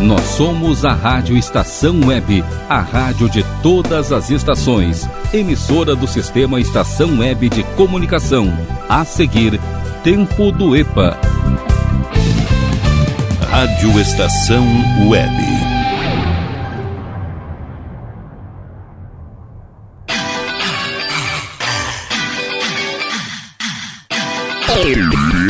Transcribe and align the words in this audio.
Nós 0.00 0.22
somos 0.22 0.84
a 0.86 0.94
Rádio 0.94 1.36
Estação 1.36 2.00
Web, 2.06 2.42
a 2.70 2.80
rádio 2.80 3.28
de 3.28 3.44
todas 3.62 4.12
as 4.12 4.30
estações, 4.30 5.06
emissora 5.32 5.94
do 5.94 6.08
sistema 6.08 6.58
Estação 6.58 7.18
Web 7.18 7.50
de 7.50 7.62
Comunicação. 7.76 8.50
A 8.88 9.04
seguir, 9.04 9.60
Tempo 10.02 10.50
do 10.50 10.74
EPA. 10.74 11.18
Rádio 13.50 14.00
Estação 14.00 14.66
Web. 15.06 15.30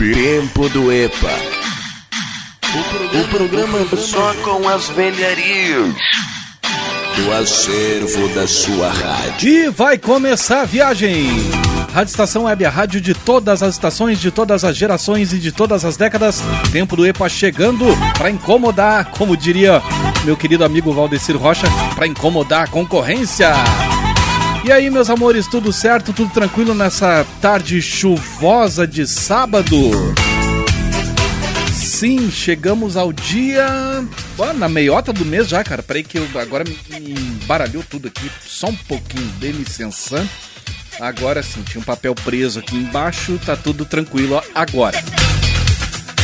Tempo 0.01 0.69
do 0.71 0.91
EPA. 0.91 1.50
O 2.73 3.29
programa 3.29 3.85
só 3.97 4.33
com 4.45 4.69
as 4.69 4.89
velharias 4.91 5.93
do 7.17 7.33
acervo 7.33 8.29
da 8.29 8.47
sua 8.47 8.89
rádio. 8.89 9.49
E 9.49 9.69
vai 9.71 9.99
começar 9.99 10.61
a 10.61 10.65
viagem! 10.67 11.27
Rádio 11.93 12.13
Estação 12.13 12.45
Web, 12.45 12.65
a 12.65 12.71
rádio 12.71 13.01
de 13.01 13.13
todas 13.13 13.65
as 13.65 13.75
estações, 13.75 14.21
de 14.21 14.31
todas 14.31 14.63
as 14.63 14.77
gerações 14.77 15.33
e 15.33 15.41
de 15.41 15.51
todas 15.51 15.85
as 15.85 15.97
décadas. 15.97 16.41
Tempo 16.71 16.95
do 16.95 17.05
EPA 17.05 17.29
chegando 17.29 17.87
para 18.17 18.31
incomodar, 18.31 19.11
como 19.19 19.37
diria 19.37 19.83
meu 20.25 20.37
querido 20.37 20.65
amigo 20.65 20.93
Valdecir 20.93 21.37
Rocha, 21.37 21.67
para 21.97 22.07
incomodar 22.07 22.67
a 22.67 22.69
concorrência. 22.69 23.53
E 24.65 24.71
aí, 24.71 24.89
meus 24.91 25.11
amores, 25.11 25.49
tudo 25.49 25.73
certo? 25.73 26.13
Tudo 26.13 26.31
tranquilo 26.31 26.73
nessa 26.73 27.27
tarde 27.41 27.83
chuvosa 27.83 28.87
de 28.87 29.09
sábado? 29.09 29.75
Sim, 32.01 32.31
chegamos 32.31 32.97
ao 32.97 33.13
dia. 33.13 33.69
na 34.57 34.69
meiota 34.71 35.13
do 35.13 35.23
mês 35.23 35.49
já, 35.49 35.63
cara. 35.63 35.83
Peraí 35.83 36.03
que 36.03 36.17
eu 36.17 36.27
agora 36.37 36.65
me, 36.65 36.75
embaralhou 36.99 37.85
tudo 37.89 38.09
aqui. 38.09 38.31
Só 38.43 38.69
um 38.69 38.75
pouquinho 38.75 39.27
de 39.39 39.53
licença. 39.53 40.27
Agora 40.99 41.43
sim, 41.43 41.63
tinha 41.63 41.79
um 41.79 41.85
papel 41.85 42.15
preso 42.15 42.59
aqui 42.59 42.75
embaixo, 42.75 43.39
tá 43.45 43.55
tudo 43.55 43.85
tranquilo 43.85 44.37
ó, 44.37 44.43
agora. 44.55 45.03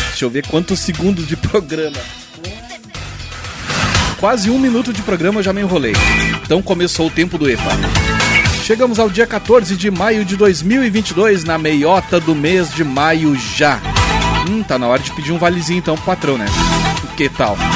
Deixa 0.08 0.24
eu 0.24 0.30
ver 0.30 0.46
quantos 0.46 0.80
segundos 0.80 1.26
de 1.26 1.36
programa. 1.36 1.98
Quase 4.18 4.48
um 4.48 4.58
minuto 4.58 4.94
de 4.94 5.02
programa 5.02 5.40
eu 5.40 5.44
já 5.44 5.52
me 5.52 5.60
enrolei. 5.60 5.92
Então 6.42 6.62
começou 6.62 7.08
o 7.08 7.10
tempo 7.10 7.36
do 7.36 7.50
EPA. 7.50 7.72
Chegamos 8.64 8.98
ao 8.98 9.10
dia 9.10 9.26
14 9.26 9.76
de 9.76 9.90
maio 9.90 10.24
de 10.24 10.36
2022, 10.36 11.44
na 11.44 11.58
meiota 11.58 12.18
do 12.18 12.34
mês 12.34 12.72
de 12.72 12.82
maio 12.82 13.36
já. 13.36 13.78
Hum, 14.48 14.62
tá 14.62 14.78
na 14.78 14.86
hora 14.86 15.02
de 15.02 15.12
pedir 15.12 15.32
um 15.32 15.38
valezinho 15.38 15.78
então 15.78 15.96
pro 15.96 16.04
patrão, 16.04 16.38
né? 16.38 16.46
Que 17.16 17.28
tal? 17.28 17.56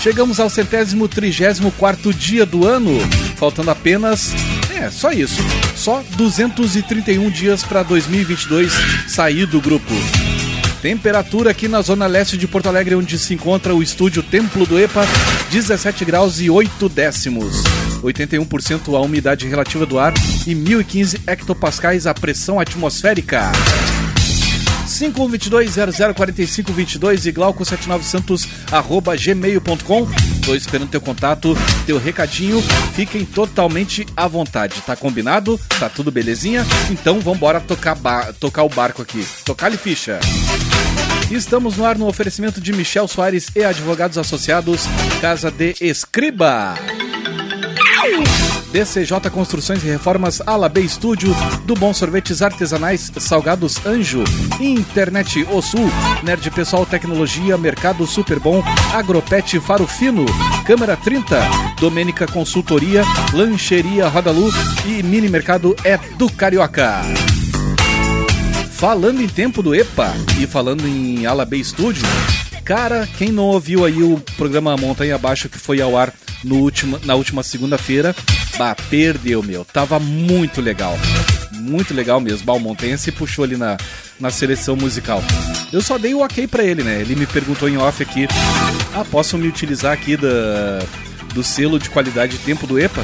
Chegamos 0.00 0.40
ao 0.40 0.48
centésimo 0.48 1.06
trigésimo 1.06 1.70
quarto 1.72 2.12
dia 2.14 2.46
do 2.46 2.66
ano, 2.66 2.98
faltando 3.36 3.70
apenas, 3.70 4.32
é, 4.74 4.88
só 4.90 5.12
isso, 5.12 5.42
só 5.76 6.02
231 6.16 7.28
dias 7.28 7.62
para 7.62 7.82
2022 7.82 8.72
sair 9.06 9.44
do 9.44 9.60
grupo. 9.60 9.92
Temperatura 10.80 11.50
aqui 11.50 11.68
na 11.68 11.82
zona 11.82 12.06
leste 12.06 12.38
de 12.38 12.48
Porto 12.48 12.68
Alegre, 12.70 12.94
onde 12.94 13.18
se 13.18 13.34
encontra 13.34 13.74
o 13.74 13.82
estúdio 13.82 14.22
Templo 14.22 14.64
do 14.64 14.78
EPA, 14.78 15.06
17 15.50 16.06
graus 16.06 16.40
e 16.40 16.48
8 16.48 16.88
décimos. 16.88 17.62
81% 18.02 18.94
a 18.96 19.00
umidade 19.00 19.46
relativa 19.46 19.84
do 19.84 19.98
ar 19.98 20.14
e 20.46 20.54
1015 20.54 21.20
hectopascais 21.26 22.06
a 22.06 22.14
pressão 22.14 22.58
atmosférica. 22.58 23.52
5122-004522 25.00 27.26
e 27.26 27.32
glauco79santos 27.32 28.46
arroba 28.70 29.16
gmail.com. 29.16 30.06
Tô 30.44 30.54
esperando 30.54 30.90
teu 30.90 31.00
contato, 31.00 31.56
teu 31.86 31.98
recadinho. 31.98 32.60
Fiquem 32.94 33.24
totalmente 33.24 34.06
à 34.16 34.28
vontade, 34.28 34.80
tá 34.82 34.94
combinado? 34.94 35.58
Tá 35.78 35.88
tudo 35.88 36.10
belezinha? 36.10 36.66
Então 36.90 37.20
vambora 37.20 37.60
tocar, 37.60 37.96
tocar 38.34 38.64
o 38.64 38.68
barco 38.68 39.00
aqui. 39.00 39.24
Tocar-lhe 39.44 39.76
ficha. 39.76 40.18
Estamos 41.30 41.76
no 41.76 41.86
ar 41.86 41.96
no 41.96 42.08
oferecimento 42.08 42.60
de 42.60 42.72
Michel 42.72 43.06
Soares 43.06 43.46
e 43.54 43.62
advogados 43.62 44.18
associados, 44.18 44.82
Casa 45.20 45.48
de 45.50 45.76
Escriba. 45.80 46.74
DCJ 48.72 49.28
Construções 49.30 49.82
e 49.82 49.88
Reformas 49.88 50.40
Ala 50.46 50.68
B 50.68 50.80
Estúdio, 50.80 51.34
do 51.64 51.74
Bom 51.74 51.92
Sorvetes 51.92 52.40
Artesanais 52.40 53.10
Salgados 53.18 53.84
Anjo, 53.84 54.22
Internet 54.60 55.44
O 55.50 55.60
Sul, 55.60 55.90
Nerd 56.22 56.48
Pessoal 56.52 56.86
Tecnologia, 56.86 57.58
Mercado 57.58 58.06
Super 58.06 58.38
Bom, 58.38 58.62
Agropet 58.94 59.58
Faro 59.60 59.86
Fino, 59.86 60.24
Câmara 60.64 60.96
30, 60.96 61.40
Domênica 61.80 62.26
Consultoria, 62.28 63.02
Lancheria 63.32 64.06
Rodalu 64.06 64.50
e 64.86 65.02
Mini 65.02 65.28
Mercado 65.28 65.74
é 65.84 65.98
do 66.16 66.30
Carioca. 66.30 67.02
Falando 68.70 69.20
em 69.20 69.28
tempo 69.28 69.62
do 69.62 69.74
EPA 69.74 70.14
e 70.40 70.46
falando 70.46 70.86
em 70.86 71.26
Ala 71.26 71.44
B 71.44 71.56
Estúdio, 71.56 72.04
cara, 72.64 73.06
quem 73.18 73.32
não 73.32 73.44
ouviu 73.44 73.84
aí 73.84 74.02
o 74.02 74.18
programa 74.36 74.76
Montanha 74.76 75.16
Abaixo 75.16 75.48
que 75.48 75.58
foi 75.58 75.80
ao 75.82 75.96
ar 75.96 76.14
no 76.44 76.56
último, 76.56 76.98
na 77.04 77.14
última 77.14 77.42
segunda-feira. 77.42 78.14
Bah, 78.60 78.76
perdeu, 78.90 79.42
meu. 79.42 79.64
Tava 79.64 79.98
muito 79.98 80.60
legal. 80.60 80.94
Muito 81.54 81.94
legal 81.94 82.20
mesmo. 82.20 82.44
Bah, 82.44 82.52
o 82.52 82.60
Montanha 82.60 82.98
se 82.98 83.10
puxou 83.10 83.42
ali 83.42 83.56
na, 83.56 83.78
na 84.20 84.30
seleção 84.30 84.76
musical. 84.76 85.24
Eu 85.72 85.80
só 85.80 85.96
dei 85.96 86.12
o 86.12 86.20
ok 86.22 86.46
pra 86.46 86.62
ele, 86.62 86.82
né? 86.82 87.00
Ele 87.00 87.16
me 87.16 87.24
perguntou 87.24 87.70
em 87.70 87.78
off 87.78 88.02
aqui: 88.02 88.28
Ah, 88.94 89.02
posso 89.10 89.38
me 89.38 89.48
utilizar 89.48 89.94
aqui 89.94 90.14
da, 90.14 90.80
do 91.32 91.42
selo 91.42 91.78
de 91.78 91.88
qualidade 91.88 92.32
de 92.36 92.44
tempo 92.44 92.66
do 92.66 92.78
EPA? 92.78 93.02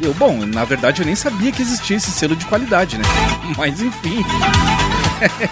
Eu, 0.00 0.14
bom, 0.14 0.46
na 0.46 0.64
verdade 0.64 1.02
eu 1.02 1.06
nem 1.06 1.16
sabia 1.16 1.50
que 1.50 1.62
existia 1.62 1.96
esse 1.96 2.12
selo 2.12 2.36
de 2.36 2.46
qualidade, 2.46 2.96
né? 2.96 3.04
Mas 3.58 3.82
enfim. 3.82 4.24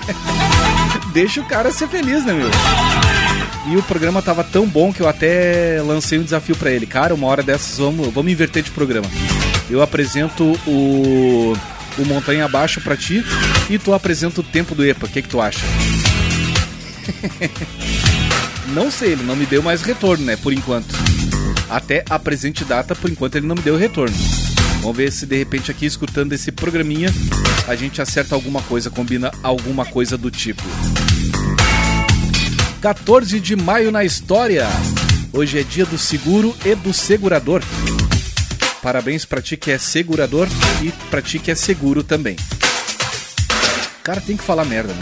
Deixa 1.12 1.40
o 1.40 1.44
cara 1.46 1.72
ser 1.72 1.88
feliz, 1.88 2.24
né, 2.24 2.32
meu? 2.32 2.50
E 3.68 3.76
o 3.76 3.82
programa 3.82 4.22
tava 4.22 4.42
tão 4.42 4.66
bom 4.66 4.92
que 4.92 5.00
eu 5.00 5.08
até 5.08 5.82
lancei 5.82 6.18
um 6.18 6.22
desafio 6.22 6.56
para 6.56 6.70
ele. 6.70 6.86
Cara, 6.86 7.14
uma 7.14 7.26
hora 7.26 7.42
dessas 7.42 7.78
vamos, 7.78 8.12
vamos 8.12 8.32
inverter 8.32 8.62
de 8.62 8.70
programa. 8.70 9.06
Eu 9.68 9.82
apresento 9.82 10.58
o, 10.66 11.52
o 11.98 12.04
Montanha 12.06 12.46
Abaixo 12.46 12.80
para 12.80 12.96
ti 12.96 13.24
e 13.68 13.78
tu 13.78 13.92
apresenta 13.92 14.40
o 14.40 14.44
tempo 14.44 14.74
do 14.74 14.84
EPA. 14.84 15.06
O 15.06 15.08
que, 15.08 15.22
que 15.22 15.28
tu 15.28 15.40
acha? 15.40 15.60
não 18.74 18.90
sei, 18.90 19.12
ele 19.12 19.24
não 19.24 19.36
me 19.36 19.46
deu 19.46 19.62
mais 19.62 19.82
retorno, 19.82 20.24
né? 20.24 20.36
Por 20.36 20.52
enquanto. 20.52 20.94
Até 21.68 22.04
a 22.08 22.18
presente 22.18 22.64
data, 22.64 22.96
por 22.96 23.10
enquanto 23.10 23.36
ele 23.36 23.46
não 23.46 23.54
me 23.54 23.62
deu 23.62 23.76
retorno. 23.76 24.16
Vamos 24.80 24.96
ver 24.96 25.12
se 25.12 25.26
de 25.26 25.36
repente 25.36 25.70
aqui 25.70 25.84
escutando 25.84 26.32
esse 26.32 26.50
programinha 26.50 27.12
a 27.68 27.76
gente 27.76 28.00
acerta 28.00 28.34
alguma 28.34 28.62
coisa, 28.62 28.90
combina 28.90 29.30
alguma 29.42 29.84
coisa 29.84 30.16
do 30.16 30.30
tipo. 30.30 30.62
14 32.80 33.38
de 33.38 33.54
maio 33.54 33.90
na 33.90 34.04
história. 34.04 34.66
Hoje 35.34 35.60
é 35.60 35.62
dia 35.62 35.84
do 35.84 35.98
seguro 35.98 36.56
e 36.64 36.74
do 36.74 36.94
segurador. 36.94 37.62
Parabéns 38.82 39.26
para 39.26 39.42
ti 39.42 39.54
que 39.54 39.70
é 39.70 39.76
segurador 39.76 40.48
e 40.82 40.90
para 41.10 41.20
ti 41.20 41.38
que 41.38 41.50
é 41.50 41.54
seguro 41.54 42.02
também. 42.02 42.36
Cara, 44.02 44.22
tem 44.22 44.34
que 44.34 44.42
falar 44.42 44.64
merda, 44.64 44.94
né? 44.94 45.00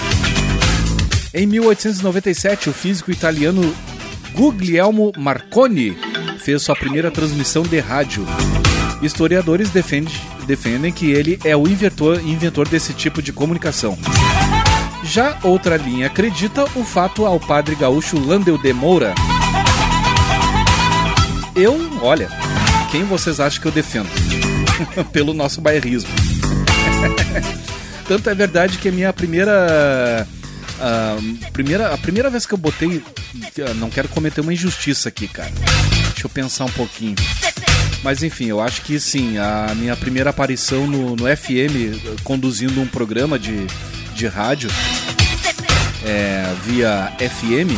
Em 1.33 1.47
1897, 1.47 2.69
o 2.69 2.73
físico 2.73 3.13
italiano 3.13 3.73
Guglielmo 4.33 5.13
Marconi 5.17 5.97
fez 6.41 6.63
sua 6.63 6.75
primeira 6.75 7.13
transmissão 7.13 7.63
de 7.63 7.79
rádio. 7.79 8.27
Historiadores 9.01 9.71
defendem, 9.71 10.13
defendem 10.49 10.93
que 10.93 11.13
ele 11.13 11.39
é 11.45 11.57
o 11.57 11.69
inventor, 11.69 12.21
inventor 12.27 12.69
desse 12.69 12.93
tipo 12.93 13.23
de 13.23 13.33
comunicação. 13.33 13.97
Já 15.05 15.39
outra 15.43 15.77
linha 15.77 16.07
acredita 16.07 16.65
o 16.75 16.85
fato 16.85 17.25
ao 17.25 17.39
padre 17.39 17.75
gaúcho 17.75 18.19
Landel 18.19 18.59
de 18.59 18.73
Moura. 18.73 19.15
Eu, 21.55 21.77
olha, 22.03 22.29
quem 22.91 23.05
vocês 23.05 23.41
acham 23.41 23.61
que 23.61 23.69
eu 23.69 23.73
defendo? 23.73 24.09
Pelo 25.13 25.33
nosso 25.33 25.61
bairrismo. 25.61 26.11
Tanto 28.07 28.31
é 28.31 28.35
verdade 28.35 28.79
que 28.79 28.89
a 28.89 28.93
minha 28.93 29.13
primeira. 29.13 30.27
A 30.81 31.51
primeira, 31.51 31.93
a 31.93 31.99
primeira 31.99 32.31
vez 32.31 32.47
que 32.47 32.55
eu 32.55 32.59
botei. 32.59 33.03
Não 33.77 33.91
quero 33.91 34.09
cometer 34.09 34.41
uma 34.41 34.53
injustiça 34.53 35.09
aqui, 35.09 35.27
cara. 35.29 35.53
Deixa 36.13 36.27
eu 36.27 36.31
pensar 36.31 36.65
um 36.65 36.71
pouquinho. 36.71 37.17
Mas 38.03 38.23
enfim, 38.23 38.47
eu 38.47 38.61
acho 38.61 38.83
que 38.83 38.99
sim, 39.01 39.39
a 39.39 39.75
minha 39.75 39.97
primeira 39.97 40.31
aparição 40.31 40.87
no, 40.87 41.17
no 41.17 41.25
FM 41.37 42.23
conduzindo 42.23 42.81
um 42.81 42.87
programa 42.87 43.39
de, 43.39 43.67
de 44.19 44.27
rádio 44.27 44.69
é, 46.05 46.53
via 46.65 47.13
FM 47.21 47.71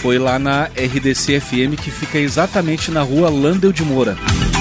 foi 0.00 0.20
lá 0.20 0.38
na 0.38 0.66
RDC 0.66 1.40
FM 1.40 1.74
que 1.82 1.90
fica 1.90 2.16
exatamente 2.16 2.92
na 2.92 3.02
rua 3.02 3.28
Landel 3.28 3.72
de 3.72 3.82
Moura. 3.82 4.16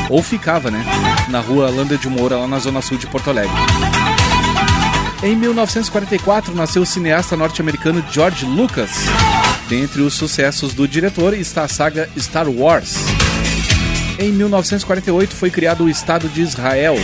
Ou 0.10 0.24
ficava, 0.24 0.72
né? 0.72 0.84
Na 1.30 1.40
rua 1.40 1.70
Landel 1.70 2.00
de 2.00 2.10
Moura, 2.10 2.38
lá 2.38 2.48
na 2.48 2.58
zona 2.58 2.82
sul 2.82 2.98
de 2.98 3.06
Porto 3.06 3.30
Alegre. 3.30 3.56
Em 5.22 5.36
1944 5.36 6.56
nasceu 6.56 6.82
o 6.82 6.86
cineasta 6.86 7.38
norte-americano 7.38 8.04
George 8.12 8.44
Lucas. 8.44 8.90
Dentre 9.70 10.02
os 10.02 10.16
sucessos 10.16 10.74
do 10.74 10.88
diretor 10.88 11.36
está 11.36 11.66
a 11.66 11.68
saga 11.68 12.10
Star 12.18 12.50
Wars. 12.50 12.96
Em 14.18 14.32
1948 14.32 15.36
foi 15.36 15.52
criado 15.52 15.84
o 15.84 15.90
Estado 15.90 16.28
de 16.28 16.42
Israel. 16.42 16.96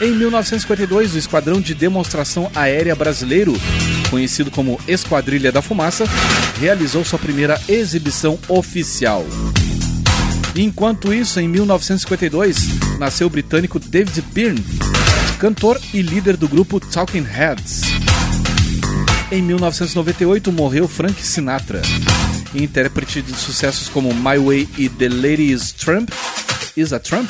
Em 0.00 0.12
1952, 0.12 1.14
o 1.14 1.18
Esquadrão 1.18 1.60
de 1.60 1.74
Demonstração 1.74 2.48
Aérea 2.54 2.94
Brasileiro, 2.94 3.52
conhecido 4.08 4.48
como 4.48 4.80
Esquadrilha 4.86 5.50
da 5.50 5.60
Fumaça, 5.60 6.04
realizou 6.60 7.04
sua 7.04 7.18
primeira 7.18 7.60
exibição 7.68 8.38
oficial. 8.48 9.26
Enquanto 10.54 11.12
isso, 11.12 11.40
em 11.40 11.48
1952, 11.48 12.98
nasceu 13.00 13.26
o 13.26 13.30
britânico 13.30 13.80
David 13.80 14.22
Byrne, 14.32 14.64
cantor 15.40 15.80
e 15.92 16.00
líder 16.00 16.36
do 16.36 16.46
grupo 16.46 16.78
Talking 16.78 17.24
Heads. 17.24 17.82
Em 19.32 19.42
1998, 19.42 20.52
morreu 20.52 20.86
Frank 20.86 21.20
Sinatra, 21.20 21.82
intérprete 22.54 23.20
de 23.20 23.34
sucessos 23.34 23.88
como 23.88 24.14
My 24.14 24.38
Way 24.38 24.68
e 24.78 24.88
The 24.88 25.08
Lady 25.08 25.50
is 25.50 25.72
Trump. 25.72 26.10
Is 26.76 26.92
a 26.92 27.00
Trump? 27.00 27.28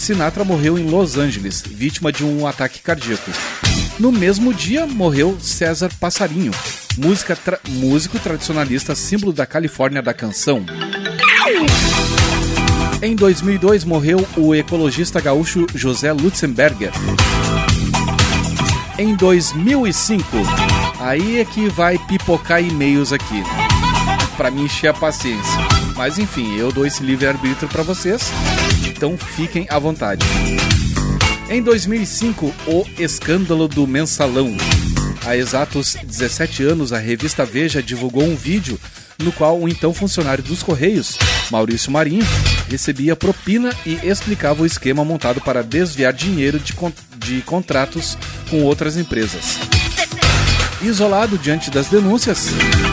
Sinatra 0.00 0.44
morreu 0.44 0.78
em 0.78 0.88
Los 0.88 1.18
Angeles, 1.18 1.62
vítima 1.62 2.10
de 2.10 2.24
um 2.24 2.46
ataque 2.46 2.80
cardíaco. 2.80 3.30
No 3.98 4.10
mesmo 4.10 4.54
dia, 4.54 4.86
morreu 4.86 5.36
César 5.38 5.90
Passarinho, 6.00 6.52
tra 7.44 7.60
músico 7.68 8.18
tradicionalista, 8.18 8.94
símbolo 8.94 9.30
da 9.30 9.44
Califórnia 9.44 10.00
da 10.00 10.14
canção. 10.14 10.64
Em 13.02 13.14
2002, 13.14 13.84
morreu 13.84 14.26
o 14.38 14.54
ecologista 14.54 15.20
gaúcho 15.20 15.66
José 15.74 16.10
Lutzenberger. 16.14 16.92
Em 18.98 19.14
2005, 19.14 20.24
aí 20.98 21.40
é 21.40 21.44
que 21.44 21.68
vai 21.68 21.98
pipocar 22.08 22.64
e-mails 22.64 23.12
aqui, 23.12 23.42
para 24.38 24.50
me 24.50 24.62
encher 24.62 24.88
a 24.88 24.94
paciência. 24.94 25.60
Mas 25.94 26.18
enfim, 26.18 26.56
eu 26.56 26.72
dou 26.72 26.86
esse 26.86 27.02
livre-arbítrio 27.02 27.68
para 27.68 27.82
vocês 27.82 28.32
então 29.00 29.16
fiquem 29.16 29.66
à 29.70 29.78
vontade. 29.78 30.26
Em 31.48 31.62
2005, 31.62 32.54
o 32.66 32.84
escândalo 32.98 33.66
do 33.66 33.86
mensalão. 33.86 34.54
Há 35.24 35.34
exatos 35.34 35.94
17 35.94 36.62
anos, 36.64 36.92
a 36.92 36.98
revista 36.98 37.46
Veja 37.46 37.82
divulgou 37.82 38.24
um 38.24 38.36
vídeo 38.36 38.78
no 39.18 39.32
qual 39.32 39.58
o 39.58 39.66
então 39.66 39.94
funcionário 39.94 40.44
dos 40.44 40.62
Correios, 40.62 41.16
Maurício 41.50 41.90
Marinho, 41.90 42.26
recebia 42.68 43.16
propina 43.16 43.74
e 43.86 43.94
explicava 44.06 44.62
o 44.62 44.66
esquema 44.66 45.02
montado 45.02 45.40
para 45.40 45.62
desviar 45.62 46.12
dinheiro 46.12 46.58
de, 46.58 46.74
con 46.74 46.92
de 47.16 47.40
contratos 47.40 48.18
com 48.50 48.62
outras 48.64 48.98
empresas. 48.98 49.79
Isolado 50.82 51.36
diante 51.36 51.70
das 51.70 51.88
denúncias, 51.88 52.48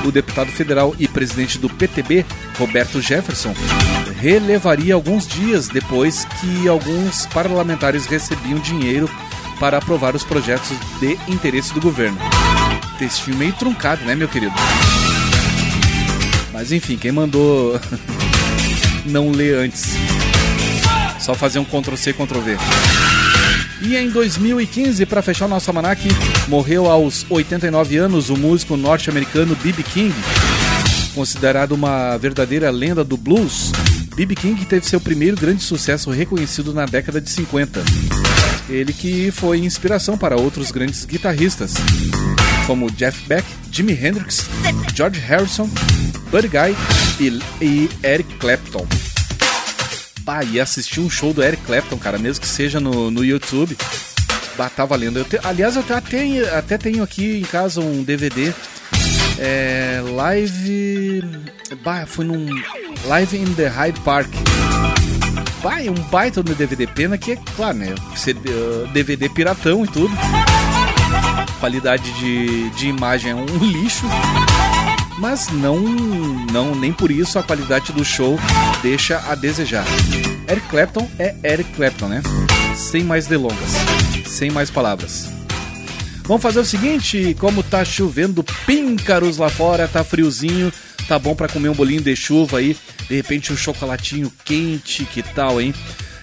o 0.06 0.12
deputado 0.12 0.52
federal 0.52 0.94
e 1.00 1.08
presidente 1.08 1.58
do 1.58 1.70
PTB, 1.70 2.26
Roberto 2.60 3.02
Jefferson, 3.02 3.54
relevaria 4.20 4.94
alguns 4.94 5.26
dias 5.26 5.70
depois 5.70 6.26
que 6.26 6.68
alguns 6.68 7.26
parlamentares 7.28 8.06
recebiam 8.06 8.60
dinheiro 8.60 9.10
para 9.58 9.78
aprovar 9.78 10.16
os 10.16 10.24
projetos 10.24 10.70
de 11.00 11.18
interesse 11.32 11.74
do 11.74 11.80
governo. 11.80 12.18
Textinho 13.00 13.38
meio 13.38 13.54
truncado, 13.54 14.04
né, 14.04 14.16
meu 14.16 14.28
querido? 14.28 14.54
Mas 16.52 16.74
enfim, 16.74 16.98
quem 16.98 17.14
mandou 17.14 17.80
não 19.06 19.32
ler 19.32 19.60
antes? 19.60 19.94
Só 21.20 21.34
fazer 21.34 21.60
um 21.60 21.66
Ctrl 21.66 21.96
C, 21.96 22.12
Ctrl 22.12 22.40
V. 22.40 22.58
E 23.82 23.96
em 23.96 24.10
2015, 24.10 25.06
para 25.06 25.22
fechar 25.22 25.46
o 25.46 25.50
nosso 25.50 25.70
almanac, 25.70 26.02
morreu 26.48 26.90
aos 26.90 27.26
89 27.30 27.98
anos 27.98 28.30
o 28.30 28.38
músico 28.38 28.76
norte-americano 28.76 29.56
B.B. 29.62 29.84
King, 29.84 30.16
considerado 31.14 31.74
uma 31.74 32.18
verdadeira 32.18 32.72
lenda 32.72 33.04
do 33.04 33.16
blues. 33.16 33.72
B.B. 34.16 34.36
King 34.36 34.66
teve 34.66 34.88
seu 34.88 35.00
primeiro 35.00 35.38
grande 35.38 35.62
sucesso 35.62 36.10
reconhecido 36.10 36.74
na 36.74 36.86
década 36.86 37.22
de 37.22 37.30
50. 37.30 37.84
Ele 38.68 38.92
que 38.92 39.32
foi 39.32 39.60
inspiração 39.60 40.18
para 40.18 40.36
outros 40.36 40.72
grandes 40.72 41.06
guitarristas, 41.06 41.76
como 42.66 42.92
Jeff 42.92 43.28
Beck, 43.28 43.46
Jimi 43.72 43.94
Hendrix, 43.94 44.50
George 44.96 45.20
Harrison, 45.20 45.70
Buddy 46.32 46.48
Guy 46.48 46.76
e, 47.20 47.64
e 47.64 47.90
Eric 48.04 48.34
Clapton. 48.36 48.86
Bah, 50.28 50.44
e 50.44 50.60
assistir 50.60 51.00
um 51.00 51.10
show 51.10 51.32
do 51.32 51.42
Eric 51.42 51.64
Clapton, 51.64 51.98
cara, 51.98 52.18
mesmo 52.18 52.42
que 52.42 52.48
seja 52.50 52.82
no, 52.82 53.10
no 53.10 53.24
YouTube, 53.24 53.78
bah, 54.58 54.70
tá 54.70 54.84
valendo. 54.84 55.20
Eu 55.20 55.24
te, 55.24 55.40
aliás, 55.42 55.78
eu 55.78 55.82
até, 55.88 56.50
até 56.50 56.78
tenho 56.78 57.02
aqui 57.02 57.40
em 57.40 57.44
casa 57.44 57.80
um 57.80 58.04
DVD 58.04 58.54
é, 59.40 60.02
live. 60.04 61.24
Bah, 61.82 62.06
foi 62.06 62.26
num. 62.26 62.46
Live 63.06 63.38
in 63.38 63.54
the 63.54 63.68
Hyde 63.68 64.02
Park. 64.02 64.28
Bah, 65.64 65.82
é 65.82 65.90
um 65.90 66.04
baita 66.12 66.44
no 66.44 66.54
DVD. 66.54 66.88
Pena 66.88 67.18
que, 67.18 67.38
claro, 67.56 67.78
né? 67.78 67.96
DVD 68.92 69.30
piratão 69.30 69.86
e 69.86 69.88
tudo. 69.88 70.14
Qualidade 71.62 72.12
de, 72.20 72.70
de 72.72 72.90
imagem 72.90 73.32
é 73.32 73.36
um 73.36 73.46
lixo 73.46 74.06
mas 75.18 75.48
não, 75.50 75.80
não 75.80 76.76
nem 76.76 76.94
por 76.94 77.12
isso 77.12 77.40
a 77.40 77.44
qualidade 77.44 77.92
do 77.92 78.06
show 78.06 78.40
deixa 78.82 79.20
a 79.28 79.36
desejar. 79.36 79.86
Eric 80.50 80.68
Clapton 80.68 81.10
é 81.20 81.36
Eric 81.44 81.72
Clapton, 81.74 82.08
né? 82.08 82.22
Sem 82.76 83.04
mais 83.04 83.28
delongas, 83.28 83.72
sem 84.26 84.52
mais 84.52 84.70
palavras. 84.70 85.30
Vamos 86.24 86.44
fazer 86.44 86.60
o 86.60 86.66
seguinte, 86.66 87.36
como 87.40 87.64
tá 87.64 87.84
chovendo 87.86 88.44
píncaros 88.66 89.38
lá 89.38 89.50
fora, 89.50 89.88
tá 89.88 90.04
friozinho, 90.04 90.72
tá 91.08 91.18
bom 91.18 91.34
para 91.34 91.48
comer 91.48 91.70
um 91.70 91.74
bolinho 91.74 92.02
de 92.02 92.16
chuva 92.16 92.60
aí, 92.60 92.76
de 93.08 93.16
repente 93.16 93.54
um 93.54 93.58
chocolatinho 93.58 94.32
quente, 94.44 95.06
que 95.06 95.24
tal, 95.24 95.62
hein? 95.62 95.74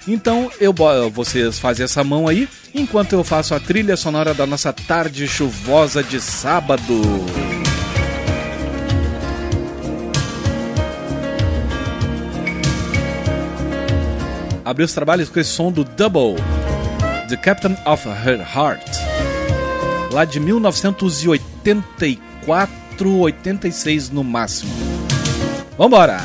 Então 0.06 0.50
eu 0.60 0.74
vocês 1.10 1.58
fazem 1.58 1.84
essa 1.84 2.04
mão 2.04 2.28
aí, 2.28 2.46
enquanto 2.74 3.14
eu 3.14 3.24
faço 3.24 3.54
a 3.54 3.60
trilha 3.60 3.96
sonora 3.96 4.34
da 4.34 4.46
nossa 4.46 4.72
tarde 4.72 5.26
chuvosa 5.26 6.02
de 6.02 6.20
sábado. 6.20 7.00
Abriu 14.64 14.86
os 14.86 14.94
trabalhos 14.94 15.28
com 15.28 15.38
esse 15.38 15.50
som 15.50 15.70
do 15.70 15.84
Double, 15.84 16.36
The 17.28 17.36
Captain 17.36 17.76
of 17.84 18.08
Her 18.08 18.40
Heart, 18.40 18.90
lá 20.12 20.24
de 20.24 20.40
1984, 20.40 23.18
86 23.18 24.08
no 24.10 24.24
máximo. 24.24 24.72
Vambora! 25.76 26.22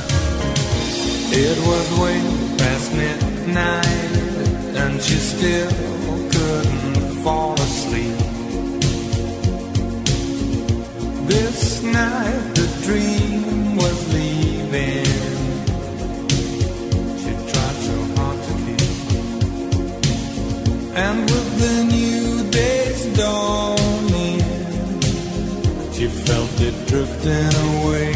It 1.32 1.60
was 1.60 1.92
way 2.00 2.20
past 2.58 2.92
midnight 2.94 3.86
and 4.76 5.00
she 5.02 5.16
still 5.16 5.70
couldn't 6.32 7.24
fall 7.24 7.54
asleep. 7.54 8.18
This 11.28 11.82
night 11.84 12.56
the 12.56 12.68
dream 12.84 13.59
And 20.96 21.22
with 21.22 21.60
the 21.60 21.84
new 21.84 22.50
day's 22.52 23.06
dawning, 23.18 24.40
she 25.94 26.08
felt 26.08 26.62
it 26.62 26.76
drifting 26.88 27.54
away. 27.70 28.14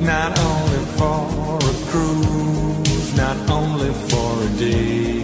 Not 0.00 0.38
only 0.38 0.84
for 0.98 1.58
a 1.58 1.74
cruise, 1.90 3.14
not 3.16 3.50
only 3.50 3.92
for 4.08 4.42
a 4.42 4.48
day. 4.58 5.19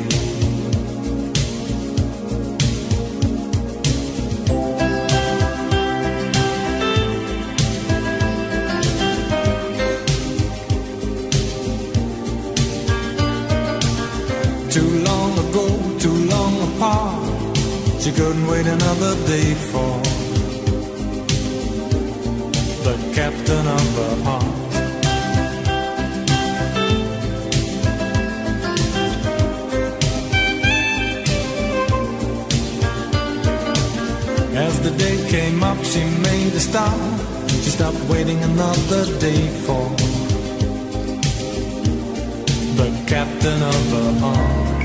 She 16.76 18.12
couldn't 18.12 18.46
wait 18.46 18.66
another 18.66 19.14
day 19.26 19.54
for 19.54 19.98
the 22.84 22.96
captain 23.14 23.66
of 23.66 23.86
her 23.96 24.16
heart. 24.24 24.44
As 34.54 34.80
the 34.82 34.90
day 34.98 35.16
came 35.30 35.62
up, 35.62 35.82
she 35.82 36.04
made 36.04 36.52
a 36.52 36.60
stop. 36.60 36.98
She 37.48 37.70
stopped 37.70 38.00
waiting 38.10 38.42
another 38.42 39.18
day 39.18 39.48
for 39.64 39.88
the 42.76 42.88
captain 43.06 43.62
of 43.62 43.90
her 43.96 44.12
heart. 44.20 44.75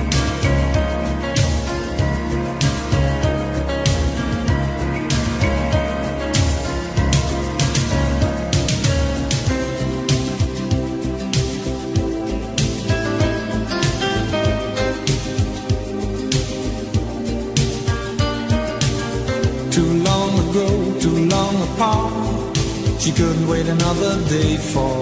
She 21.81 23.11
couldn't 23.11 23.47
wait 23.47 23.65
another 23.65 24.13
day 24.29 24.55
for 24.55 25.01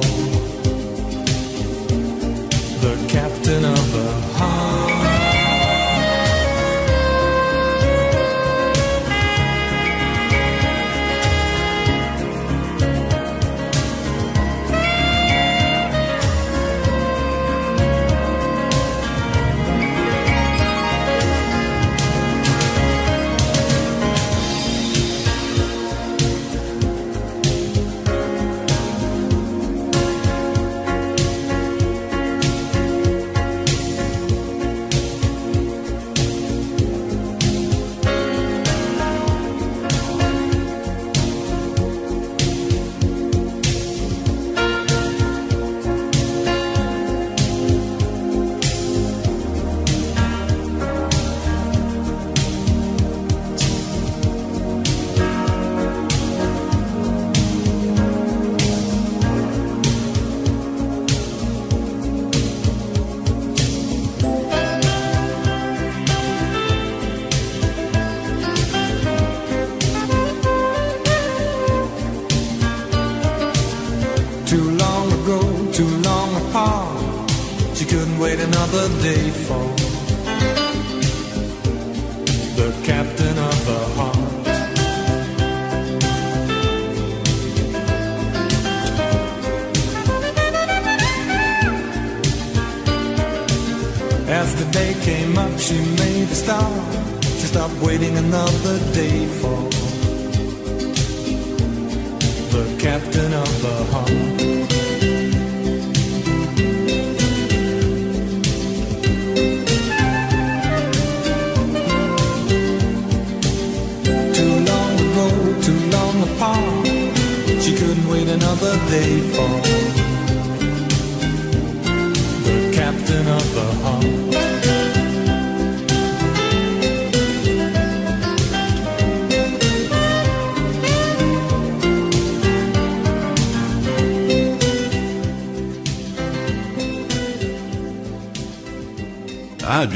phone. 79.50 79.79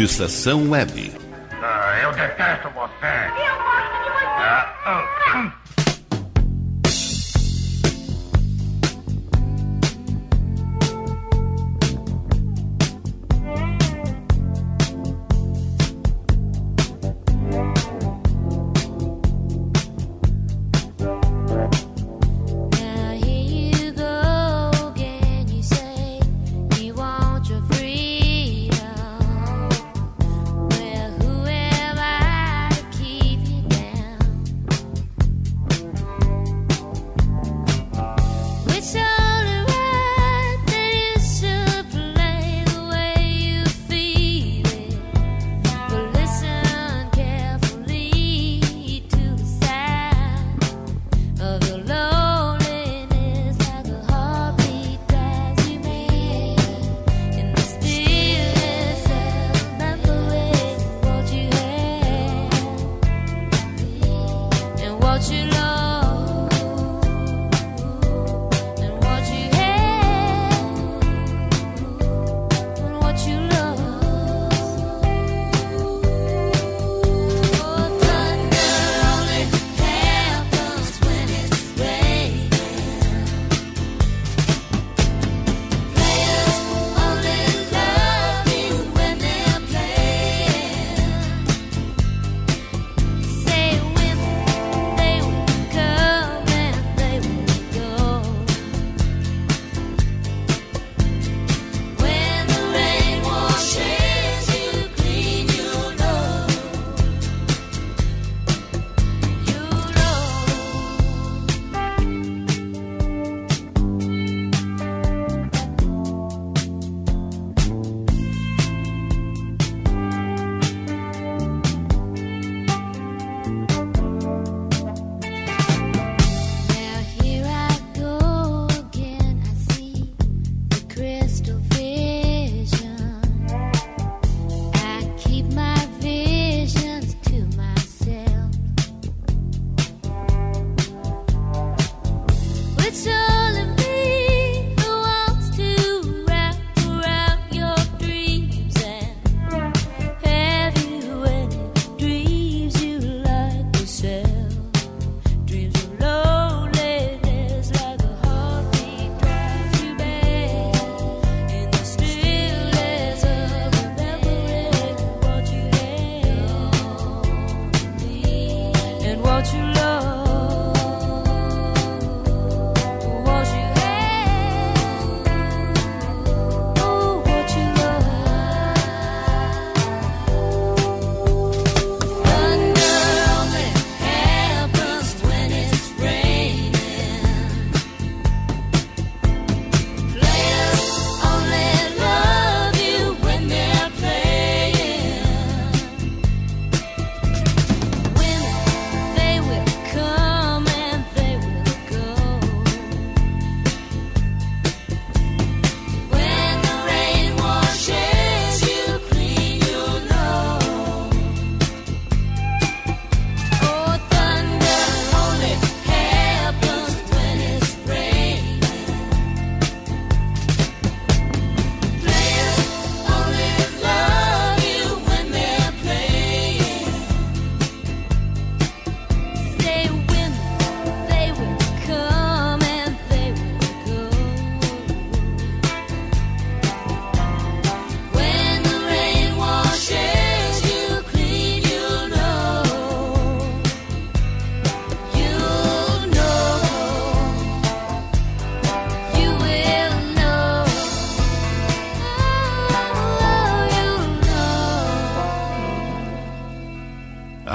Estação 0.04 0.70
Web. 0.70 1.03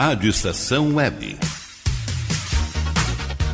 Rádio 0.08 0.30
Estação 0.30 0.94
Web. 0.94 1.38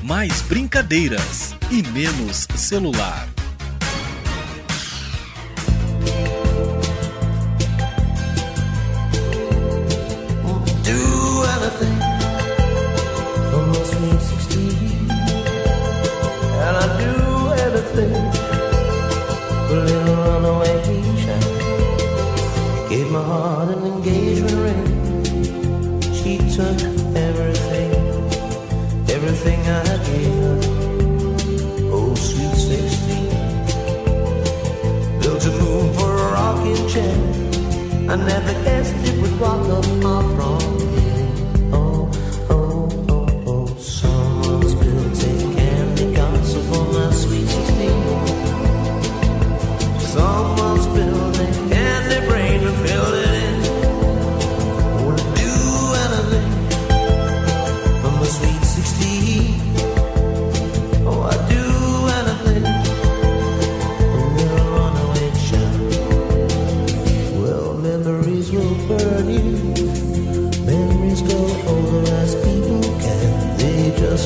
Mais 0.04 0.40
brincadeiras 0.42 1.52
e 1.68 1.82
menos 1.82 2.47
celular. 2.54 3.24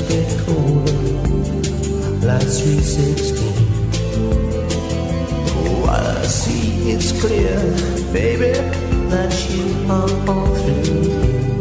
get 0.08 0.40
colder 0.46 0.92
like 2.26 2.48
Sweet 2.48 2.82
16. 2.82 3.52
What 5.82 6.00
I 6.00 6.22
see 6.22 6.90
is 6.90 7.12
clear, 7.20 7.58
baby, 8.12 8.52
that 9.10 9.32
you 9.50 9.66
are 9.90 10.10
all 10.30 10.54
through. 10.54 11.57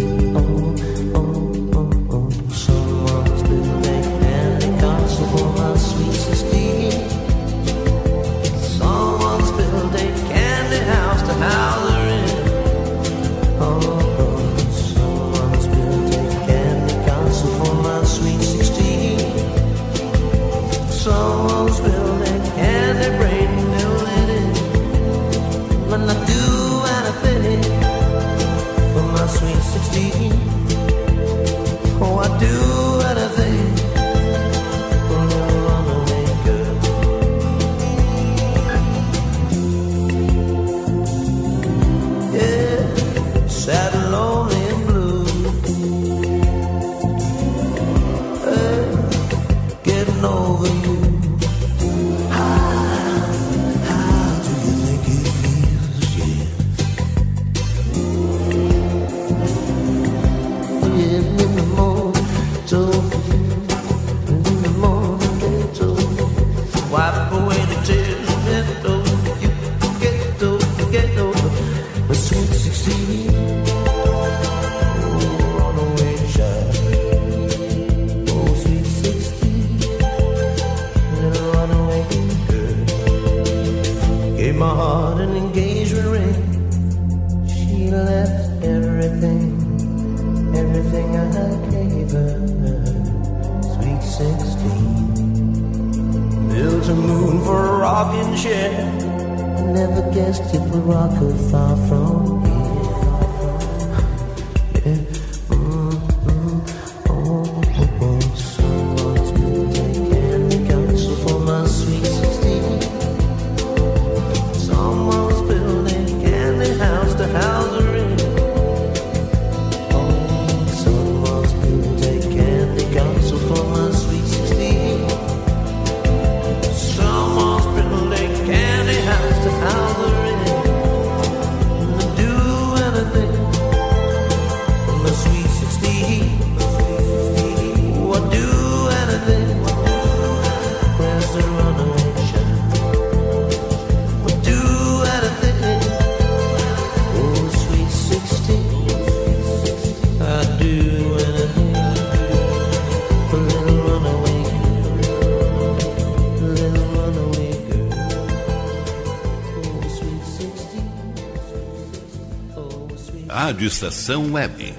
Rádio 163.47 163.67
Estação 163.67 164.33
Web. 164.33 164.75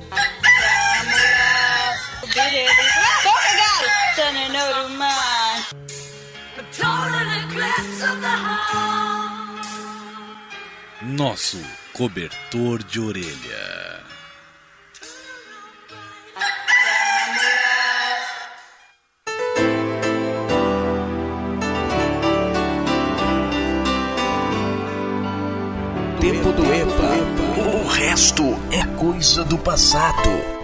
Nosso 11.00 11.59
cobertor 11.94 12.85
de 12.85 13.00
orelha. 13.00 13.67
Coisa 29.88 30.58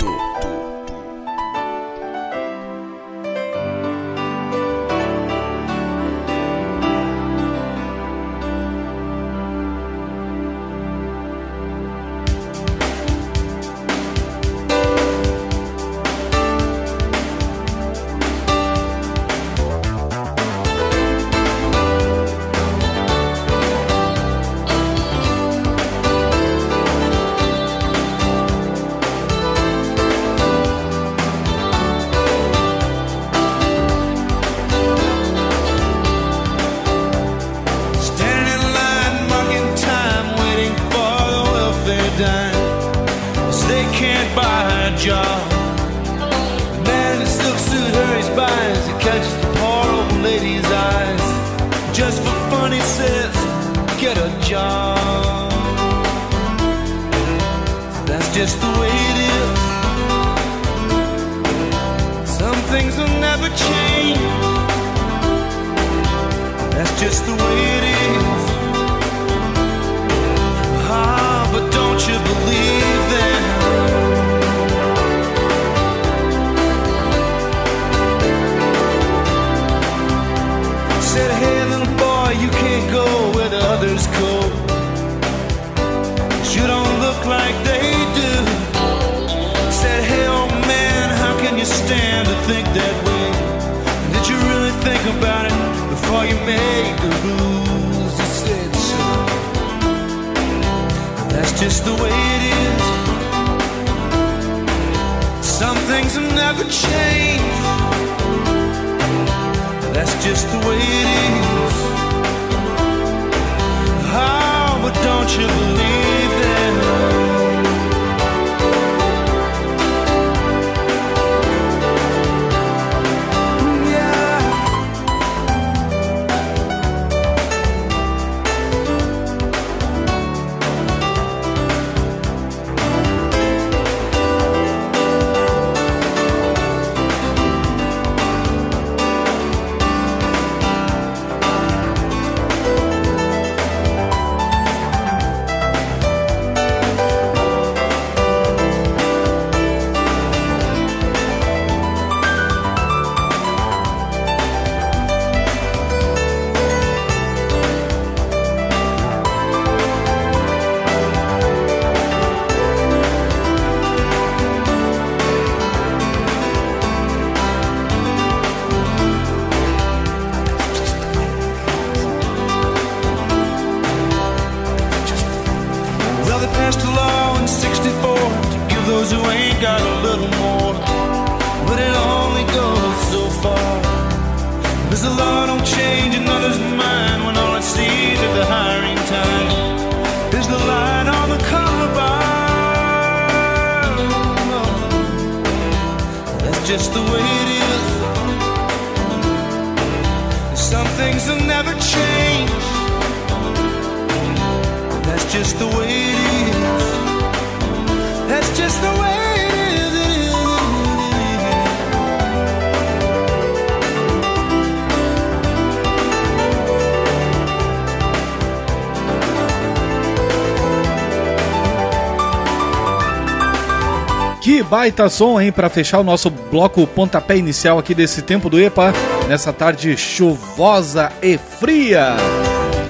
baita 224.74 225.08
som, 225.08 225.40
hein, 225.40 225.52
para 225.52 225.68
fechar 225.68 226.00
o 226.00 226.02
nosso 226.02 226.28
bloco 226.28 226.84
pontapé 226.84 227.36
inicial 227.36 227.78
aqui 227.78 227.94
desse 227.94 228.22
tempo 228.22 228.50
do 228.50 228.60
EPA, 228.60 228.92
nessa 229.28 229.52
tarde 229.52 229.96
chuvosa 229.96 231.12
e 231.22 231.38
fria. 231.38 232.16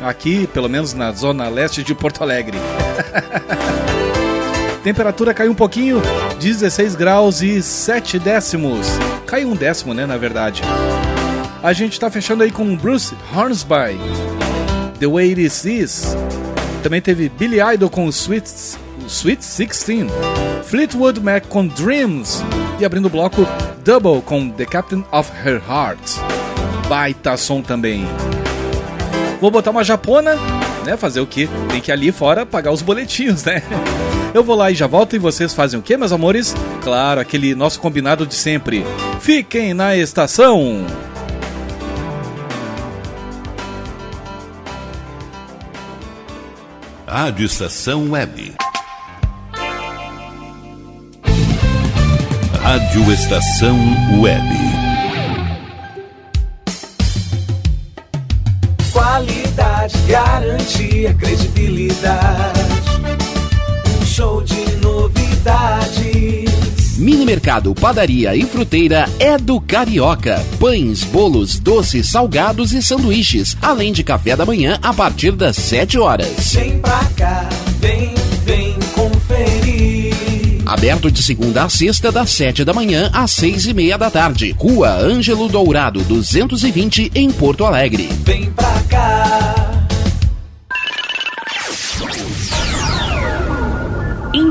Aqui, 0.03 0.47
pelo 0.47 0.67
menos 0.67 0.95
na 0.95 1.13
zona 1.13 1.47
leste 1.51 1.83
de 1.83 1.95
Porto 1.95 2.23
Alegre. 2.23 2.57
Temperatura 4.83 5.35
caiu 5.35 5.53
um 5.53 5.55
pouquinho, 5.55 6.01
16 6.41 6.95
graus 6.97 7.43
e 7.43 7.63
7 7.63 8.19
décimos. 8.19 8.87
Caiu 9.27 9.51
um 9.51 9.55
décimo, 9.55 9.93
né, 9.93 10.07
na 10.07 10.17
verdade. 10.17 10.63
A 11.63 11.75
gente 11.75 12.01
tá 12.01 12.11
fechando 12.11 12.45
aí 12.45 12.51
com 12.51 12.75
Bruce 12.77 13.15
Hornsby, 13.37 14.01
The 14.99 15.07
Way 15.07 15.33
It 15.33 15.83
Is. 15.83 16.17
Também 16.83 17.03
teve 17.03 17.29
Billy 17.29 17.59
Idol 17.61 17.91
com 17.91 18.09
Sweet, 18.09 18.79
Sweet 19.09 19.41
16, 19.41 20.07
Fleetwood 20.65 21.21
Mac 21.21 21.47
com 21.47 21.67
Dreams 21.67 22.43
e 22.79 22.85
abrindo 22.85 23.07
o 23.07 23.11
bloco 23.11 23.47
Double 23.85 24.23
com 24.23 24.51
The 24.51 24.65
Captain 24.65 25.05
of 25.13 25.31
Her 25.45 25.63
Heart. 25.69 26.19
Baita 26.89 27.37
som 27.37 27.63
também. 27.63 28.07
Vou 29.41 29.51
botar 29.51 29.71
uma 29.71 29.85
japona, 29.85 30.37
né? 30.85 30.97
Fazer 30.97 31.21
o 31.21 31.27
quê? 31.27 31.49
Tem 31.71 31.81
que 31.81 31.91
ir 31.91 31.93
ali 31.93 32.13
fora 32.13 32.47
pagar 32.47 32.73
os 32.73 32.83
boletinhos, 32.83 33.45
né? 33.45 33.63
Eu 34.33 34.43
vou 34.43 34.57
lá 34.57 34.71
e 34.71 34.75
já 34.75 34.87
volto 34.87 35.15
e 35.15 35.19
vocês 35.19 35.55
fazem 35.55 35.79
o 35.79 35.83
quê, 35.83 35.97
meus 35.97 36.13
amores? 36.13 36.55
Claro, 36.83 37.21
aquele 37.21 37.55
nosso 37.55 37.79
combinado 37.79 38.27
de 38.27 38.35
sempre. 38.35 38.85
Fiquem 39.21 39.75
na 39.75 39.97
estação. 39.97 40.85
Rádio 47.07 47.47
Estação 47.47 48.11
Web. 48.11 48.55
Rádio 52.65 53.13
Estação 53.13 53.79
Web. 54.23 54.43
Qualidade, 58.91 59.99
garantia, 60.09 61.13
credibilidade. 61.13 62.61
Um 64.01 64.07
show 64.07 64.41
de 64.41 64.77
novidades. 64.77 66.15
Mini 66.97 67.27
Mercado, 67.27 67.75
Padaria 67.75 68.35
e 68.35 68.47
Fruteira 68.47 69.11
é 69.19 69.37
do 69.37 69.61
Carioca. 69.61 70.43
Pães, 70.59 71.05
bolos, 71.05 71.59
doces, 71.59 72.09
salgados 72.09 72.73
e 72.73 72.83
sanduíches, 72.83 73.55
além 73.61 73.93
de 73.93 74.03
café 74.03 74.35
da 74.35 74.47
manhã 74.47 74.79
a 74.83 74.95
partir 74.95 75.33
das 75.33 75.57
7 75.57 75.99
horas. 75.99 76.55
Vem 76.55 76.79
pra 76.79 77.05
cá, 77.15 77.47
vem. 77.79 78.24
Aberto 80.67 81.11
de 81.11 81.23
segunda 81.23 81.65
a 81.65 81.69
sexta, 81.69 82.11
das 82.11 82.31
7 82.31 82.65
da 82.65 82.73
manhã 82.73 83.11
às 83.13 83.31
6 83.33 83.67
e 83.67 83.75
meia 83.75 83.99
da 83.99 84.11
tarde. 84.11 84.55
Rua 84.59 84.91
Ângelo 84.91 85.49
Dourado, 85.49 86.01
220, 86.05 87.11
em 87.15 87.31
Porto 87.31 87.65
Alegre. 87.65 88.09
Vem 88.25 88.51
pra 88.51 88.83
cá. 88.89 89.74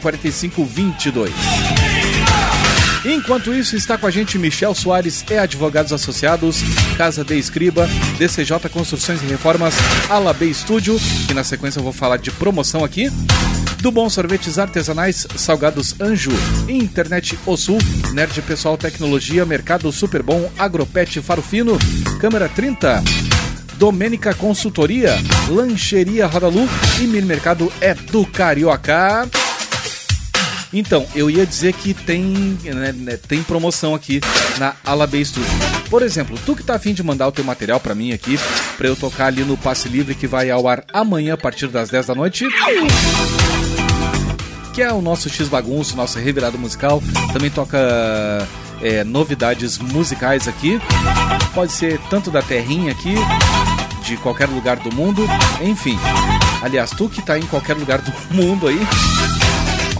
004522. 0.00 1.32
Enquanto 3.04 3.54
isso, 3.54 3.76
está 3.76 3.96
com 3.96 4.06
a 4.06 4.10
gente 4.10 4.36
Michel 4.38 4.74
Soares 4.74 5.24
e 5.28 5.38
Advogados 5.38 5.92
Associados, 5.92 6.58
Casa 6.96 7.24
de 7.24 7.38
Escriba, 7.38 7.88
DCJ 8.18 8.68
Construções 8.68 9.22
e 9.22 9.26
Reformas, 9.26 9.74
Ala 10.08 10.32
B 10.32 10.46
Estúdio, 10.46 11.00
e 11.28 11.34
na 11.34 11.42
sequência 11.42 11.78
eu 11.78 11.84
vou 11.84 11.92
falar 11.92 12.18
de 12.18 12.30
promoção 12.30 12.84
aqui. 12.84 13.10
Do 13.82 13.90
Bom 13.90 14.08
Sorvetes 14.08 14.60
Artesanais, 14.60 15.26
Salgados 15.34 16.00
Anjo, 16.00 16.30
Internet 16.68 17.36
O 17.44 17.56
Sul, 17.56 17.78
Nerd 18.12 18.40
Pessoal 18.42 18.78
Tecnologia, 18.78 19.44
Mercado 19.44 19.90
Super 19.90 20.22
Bom, 20.22 20.48
Agropet 20.56 21.20
Faro 21.20 21.42
Fino, 21.42 21.76
Câmera 22.20 22.48
30, 22.48 23.02
Domênica 23.74 24.32
Consultoria, 24.34 25.16
Lancheria 25.48 26.28
Rodalu 26.28 26.68
e 27.00 27.08
Mini 27.08 27.26
Mercado 27.26 27.72
é 27.80 27.92
do 27.92 28.24
Carioca. 28.24 29.28
Então, 30.72 31.04
eu 31.12 31.28
ia 31.28 31.44
dizer 31.44 31.72
que 31.72 31.92
tem, 31.92 32.56
né, 32.62 32.92
né, 32.92 33.16
tem 33.16 33.42
promoção 33.42 33.96
aqui 33.96 34.20
na 34.58 34.76
Alabê 34.84 35.24
Studio. 35.24 35.50
Por 35.90 36.02
exemplo, 36.02 36.38
tu 36.46 36.54
que 36.54 36.62
tá 36.62 36.76
afim 36.76 36.94
de 36.94 37.02
mandar 37.02 37.26
o 37.26 37.32
teu 37.32 37.44
material 37.44 37.80
para 37.80 37.96
mim 37.96 38.12
aqui, 38.12 38.38
para 38.78 38.86
eu 38.86 38.94
tocar 38.94 39.26
ali 39.26 39.42
no 39.42 39.56
Passe 39.56 39.88
Livre 39.88 40.14
que 40.14 40.28
vai 40.28 40.50
ao 40.52 40.68
ar 40.68 40.84
amanhã 40.92 41.34
a 41.34 41.36
partir 41.36 41.66
das 41.66 41.90
10 41.90 42.06
da 42.06 42.14
noite 42.14 42.46
que 44.72 44.80
é 44.80 44.92
o 44.92 45.02
nosso 45.02 45.28
X 45.28 45.48
Bagunço, 45.48 45.96
nosso 45.96 46.18
revirado 46.18 46.58
musical. 46.58 47.02
Também 47.32 47.50
toca 47.50 47.78
é, 48.80 49.04
novidades 49.04 49.78
musicais 49.78 50.48
aqui. 50.48 50.80
Pode 51.54 51.72
ser 51.72 52.00
tanto 52.08 52.30
da 52.30 52.42
terrinha 52.42 52.92
aqui, 52.92 53.14
de 54.04 54.16
qualquer 54.16 54.48
lugar 54.48 54.76
do 54.78 54.92
mundo, 54.94 55.26
enfim. 55.60 55.98
Aliás, 56.62 56.90
tu 56.90 57.08
que 57.08 57.20
tá 57.22 57.38
em 57.38 57.46
qualquer 57.46 57.76
lugar 57.76 58.00
do 58.00 58.12
mundo 58.34 58.66
aí, 58.66 58.80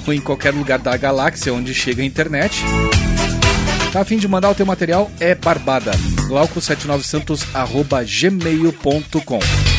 ou 0.06 0.12
em 0.12 0.20
qualquer 0.20 0.54
lugar 0.54 0.78
da 0.78 0.96
galáxia 0.96 1.52
onde 1.52 1.74
chega 1.74 2.02
a 2.02 2.04
internet, 2.04 2.62
tá 3.92 4.00
a 4.00 4.04
fim 4.04 4.16
de 4.16 4.26
mandar 4.26 4.50
o 4.50 4.54
teu 4.54 4.64
material, 4.64 5.10
é 5.20 5.34
barbada. 5.34 5.92
glauco79santos 6.28 7.46
arroba 7.54 8.02
gmail.com 8.02 9.71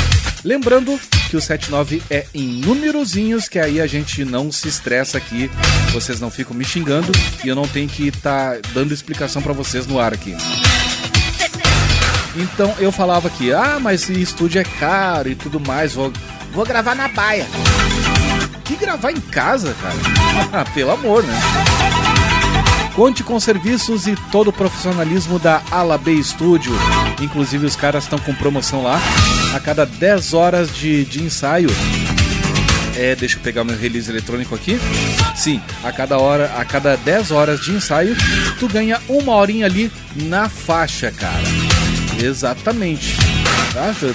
Lembrando 0.43 0.99
que 1.29 1.37
o 1.37 1.41
79 1.41 2.03
é 2.09 2.25
em 2.33 2.47
númerozinhos, 2.47 3.47
que 3.47 3.57
aí 3.57 3.79
a 3.79 3.87
gente 3.87 4.25
não 4.25 4.51
se 4.51 4.67
estressa 4.67 5.17
aqui, 5.17 5.49
vocês 5.91 6.19
não 6.19 6.29
ficam 6.29 6.55
me 6.55 6.65
xingando 6.65 7.11
e 7.43 7.47
eu 7.47 7.55
não 7.55 7.67
tenho 7.67 7.87
que 7.87 8.09
estar 8.09 8.55
tá 8.55 8.69
dando 8.73 8.93
explicação 8.93 9.41
para 9.41 9.53
vocês 9.53 9.87
no 9.87 9.99
ar 9.99 10.13
aqui. 10.13 10.35
Então 12.35 12.75
eu 12.77 12.91
falava 12.91 13.27
aqui, 13.29 13.53
ah, 13.53 13.79
mas 13.79 14.03
esse 14.03 14.21
estúdio 14.21 14.59
é 14.59 14.63
caro 14.63 15.29
e 15.29 15.35
tudo 15.35 15.59
mais, 15.59 15.93
vou, 15.93 16.11
vou 16.51 16.65
gravar 16.65 16.95
na 16.95 17.07
baia. 17.07 17.45
Que 18.65 18.75
gravar 18.75 19.11
em 19.11 19.21
casa, 19.21 19.75
cara? 19.81 20.65
Pelo 20.73 20.91
amor, 20.91 21.23
né? 21.23 22.02
Conte 22.95 23.23
com 23.23 23.39
serviços 23.39 24.05
e 24.05 24.15
todo 24.31 24.49
o 24.49 24.53
profissionalismo 24.53 25.39
da 25.39 25.63
Ala 25.71 25.97
B 25.97 26.21
Studio. 26.21 26.71
Inclusive, 27.19 27.65
os 27.65 27.75
caras 27.75 28.03
estão 28.03 28.19
com 28.19 28.35
promoção 28.35 28.83
lá. 28.83 28.99
A 29.55 29.59
cada 29.59 29.83
10 29.83 30.33
horas 30.35 30.73
de, 30.73 31.03
de 31.05 31.23
ensaio. 31.23 31.69
É, 32.95 33.15
deixa 33.15 33.37
eu 33.37 33.41
pegar 33.41 33.63
meu 33.63 33.75
release 33.75 34.11
eletrônico 34.11 34.53
aqui. 34.53 34.79
Sim, 35.35 35.59
a 35.83 35.91
cada 35.91 36.19
hora, 36.19 36.51
a 36.55 36.63
cada 36.63 36.95
10 36.95 37.31
horas 37.31 37.61
de 37.61 37.71
ensaio, 37.71 38.15
tu 38.59 38.67
ganha 38.67 39.01
uma 39.09 39.33
horinha 39.33 39.65
ali 39.65 39.91
na 40.15 40.47
faixa, 40.47 41.11
cara. 41.11 41.43
Exatamente. 42.21 43.17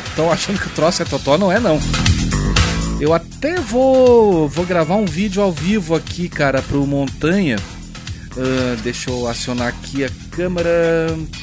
Estão 0.07 0.31
achando 0.31 0.61
que 0.61 0.69
o 0.69 0.71
troço 0.71 1.03
é 1.03 1.05
totó? 1.05 1.37
Não 1.37 1.51
é 1.51 1.59
não. 1.59 1.81
Eu 3.01 3.13
até 3.13 3.57
vou, 3.57 4.49
vou 4.49 4.65
gravar 4.65 4.95
um 4.95 5.05
vídeo 5.05 5.43
ao 5.43 5.51
vivo 5.51 5.97
aqui, 5.97 6.29
cara, 6.29 6.63
pro 6.63 6.87
Montanha 6.87 7.57
Uh, 8.39 8.77
deixa 8.85 9.11
eu 9.11 9.27
acionar 9.27 9.67
aqui 9.67 10.05
a 10.05 10.11
câmera 10.31 10.71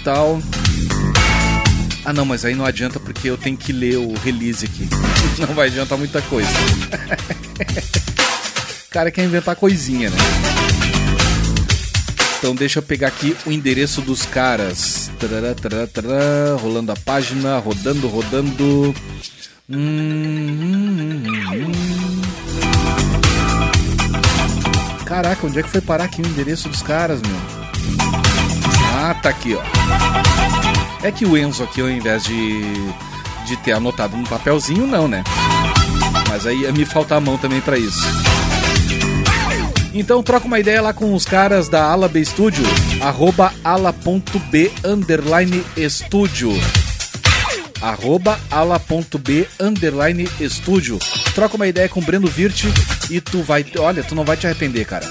tal. 0.01 0.39
Ah 2.05 2.13
não, 2.13 2.23
mas 2.23 2.45
aí 2.45 2.55
não 2.55 2.63
adianta 2.63 3.01
porque 3.01 3.29
eu 3.29 3.35
tenho 3.35 3.57
que 3.57 3.73
ler 3.73 3.97
o 3.97 4.13
release 4.13 4.63
aqui. 4.63 4.87
Não 5.41 5.53
vai 5.55 5.67
adiantar 5.67 5.97
muita 5.97 6.21
coisa. 6.21 6.47
o 8.87 8.89
cara 8.93 9.11
quer 9.11 9.25
inventar 9.25 9.55
coisinha, 9.57 10.09
né? 10.09 10.17
Então 12.37 12.55
deixa 12.55 12.79
eu 12.79 12.83
pegar 12.83 13.07
aqui 13.07 13.35
o 13.45 13.51
endereço 13.51 14.01
dos 14.01 14.21
caras. 14.23 15.11
Tarará, 15.19 15.53
tarará, 15.55 15.87
tarará, 15.87 16.55
rolando 16.61 16.91
a 16.91 16.95
página, 16.95 17.57
rodando, 17.57 18.07
rodando. 18.07 18.95
Hum, 19.67 19.77
hum, 20.47 21.23
hum, 21.25 21.71
Caraca, 25.15 25.47
onde 25.47 25.57
é 25.57 25.63
que 25.63 25.69
foi 25.69 25.79
parar 25.79 26.03
aqui 26.03 26.21
o 26.21 26.27
endereço 26.27 26.67
dos 26.67 26.81
caras, 26.81 27.21
meu? 27.21 27.37
Ah, 28.97 29.13
tá 29.13 29.29
aqui, 29.29 29.55
ó. 29.55 29.61
É 31.01 31.09
que 31.09 31.25
o 31.25 31.37
Enzo 31.37 31.63
aqui, 31.63 31.79
ao 31.79 31.89
invés 31.89 32.25
de, 32.25 32.61
de 33.45 33.55
ter 33.63 33.71
anotado 33.71 34.17
no 34.17 34.27
papelzinho, 34.27 34.85
não, 34.85 35.07
né? 35.07 35.23
Mas 36.27 36.45
aí 36.45 36.69
me 36.73 36.83
faltar 36.83 37.19
a 37.19 37.21
mão 37.21 37.37
também 37.37 37.61
para 37.61 37.77
isso. 37.77 38.05
Então 39.93 40.21
troca 40.21 40.47
uma 40.47 40.59
ideia 40.59 40.81
lá 40.81 40.91
com 40.91 41.13
os 41.13 41.23
caras 41.23 41.69
da 41.69 41.81
Ala 41.85 42.09
B 42.09 42.25
Studio, 42.25 42.65
arroba 42.99 43.53
ala.b 43.63 44.73
underline 44.83 45.63
estúdio. 45.77 46.51
Arroba 47.81 48.39
ala.b 48.49 49.47
underline 49.59 50.29
estúdio. 50.39 50.97
Troca 51.33 51.55
uma 51.55 51.67
ideia 51.67 51.89
com 51.89 51.99
o 51.99 52.03
Breno 52.03 52.27
Virte 52.27 52.67
e 53.09 53.21
tu 53.21 53.43
vai. 53.43 53.65
Olha, 53.77 54.03
tu 54.03 54.15
não 54.15 54.23
vai 54.23 54.37
te 54.37 54.47
arrepender, 54.47 54.85
cara. 54.85 55.05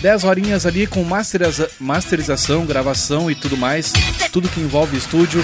10 0.00 0.24
horinhas 0.24 0.66
ali 0.66 0.86
com 0.86 1.04
masteriza, 1.04 1.70
masterização, 1.78 2.66
gravação 2.66 3.30
e 3.30 3.34
tudo 3.34 3.56
mais. 3.56 3.92
Tudo 4.32 4.48
que 4.48 4.60
envolve 4.60 4.96
estúdio. 4.96 5.42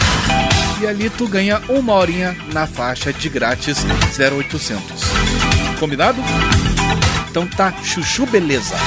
E 0.81 0.87
ali 0.87 1.11
tu 1.11 1.29
ganha 1.29 1.61
uma 1.69 1.95
horinha 1.95 2.37
na 2.53 2.67
faixa 2.67 3.13
de 3.13 3.29
grátis 3.29 3.79
0800. 4.19 4.83
Combinado? 5.79 6.21
Então 7.31 7.47
tá, 7.47 7.73
chuchu 7.85 8.27
beleza. 8.27 8.75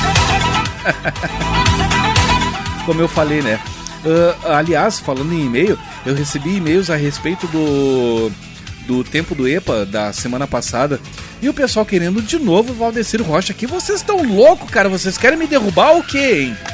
Como 2.85 2.99
eu 2.99 3.07
falei, 3.07 3.41
né? 3.41 3.59
Uh, 4.03 4.47
aliás, 4.47 4.99
falando 4.99 5.31
em 5.33 5.45
e-mail, 5.45 5.77
eu 6.05 6.15
recebi 6.15 6.55
e-mails 6.55 6.89
a 6.89 6.95
respeito 6.95 7.45
do 7.47 8.31
do 8.87 9.03
tempo 9.03 9.35
do 9.35 9.47
EPA 9.47 9.85
da 9.85 10.11
semana 10.11 10.47
passada. 10.47 10.99
E 11.41 11.47
o 11.47 11.53
pessoal 11.53 11.85
querendo 11.85 12.21
de 12.21 12.37
novo 12.37 12.71
o 12.73 12.75
Valdecir 12.75 13.21
Rocha 13.21 13.53
aqui. 13.53 13.65
Vocês 13.65 13.99
estão 13.99 14.21
loucos, 14.23 14.69
cara? 14.69 14.89
Vocês 14.89 15.17
querem 15.17 15.37
me 15.37 15.47
derrubar 15.47 15.91
ou 15.91 16.03
quê, 16.03 16.47
hein? 16.47 16.57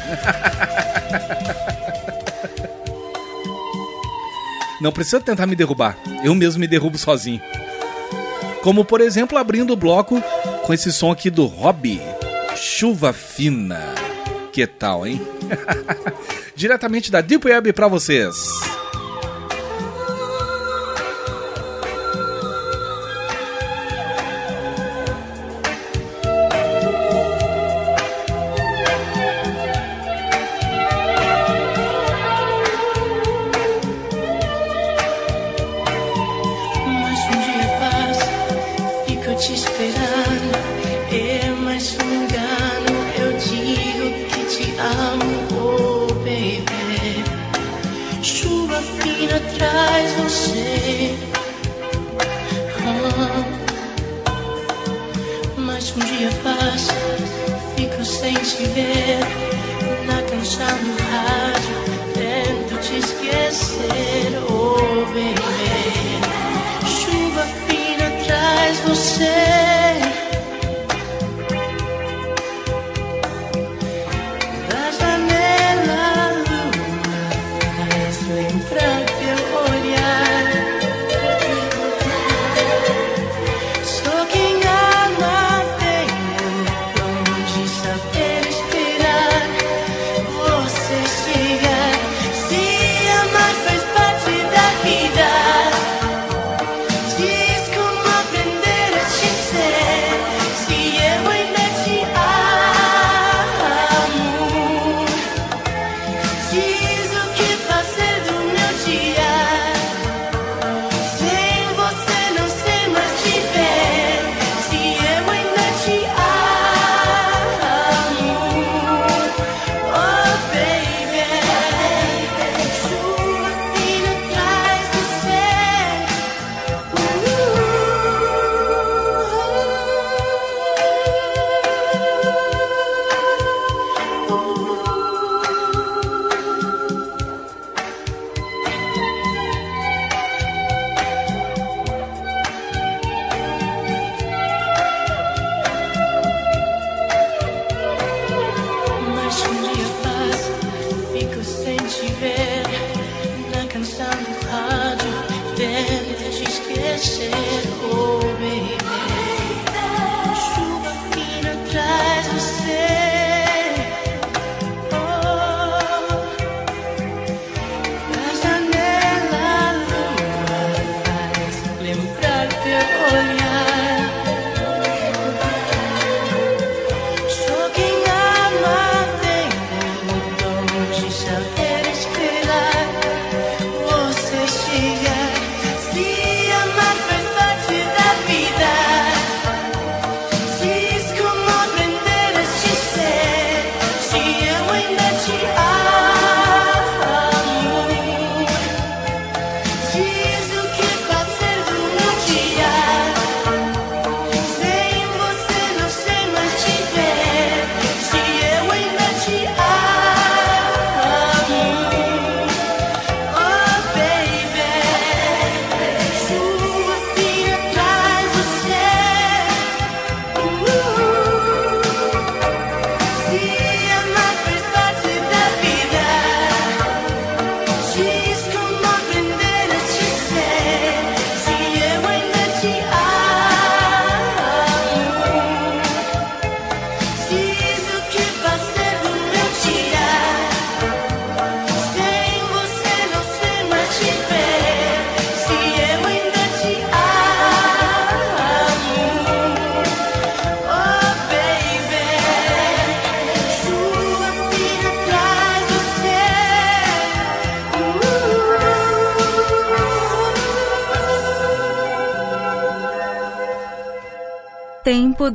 Não 4.82 4.92
precisa 4.92 5.20
tentar 5.20 5.48
me 5.48 5.56
derrubar. 5.56 5.98
Eu 6.24 6.36
mesmo 6.36 6.60
me 6.60 6.68
derrubo 6.68 6.98
sozinho. 6.98 7.42
Como, 8.62 8.86
por 8.86 9.02
exemplo, 9.02 9.38
abrindo 9.38 9.74
o 9.74 9.78
bloco 9.78 10.22
com 10.64 10.74
esse 10.74 10.92
som 10.92 11.12
aqui 11.12 11.30
do 11.30 11.46
Hobby. 11.46 12.02
Chuva 12.56 13.14
fina. 13.14 13.82
Que 14.52 14.66
tal, 14.68 15.06
hein? 15.06 15.22
Diretamente 16.58 17.12
da 17.12 17.22
Deep 17.22 17.47
Web 17.47 17.72
para 17.72 17.88
vocês. 17.88 18.36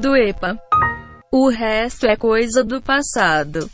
do 0.02 0.16
EPA. 0.16 0.58
O 1.30 1.48
resto 1.48 2.06
é 2.06 2.16
coisa 2.16 2.64
do 2.64 2.82
passado. 2.82 3.70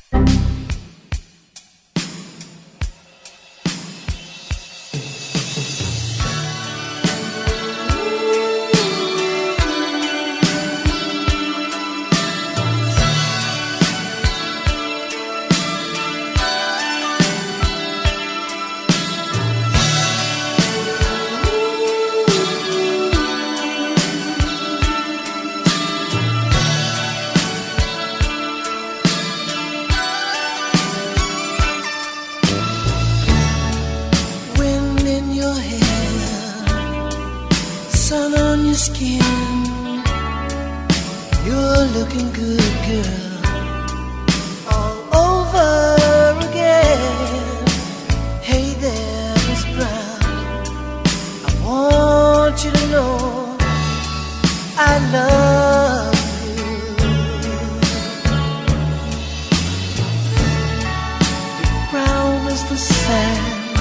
sand. 62.78 63.78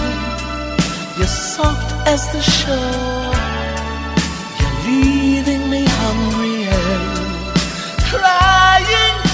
You're 1.18 1.28
soft 1.28 1.92
as 2.08 2.22
the 2.34 2.42
shore. 2.42 3.34
You're 4.60 4.78
leaving 4.88 5.70
me 5.70 5.86
hungry 5.86 6.64
and 6.64 7.56
crying. 8.10 9.27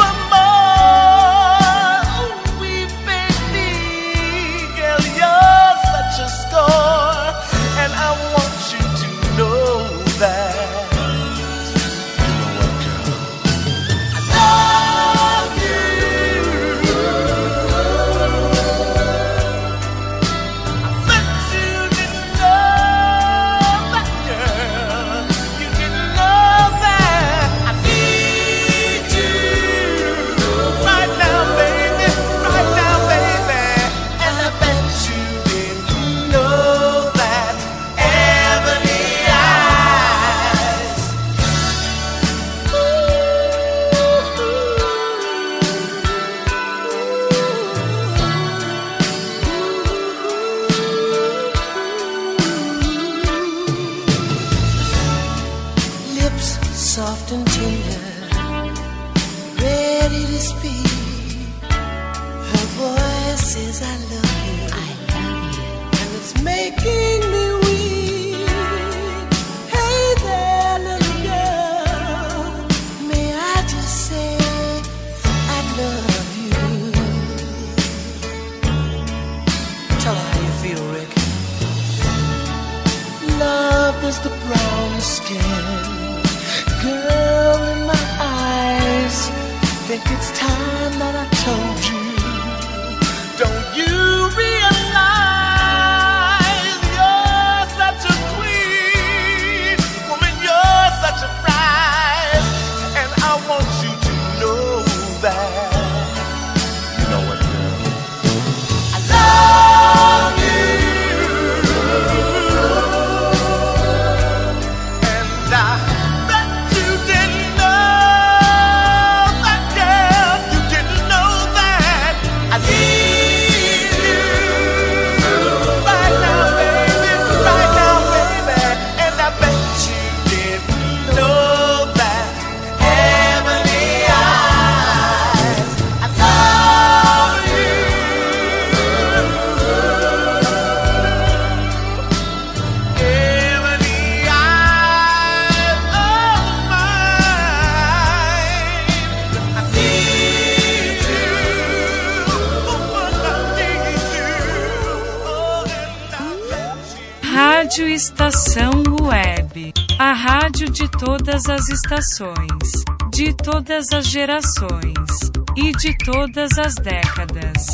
estações, 161.93 162.83
de 163.11 163.33
todas 163.35 163.85
as 163.93 164.07
gerações 164.07 165.31
e 165.55 165.71
de 165.73 165.95
todas 166.03 166.57
as 166.57 166.73
décadas. 166.75 167.72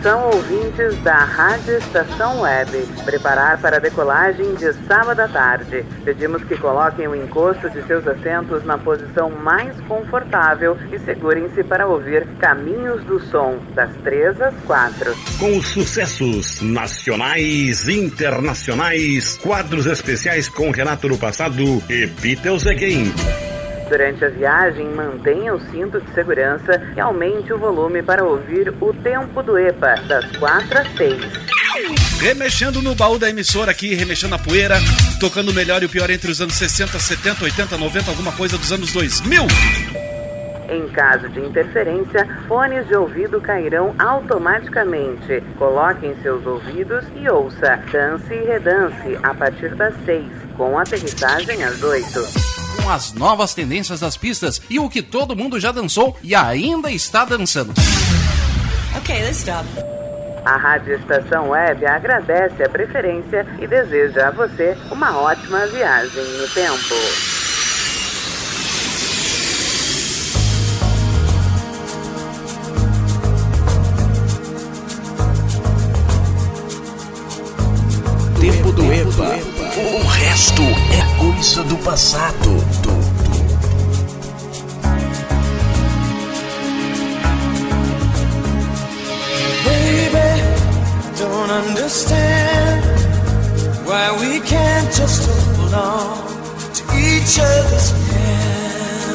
Atenção 0.00 0.30
ouvintes 0.30 0.96
da 1.02 1.24
Rádio 1.24 1.76
Estação 1.76 2.40
Web. 2.40 2.70
Preparar 3.04 3.60
para 3.60 3.76
a 3.76 3.78
decolagem 3.78 4.54
de 4.54 4.72
sábado 4.86 5.20
à 5.20 5.28
tarde. 5.28 5.84
Pedimos 6.02 6.42
que 6.44 6.56
coloquem 6.56 7.06
o 7.06 7.14
encosto 7.14 7.68
de 7.68 7.82
seus 7.82 8.08
assentos 8.08 8.64
na 8.64 8.78
posição 8.78 9.28
mais 9.28 9.78
confortável 9.82 10.74
e 10.90 10.98
segurem-se 11.00 11.62
para 11.64 11.86
ouvir 11.86 12.26
Caminhos 12.38 13.04
do 13.04 13.20
Som, 13.20 13.58
das 13.74 13.94
3 13.96 14.40
às 14.40 14.54
4. 14.64 15.14
Com 15.38 15.58
os 15.58 15.68
sucessos 15.68 16.62
nacionais, 16.62 17.86
internacionais, 17.86 19.36
quadros 19.36 19.84
especiais 19.84 20.48
com 20.48 20.70
Renato 20.70 21.10
no 21.10 21.18
passado 21.18 21.62
e 21.90 22.06
Beatles 22.06 22.66
Again. 22.66 23.49
Durante 23.90 24.24
a 24.24 24.28
viagem, 24.28 24.86
mantenha 24.94 25.52
o 25.52 25.60
cinto 25.72 26.00
de 26.00 26.14
segurança 26.14 26.80
e 26.96 27.00
aumente 27.00 27.52
o 27.52 27.58
volume 27.58 28.00
para 28.04 28.22
ouvir 28.22 28.72
o 28.80 28.94
tempo 28.94 29.42
do 29.42 29.58
EPA, 29.58 29.96
das 30.06 30.24
4 30.36 30.78
às 30.78 30.96
6. 30.96 31.20
Remexendo 32.20 32.80
no 32.80 32.94
baú 32.94 33.18
da 33.18 33.28
emissora 33.28 33.72
aqui, 33.72 33.92
remexendo 33.92 34.36
a 34.36 34.38
poeira, 34.38 34.76
tocando 35.18 35.50
o 35.50 35.54
melhor 35.54 35.82
e 35.82 35.86
o 35.86 35.88
pior 35.88 36.08
entre 36.08 36.30
os 36.30 36.40
anos 36.40 36.54
60, 36.54 37.00
70, 37.00 37.42
80, 37.42 37.76
90, 37.76 38.10
alguma 38.12 38.30
coisa 38.30 38.56
dos 38.56 38.70
anos 38.70 38.92
2000. 38.92 39.42
Em 40.68 40.88
caso 40.90 41.28
de 41.28 41.40
interferência, 41.40 42.28
fones 42.46 42.86
de 42.86 42.94
ouvido 42.94 43.40
cairão 43.40 43.92
automaticamente. 43.98 45.42
Coloque 45.58 46.06
em 46.06 46.14
seus 46.22 46.46
ouvidos 46.46 47.04
e 47.16 47.28
ouça 47.28 47.82
Dance 47.90 48.32
e 48.32 48.44
Redance 48.44 49.18
a 49.20 49.34
partir 49.34 49.74
das 49.74 49.94
6, 50.04 50.26
com 50.56 50.78
aterrissagem 50.78 51.64
às 51.64 51.82
8. 51.82 52.49
Com 52.76 52.90
as 52.90 53.12
novas 53.12 53.54
tendências 53.54 54.00
das 54.00 54.16
pistas 54.16 54.60
e 54.68 54.78
o 54.78 54.88
que 54.88 55.02
todo 55.02 55.36
mundo 55.36 55.58
já 55.60 55.72
dançou 55.72 56.16
e 56.22 56.34
ainda 56.34 56.90
está 56.90 57.24
dançando. 57.24 57.72
Ok, 58.96 59.14
let's 59.22 59.38
stop. 59.38 59.66
A 60.44 60.56
Rádio 60.56 60.94
Estação 60.94 61.50
Web 61.50 61.84
agradece 61.84 62.62
a 62.62 62.68
preferência 62.68 63.46
e 63.60 63.66
deseja 63.66 64.28
a 64.28 64.30
você 64.30 64.76
uma 64.90 65.18
ótima 65.18 65.66
viagem 65.66 66.24
no 66.38 66.48
tempo. 66.48 66.94
Tempo 66.94 67.39
passado. 81.90 82.50
Do, 82.84 82.94
do. 83.24 83.40
Baby, 89.66 90.30
don't 91.18 91.50
understand 91.50 92.80
why 93.88 94.06
we 94.20 94.38
can't 94.46 94.88
just 94.94 95.28
hold 95.28 95.74
on 95.74 96.16
to 96.76 96.82
each 96.94 97.40
other's 97.40 97.90
hands. 98.10 99.10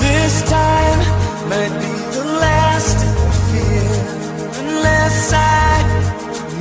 This 0.00 0.34
time 0.50 1.00
might 1.50 1.85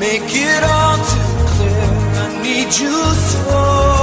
make 0.08 0.36
it 0.36 0.64
all 0.64 0.98
too 1.10 1.32
clear. 1.52 1.86
I 2.24 2.42
need 2.44 2.72
you 2.82 2.98
so. 3.32 3.95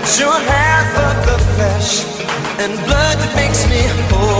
That 0.00 0.18
you're 0.18 0.42
half 0.56 0.90
of 1.08 1.16
the 1.26 1.38
flesh 1.54 2.04
and 2.58 2.72
blood 2.86 3.18
that 3.18 3.32
makes 3.36 3.68
me 3.68 3.80
whole. 4.08 4.39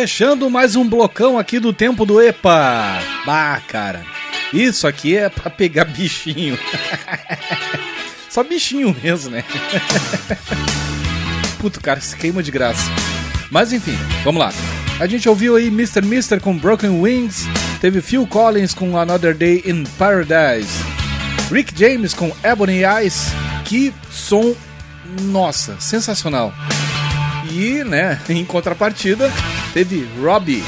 Fechando 0.00 0.48
mais 0.48 0.76
um 0.76 0.88
blocão 0.88 1.38
aqui 1.38 1.60
do 1.60 1.74
tempo 1.74 2.06
do 2.06 2.22
EPA. 2.22 3.02
Bah, 3.26 3.60
cara. 3.68 4.02
Isso 4.50 4.88
aqui 4.88 5.14
é 5.14 5.28
pra 5.28 5.50
pegar 5.50 5.84
bichinho. 5.84 6.58
Só 8.30 8.42
bichinho 8.42 8.96
mesmo, 9.02 9.32
né? 9.32 9.44
Puto, 11.60 11.82
cara, 11.82 12.00
se 12.00 12.16
queima 12.16 12.42
de 12.42 12.50
graça. 12.50 12.90
Mas 13.50 13.74
enfim, 13.74 13.94
vamos 14.24 14.40
lá. 14.40 14.54
A 14.98 15.06
gente 15.06 15.28
ouviu 15.28 15.54
aí 15.54 15.66
Mr. 15.66 16.00
Mister 16.00 16.40
com 16.40 16.56
Broken 16.56 17.02
Wings, 17.02 17.46
teve 17.78 18.00
Phil 18.00 18.26
Collins 18.26 18.72
com 18.72 18.96
Another 18.96 19.34
Day 19.34 19.62
in 19.66 19.84
Paradise, 19.98 20.82
Rick 21.52 21.78
James 21.78 22.14
com 22.14 22.34
Ebony 22.42 22.84
Eyes, 22.84 23.26
que 23.66 23.92
som, 24.10 24.54
nossa, 25.24 25.78
sensacional. 25.78 26.54
E, 27.52 27.84
né, 27.84 28.18
em 28.30 28.46
contrapartida, 28.46 29.30
teve 29.72 30.08
Robbie, 30.20 30.62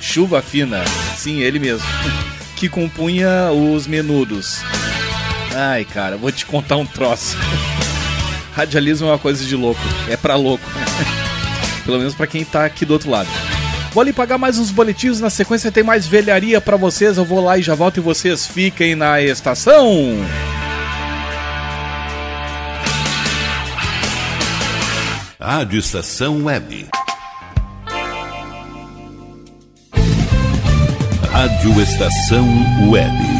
Chuva 0.00 0.42
Fina, 0.42 0.82
sim, 1.16 1.40
ele 1.40 1.58
mesmo, 1.58 1.86
que 2.56 2.68
compunha 2.68 3.50
os 3.52 3.86
menudos. 3.86 4.60
Ai, 5.54 5.84
cara, 5.84 6.16
vou 6.16 6.30
te 6.30 6.46
contar 6.46 6.76
um 6.76 6.86
troço. 6.86 7.36
Radialismo 8.54 9.08
é 9.08 9.12
uma 9.12 9.18
coisa 9.18 9.44
de 9.44 9.56
louco, 9.56 9.80
é 10.08 10.16
pra 10.16 10.36
louco. 10.36 10.64
Pelo 11.84 11.98
menos 11.98 12.14
pra 12.14 12.26
quem 12.26 12.44
tá 12.44 12.64
aqui 12.64 12.84
do 12.84 12.92
outro 12.92 13.10
lado. 13.10 13.28
Vou 13.92 14.00
ali 14.00 14.12
pagar 14.12 14.38
mais 14.38 14.58
uns 14.58 14.70
boletins, 14.70 15.20
na 15.20 15.30
sequência 15.30 15.72
tem 15.72 15.82
mais 15.82 16.06
velharia 16.06 16.60
pra 16.60 16.76
vocês, 16.76 17.18
eu 17.18 17.24
vou 17.24 17.42
lá 17.42 17.58
e 17.58 17.62
já 17.62 17.74
volto 17.74 17.96
e 17.96 18.00
vocês 18.00 18.46
fiquem 18.46 18.94
na 18.94 19.20
estação. 19.20 20.16
Rádio 25.40 25.78
Estação 25.78 26.44
Web. 26.44 26.86
Rádio 31.60 31.78
Estação 31.82 32.48
Web. 32.88 33.39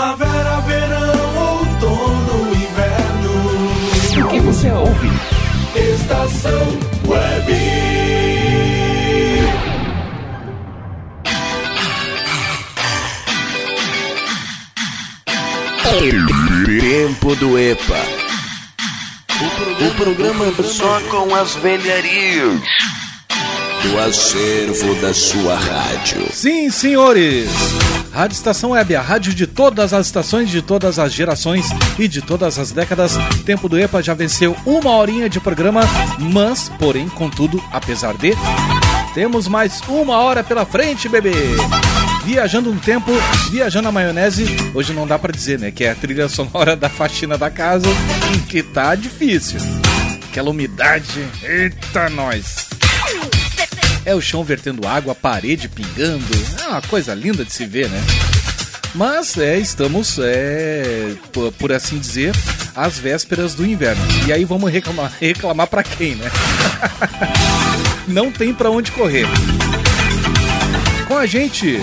Primavera, 0.04 0.60
verão, 0.68 1.60
outono, 1.60 2.54
inverno. 2.54 4.26
O 4.26 4.30
que 4.30 4.40
você 4.42 4.70
ouve? 4.70 5.08
Estação 5.74 6.52
Web. 7.08 7.54
Tempo 16.82 17.36
do 17.38 17.58
EPA. 17.58 17.96
O 19.80 19.96
programa 19.96 20.52
só 20.64 21.00
com 21.10 21.34
as 21.34 21.56
velharias 21.56 22.60
do 23.84 24.00
acervo 24.00 24.96
da 25.02 25.14
sua 25.14 25.56
rádio. 25.56 26.28
Sim, 26.32 26.70
senhores! 26.70 27.50
Rádio 28.14 28.36
Estação 28.36 28.72
Web, 28.72 28.96
a 28.96 29.02
rádio 29.02 29.34
de 29.34 29.46
todas 29.46 29.94
as 29.94 30.06
estações, 30.06 30.50
de 30.50 30.62
todas 30.62 30.98
as 30.98 31.12
gerações 31.12 31.68
e 32.00 32.08
de 32.08 32.22
todas 32.22 32.58
as 32.58 32.72
décadas. 32.72 33.18
Tempo 33.46 33.68
do 33.68 33.78
EPA 33.78 34.02
já 34.02 34.14
venceu 34.14 34.56
uma 34.66 34.92
horinha 34.92 35.30
de 35.30 35.40
programa, 35.40 35.82
mas, 36.18 36.70
porém, 36.80 37.10
contudo, 37.10 37.62
apesar 37.74 38.14
de, 38.16 38.34
temos 39.14 39.48
mais 39.48 39.82
uma 39.88 40.18
hora 40.18 40.44
pela 40.44 40.66
frente, 40.66 41.10
bebê! 41.10 41.34
Viajando 42.24 42.74
no 42.74 42.80
tempo, 42.80 43.12
viajando 43.52 43.84
na 43.84 43.92
maionese. 43.92 44.46
Hoje 44.74 44.94
não 44.94 45.06
dá 45.06 45.20
pra 45.20 45.32
dizer, 45.32 45.60
né? 45.60 45.72
Que 45.72 45.84
é 45.84 45.92
a 45.92 45.96
trilha 45.96 46.30
sonora 46.30 46.74
da 46.74 46.88
faxina 46.88 47.38
da 47.38 47.50
casa, 47.50 47.88
que 48.48 48.64
tá 48.64 48.96
difícil. 48.96 49.60
Aquela 50.30 50.52
umidade, 50.52 51.28
eita 51.44 52.10
nós! 52.10 52.74
É 54.06 54.14
o 54.14 54.22
chão 54.22 54.44
vertendo 54.44 54.88
água, 54.88 55.14
a 55.14 55.16
parede 55.16 55.70
pingando. 55.70 56.26
É 56.62 56.68
uma 56.68 56.82
coisa 56.82 57.14
linda 57.14 57.46
de 57.46 57.54
se 57.54 57.66
ver, 57.66 57.90
né? 57.90 58.02
Mas 58.94 59.38
é, 59.38 59.58
estamos, 59.58 60.20
é, 60.20 61.16
por, 61.58 61.72
assim 61.72 61.98
dizer, 61.98 62.32
às 62.76 63.00
vésperas 63.00 63.56
do 63.56 63.66
inverno. 63.66 64.04
E 64.28 64.34
aí 64.34 64.46
vamos 64.46 64.72
reclamar, 64.72 65.12
reclamar 65.20 65.68
para 65.68 65.84
quem, 65.84 66.16
né? 66.16 66.30
Não 68.08 68.32
tem 68.32 68.54
para 68.54 68.70
onde 68.70 68.92
correr. 68.92 69.26
Com 71.08 71.18
a 71.18 71.26
gente 71.26 71.80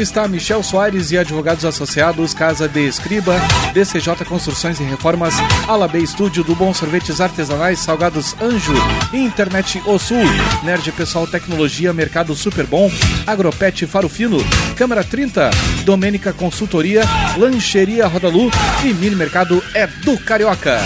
está 0.00 0.28
Michel 0.28 0.62
Soares 0.62 1.10
e 1.10 1.18
advogados 1.18 1.64
associados, 1.64 2.34
Casa 2.34 2.68
de 2.68 2.86
Escriba, 2.86 3.34
DCJ 3.72 4.24
Construções 4.26 4.78
e 4.78 4.84
Reformas, 4.84 5.34
Alabê 5.66 6.00
Estúdio 6.00 6.44
do 6.44 6.54
Bom 6.54 6.74
Sorvetes 6.74 7.20
Artesanais, 7.20 7.78
Salgados 7.78 8.34
Anjo, 8.40 8.74
Internet 9.12 9.82
O 9.86 9.98
Sul, 9.98 10.24
Nerd 10.62 10.90
Pessoal 10.92 11.26
Tecnologia, 11.26 11.92
Mercado 11.92 12.34
Super 12.34 12.66
Bom, 12.66 12.90
Agropet 13.26 13.86
Faro 13.86 14.08
Fino, 14.08 14.38
Câmara 14.76 15.02
30, 15.02 15.50
Domênica 15.84 16.32
Consultoria, 16.32 17.02
Lancheria 17.36 18.06
Rodalu 18.06 18.50
e 18.84 18.92
Mini 18.92 19.16
Mercado 19.16 19.62
é 19.74 19.86
do 19.86 20.18
Carioca. 20.18 20.78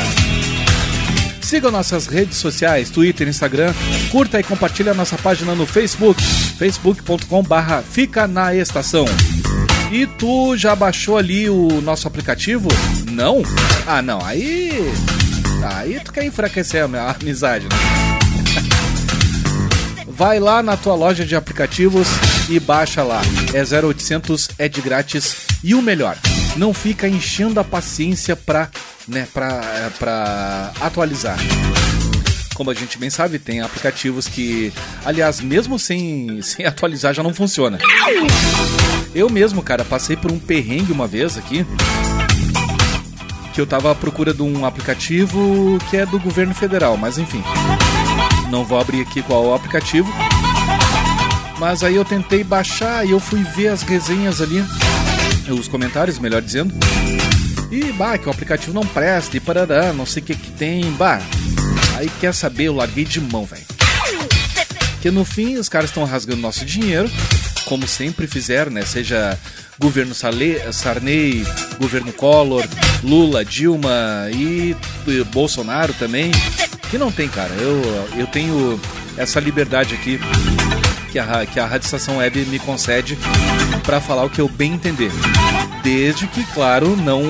Siga 1.50 1.68
nossas 1.68 2.06
redes 2.06 2.36
sociais, 2.36 2.90
Twitter, 2.90 3.26
Instagram, 3.26 3.74
curta 4.12 4.38
e 4.38 4.42
compartilhe 4.44 4.88
a 4.88 4.94
nossa 4.94 5.18
página 5.18 5.52
no 5.52 5.66
Facebook, 5.66 6.22
facebook.com 6.22 7.42
barra 7.42 7.82
Fica 7.82 8.28
na 8.28 8.54
Estação. 8.54 9.04
E 9.90 10.06
tu 10.06 10.56
já 10.56 10.76
baixou 10.76 11.18
ali 11.18 11.50
o 11.50 11.80
nosso 11.80 12.06
aplicativo? 12.06 12.68
Não? 13.10 13.42
Ah, 13.84 14.00
não, 14.00 14.24
aí... 14.24 14.92
Aí 15.74 15.98
tu 15.98 16.12
quer 16.12 16.24
enfraquecer 16.24 16.84
a 16.84 16.86
minha 16.86 17.10
amizade, 17.10 17.64
né? 17.64 17.76
Vai 20.06 20.38
lá 20.38 20.62
na 20.62 20.76
tua 20.76 20.94
loja 20.94 21.26
de 21.26 21.34
aplicativos 21.34 22.06
e 22.48 22.60
baixa 22.60 23.02
lá. 23.02 23.22
É 23.52 23.84
0800, 23.84 24.50
é 24.56 24.68
de 24.68 24.80
grátis. 24.80 25.48
E 25.64 25.74
o 25.74 25.82
melhor, 25.82 26.16
não 26.56 26.72
fica 26.72 27.08
enchendo 27.08 27.58
a 27.58 27.64
paciência 27.64 28.36
pra, 28.36 28.68
né, 29.10 29.26
pra, 29.32 29.90
pra 29.98 30.72
atualizar. 30.80 31.36
Como 32.54 32.70
a 32.70 32.74
gente 32.74 32.98
bem 32.98 33.10
sabe, 33.10 33.38
tem 33.38 33.60
aplicativos 33.60 34.28
que, 34.28 34.72
aliás, 35.04 35.40
mesmo 35.40 35.78
sem, 35.78 36.40
sem 36.42 36.64
atualizar 36.64 37.12
já 37.12 37.22
não 37.22 37.34
funciona. 37.34 37.78
Eu 39.14 39.28
mesmo, 39.28 39.62
cara, 39.62 39.84
passei 39.84 40.16
por 40.16 40.30
um 40.30 40.38
perrengue 40.38 40.92
uma 40.92 41.06
vez 41.06 41.36
aqui. 41.36 41.66
Que 43.52 43.60
eu 43.60 43.66
tava 43.66 43.90
à 43.90 43.94
procura 43.94 44.32
de 44.32 44.42
um 44.42 44.64
aplicativo 44.64 45.78
que 45.90 45.96
é 45.96 46.06
do 46.06 46.20
governo 46.20 46.54
federal, 46.54 46.96
mas 46.96 47.18
enfim. 47.18 47.42
Não 48.48 48.64
vou 48.64 48.78
abrir 48.78 49.00
aqui 49.00 49.22
qual 49.22 49.44
é 49.44 49.48
o 49.48 49.54
aplicativo. 49.54 50.08
Mas 51.58 51.82
aí 51.82 51.96
eu 51.96 52.04
tentei 52.04 52.44
baixar 52.44 53.04
e 53.06 53.10
eu 53.10 53.20
fui 53.20 53.42
ver 53.42 53.68
as 53.68 53.82
resenhas 53.82 54.40
ali, 54.40 54.64
os 55.50 55.66
comentários, 55.66 56.18
melhor 56.18 56.40
dizendo. 56.40 56.72
E 57.70 57.92
bah, 57.92 58.18
que 58.18 58.26
o 58.28 58.30
aplicativo 58.30 58.72
não 58.72 58.84
presta, 58.84 59.36
e 59.36 59.40
parará, 59.40 59.92
não 59.92 60.04
sei 60.04 60.22
o 60.22 60.26
que 60.26 60.34
que 60.34 60.50
tem, 60.52 60.90
bah. 60.92 61.20
Aí 61.96 62.10
quer 62.20 62.34
saber, 62.34 62.64
eu 62.64 62.74
larguei 62.74 63.04
de 63.04 63.20
mão, 63.20 63.44
velho. 63.44 63.62
Porque 64.92 65.10
no 65.10 65.24
fim 65.24 65.56
os 65.56 65.68
caras 65.68 65.90
estão 65.90 66.04
rasgando 66.04 66.40
nosso 66.42 66.64
dinheiro, 66.64 67.10
como 67.64 67.86
sempre 67.86 68.26
fizeram, 68.26 68.70
né? 68.72 68.82
Seja 68.82 69.38
governo 69.78 70.14
Sale- 70.14 70.60
Sarney, 70.72 71.46
governo 71.78 72.12
Collor, 72.12 72.64
Lula, 73.02 73.44
Dilma 73.44 74.28
e 74.34 74.76
eh, 75.08 75.24
Bolsonaro 75.32 75.94
também. 75.94 76.30
Que 76.90 76.98
não 76.98 77.10
tem, 77.12 77.28
cara. 77.28 77.50
Eu, 77.54 78.08
eu 78.18 78.26
tenho 78.26 78.78
essa 79.16 79.38
liberdade 79.40 79.94
aqui 79.94 80.18
que 81.10 81.18
a, 81.18 81.44
que 81.44 81.58
a 81.58 81.66
Rádio 81.66 81.86
Estação 81.86 82.18
Web 82.18 82.46
me 82.46 82.58
concede 82.58 83.18
para 83.82 84.00
falar 84.00 84.24
o 84.24 84.30
que 84.30 84.40
eu 84.40 84.48
bem 84.48 84.74
entender. 84.74 85.10
Desde 85.82 86.26
que, 86.28 86.44
claro, 86.52 86.96
não 86.96 87.22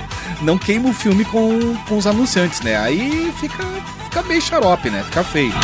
não 0.42 0.58
queima 0.58 0.88
o 0.88 0.94
filme 0.94 1.24
com, 1.24 1.76
com 1.88 1.98
os 1.98 2.06
anunciantes, 2.06 2.60
né? 2.62 2.76
Aí 2.76 3.32
fica, 3.38 3.62
fica 4.04 4.22
meio 4.22 4.40
xarope, 4.40 4.88
né? 4.90 5.02
Fica 5.04 5.22
feio. 5.22 5.52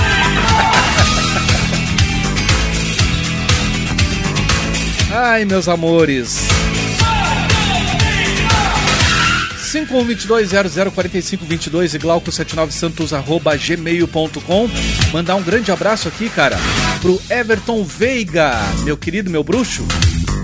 Ai, 5.14 5.44
meus 5.44 5.68
amores. 5.68 6.48
5122-004522 9.72 11.94
e 11.94 11.98
glauco79santos 11.98 13.16
arroba 13.16 13.56
gmail.com 13.56 14.68
Mandar 15.12 15.36
um 15.36 15.42
grande 15.42 15.72
abraço 15.72 16.08
aqui, 16.08 16.28
cara, 16.28 16.58
pro 17.02 17.20
Everton 17.28 17.84
Veiga, 17.84 18.52
meu 18.84 18.96
querido, 18.96 19.28
meu 19.28 19.42
bruxo, 19.42 19.84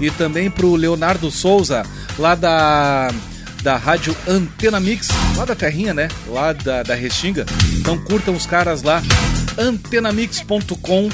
e 0.01 0.11
também 0.11 0.51
pro 0.51 0.75
Leonardo 0.75 1.31
Souza, 1.31 1.87
lá 2.19 2.35
da, 2.35 3.13
da 3.63 3.77
rádio 3.77 4.15
Antena 4.27 4.81
Mix, 4.81 5.07
lá 5.37 5.45
da 5.45 5.55
terrinha, 5.55 5.95
né? 5.95 6.09
Lá 6.27 6.53
da, 6.53 6.83
da 6.83 6.97
Restinga. 6.97 7.47
Então 7.79 7.97
curtam 7.97 8.35
os 8.35 8.45
caras 8.45 8.83
lá, 8.83 9.01
antenamix.com 9.57 11.09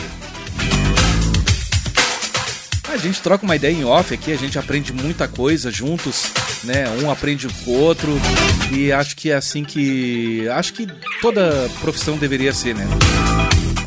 A 2.91 2.97
gente 2.97 3.21
troca 3.21 3.43
uma 3.45 3.55
ideia 3.55 3.73
em 3.73 3.83
off 3.85 4.13
aqui, 4.13 4.31
a 4.33 4.37
gente 4.37 4.59
aprende 4.59 4.91
muita 4.93 5.27
coisa 5.27 5.71
juntos, 5.71 6.25
né? 6.63 6.85
Um 7.01 7.09
aprende 7.09 7.47
com 7.47 7.71
o 7.71 7.79
outro 7.79 8.11
e 8.71 8.91
acho 8.91 9.15
que 9.15 9.31
é 9.31 9.35
assim 9.35 9.63
que. 9.63 10.47
Acho 10.49 10.73
que 10.73 10.87
toda 11.21 11.69
profissão 11.79 12.17
deveria 12.17 12.53
ser, 12.53 12.75
né? 12.75 12.85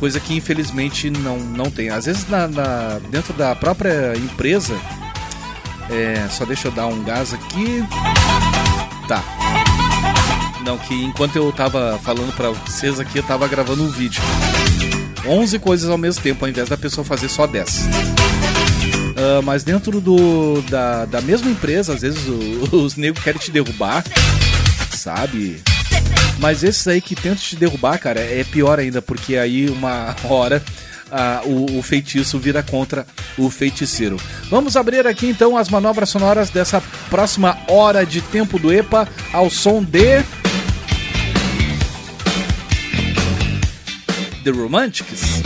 Coisa 0.01 0.19
que 0.19 0.35
infelizmente 0.35 1.11
não, 1.11 1.39
não 1.39 1.71
tem. 1.71 1.91
Às 1.91 2.07
vezes 2.07 2.27
na, 2.29 2.49
na- 2.49 2.99
dentro 3.11 3.33
da 3.35 3.55
própria 3.55 4.15
empresa. 4.17 4.75
É, 5.91 6.27
só 6.31 6.45
deixa 6.47 6.69
eu 6.69 6.73
dar 6.73 6.87
um 6.87 7.05
gás 7.05 7.33
aqui. 7.35 7.85
Tá. 9.07 9.23
Não, 10.65 10.79
que 10.79 10.95
enquanto 10.95 11.37
eu 11.37 11.53
tava 11.53 12.01
falando 12.03 12.35
pra 12.35 12.49
vocês 12.51 12.99
aqui, 12.99 13.19
eu 13.19 13.23
tava 13.23 13.47
gravando 13.47 13.83
um 13.85 13.91
vídeo. 13.91 14.23
11 15.27 15.59
coisas 15.59 15.91
ao 15.91 15.99
mesmo 15.99 16.23
tempo, 16.23 16.45
ao 16.45 16.51
invés 16.51 16.69
da 16.71 16.77
pessoa 16.77 17.05
fazer 17.05 17.29
só 17.29 17.47
10. 17.47 17.87
Ah, 19.25 19.41
mas 19.43 19.65
dentro 19.65 20.03
do, 20.03 20.61
da, 20.69 21.07
da 21.07 21.21
mesma 21.23 21.51
empresa, 21.51 21.95
às 21.95 22.03
vezes 22.03 22.21
o- 22.29 22.77
os 22.85 22.95
negros 22.95 23.25
querem 23.25 23.41
te 23.41 23.51
derrubar, 23.51 24.05
sabe? 24.91 25.63
Mas 26.39 26.63
esses 26.63 26.87
aí 26.87 27.01
que 27.01 27.15
tentam 27.15 27.37
te 27.37 27.57
derrubar, 27.57 27.99
cara, 27.99 28.21
é 28.21 28.45
pior 28.45 28.79
ainda, 28.79 29.01
porque 29.01 29.37
aí 29.39 29.71
uma 29.71 30.15
hora 30.25 30.63
ah, 31.11 31.41
o, 31.45 31.79
o 31.79 31.83
feitiço 31.83 32.39
vira 32.39 32.63
contra 32.63 33.07
o 33.39 33.49
feiticeiro. 33.49 34.19
Vamos 34.51 34.77
abrir 34.77 35.07
aqui 35.07 35.27
então 35.27 35.57
as 35.57 35.71
manobras 35.71 36.11
sonoras 36.11 36.51
dessa 36.51 36.83
próxima 37.09 37.57
hora 37.67 38.05
de 38.05 38.21
tempo 38.21 38.59
do 38.59 38.71
EPA 38.71 39.09
ao 39.33 39.49
som 39.49 39.83
de. 39.83 40.23
The 44.45 44.51
Romantics. 44.51 45.41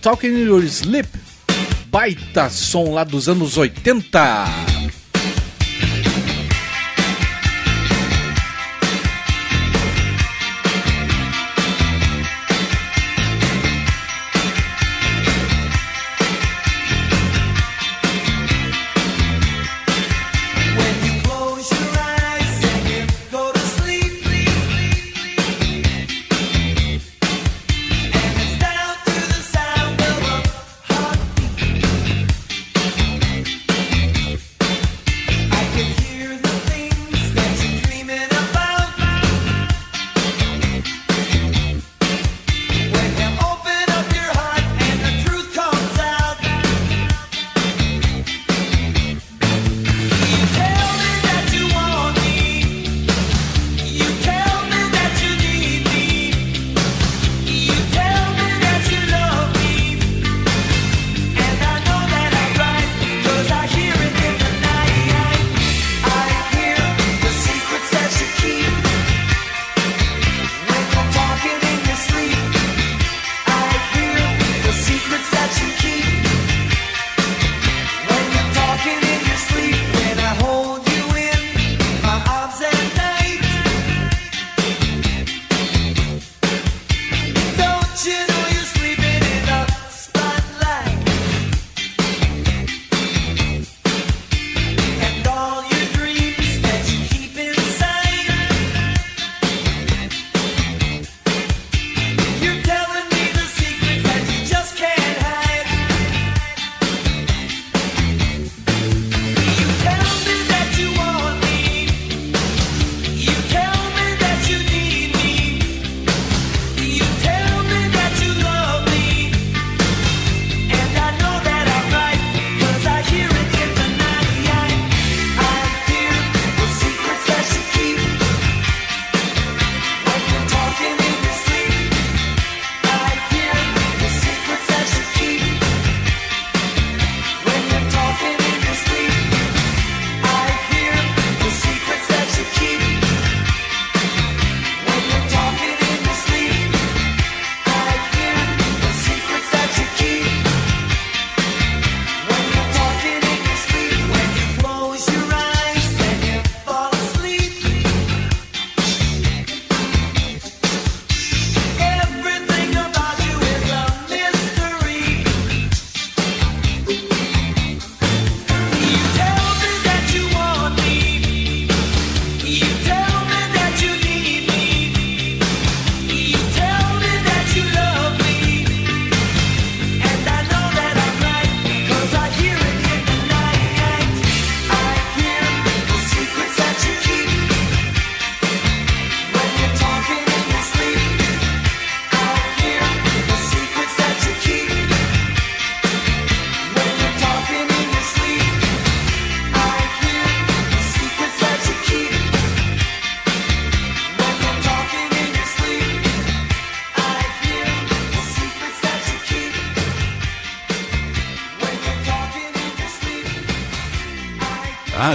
Talking 0.00 0.32
in 0.32 0.46
Your 0.46 0.66
Sleep. 0.68 1.06
Baita 1.90 2.48
som 2.50 2.92
lá 2.92 3.02
dos 3.02 3.28
anos 3.28 3.56
80. 3.56 4.46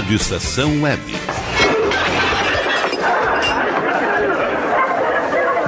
Rádio 0.03 0.17
Estação 0.17 0.81
Web. 0.81 1.01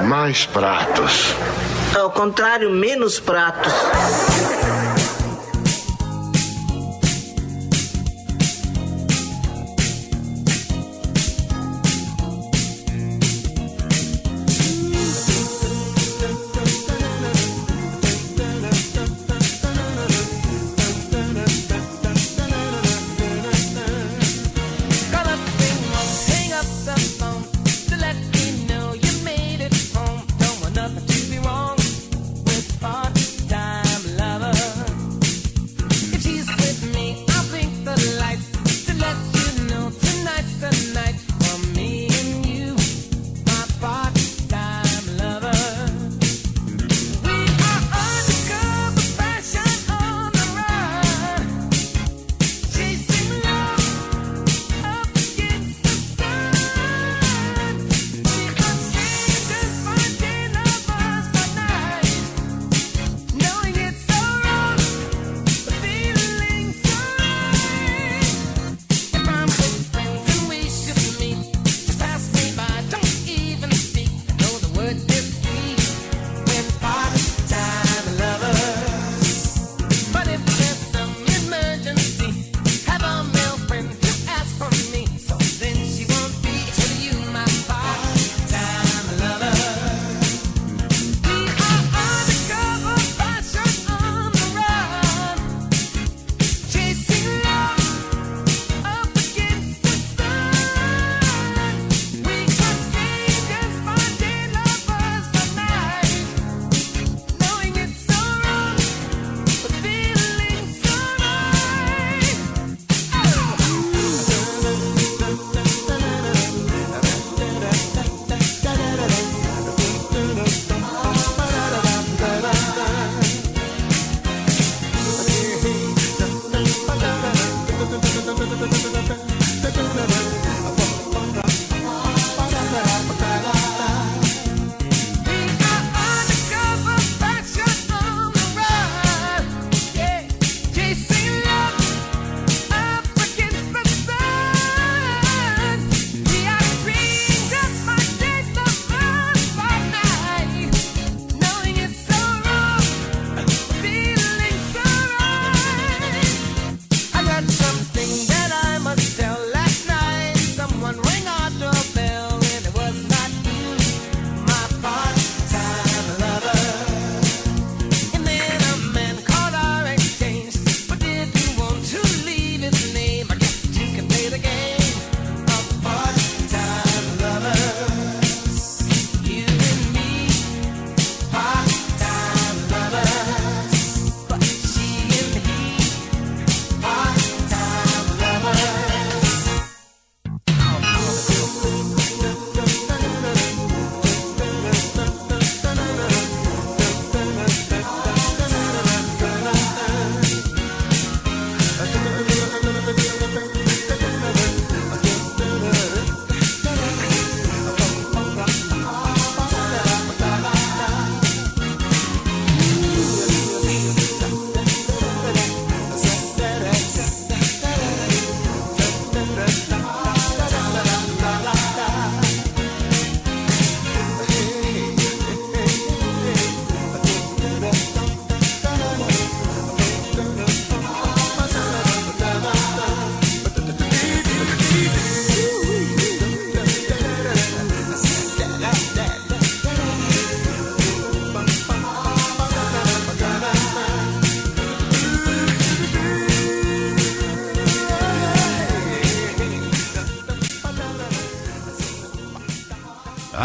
Mais 0.06 0.44
pratos. 0.44 1.34
Ao 1.94 2.10
contrário, 2.10 2.68
menos 2.68 3.18
pratos. 3.18 3.72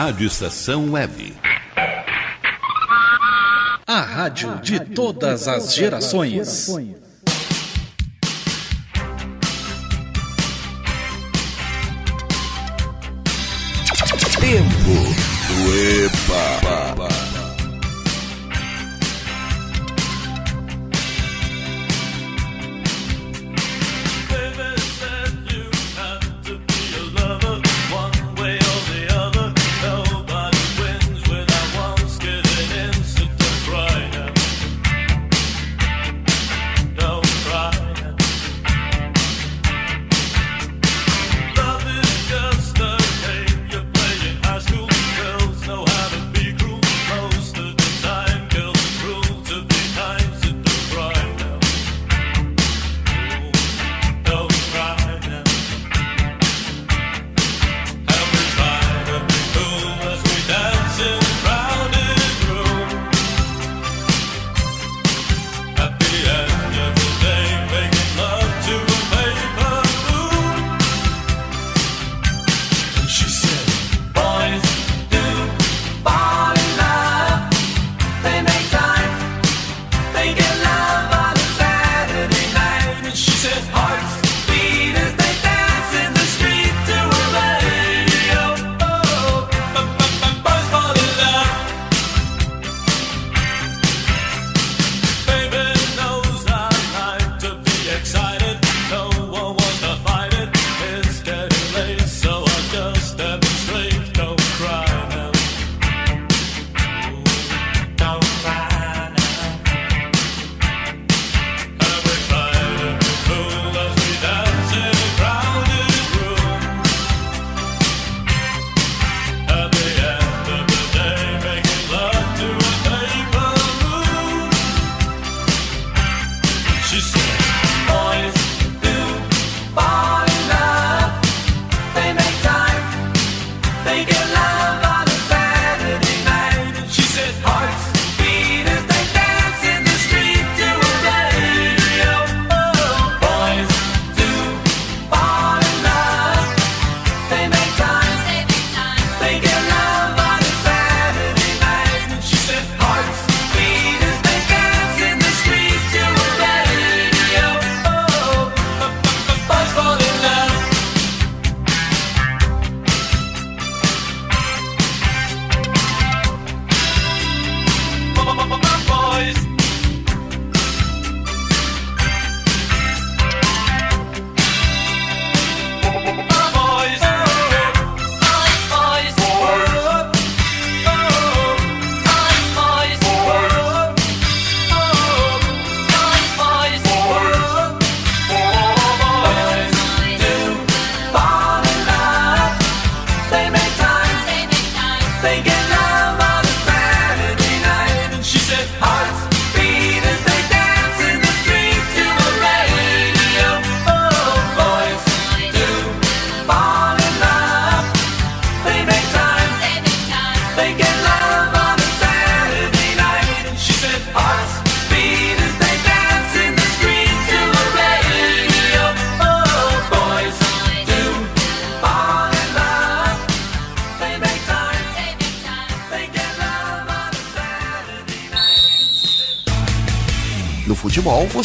Rádio 0.04 0.26
Estação 0.26 0.94
Web. 0.94 1.32
A 3.86 4.02
rádio 4.02 4.60
de 4.60 4.80
todas 4.80 5.48
as 5.48 5.76
gerações. 5.76 6.68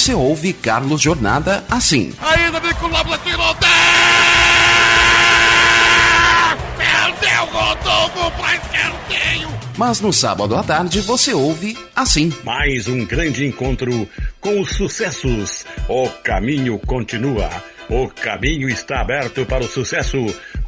você 0.06 0.14
ouve 0.14 0.52
Carlos 0.52 1.02
Jornada 1.02 1.64
assim. 1.68 2.14
Ainda 2.22 2.60
vem 2.60 2.72
com 2.74 2.86
o 2.86 2.90
Lobla 2.90 3.18
Perdeu 6.78 7.42
o 7.42 7.46
Rodolfo 7.46 8.30
pra 8.36 8.54
escanteio! 8.54 9.48
Mas 9.76 10.00
no 10.00 10.12
sábado 10.12 10.54
à 10.54 10.62
tarde 10.62 11.00
você 11.00 11.34
ouve 11.34 11.76
assim. 11.96 12.32
Mais 12.44 12.86
um 12.86 13.04
grande 13.04 13.44
encontro 13.44 14.08
com 14.40 14.60
os 14.60 14.76
sucessos. 14.76 15.66
O 15.88 16.08
caminho 16.22 16.78
continua. 16.86 17.50
O 17.90 18.06
caminho 18.06 18.68
está 18.68 19.00
aberto 19.00 19.44
para 19.44 19.64
o 19.64 19.68
sucesso. 19.68 20.18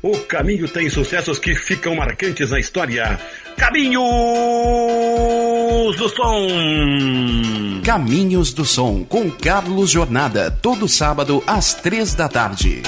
O 0.02 0.18
caminho 0.18 0.66
tem 0.66 0.90
sucessos 0.90 1.38
que 1.38 1.54
ficam 1.54 1.94
marcantes 1.94 2.50
na 2.50 2.58
história. 2.58 3.20
Caminho! 3.56 4.02
Caminhos 5.88 5.96
do 5.96 6.08
Som. 6.10 7.80
Caminhos 7.82 8.52
do 8.52 8.64
Som 8.64 9.04
com 9.04 9.30
Carlos 9.30 9.88
Jornada, 9.88 10.50
todo 10.50 10.86
sábado 10.86 11.42
às 11.46 11.72
três 11.72 12.14
da 12.14 12.28
tarde. 12.28 12.82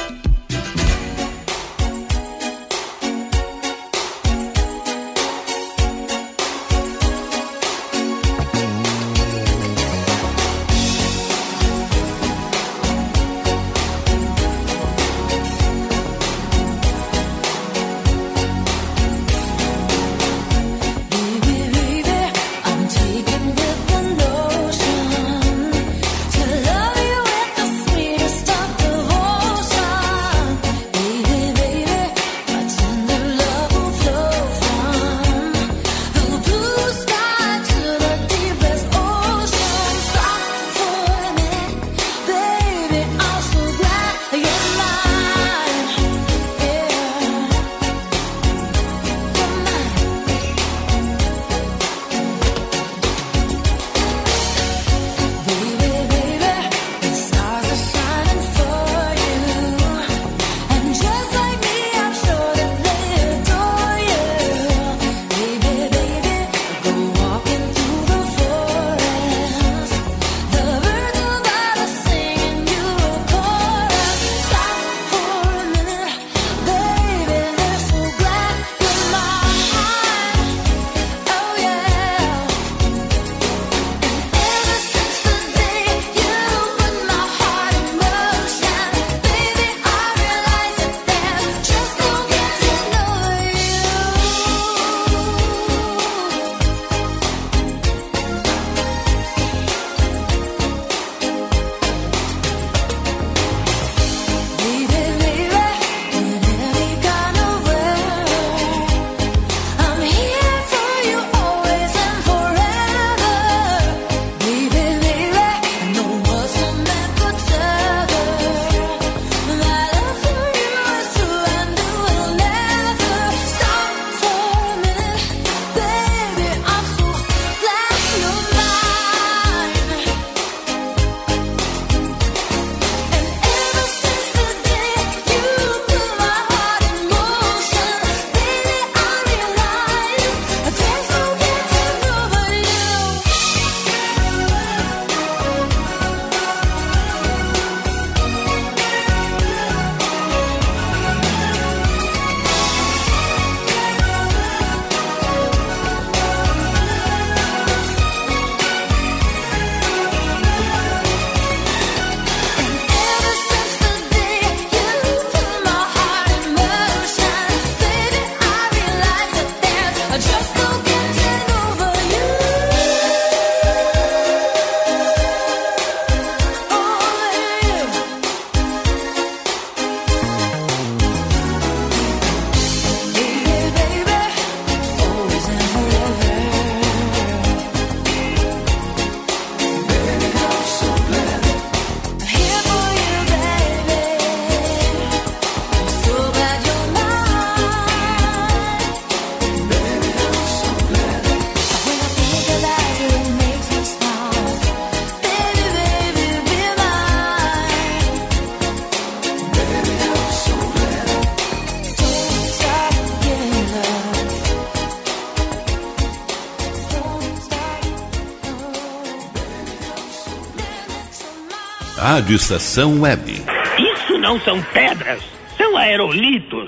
Rádio 222.21 222.37
Estação 222.37 223.01
Web. 223.01 223.43
Isso 223.79 224.19
não 224.19 224.39
são 224.41 224.61
pedras, 224.75 225.23
são 225.57 225.75
aerolitos 225.75 226.60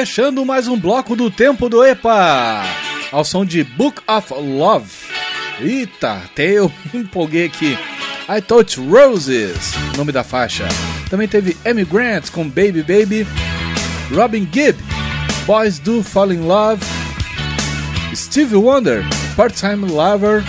Fechando 0.00 0.46
mais 0.46 0.66
um 0.66 0.78
bloco 0.78 1.14
do 1.14 1.30
Tempo 1.30 1.68
do 1.68 1.84
EPA, 1.84 2.64
ao 3.12 3.22
som 3.22 3.44
de 3.44 3.62
Book 3.62 4.00
of 4.08 4.32
Love. 4.32 4.90
Eita, 5.60 6.12
até 6.24 6.52
eu 6.52 6.72
empolguei 6.94 7.44
aqui. 7.44 7.78
I 8.26 8.40
Touch 8.40 8.80
Roses, 8.80 9.74
nome 9.98 10.10
da 10.10 10.24
faixa. 10.24 10.66
Também 11.10 11.28
teve 11.28 11.54
Amy 11.66 11.84
Grant 11.84 12.30
com 12.30 12.48
Baby 12.48 12.82
Baby, 12.82 13.26
Robin 14.14 14.48
Gibb, 14.50 14.82
Boys 15.44 15.78
Do 15.78 16.02
Fall 16.02 16.32
in 16.32 16.46
Love, 16.46 16.82
Stevie 18.14 18.56
Wonder, 18.56 19.04
Part-Time 19.36 19.86
Lover 19.86 20.42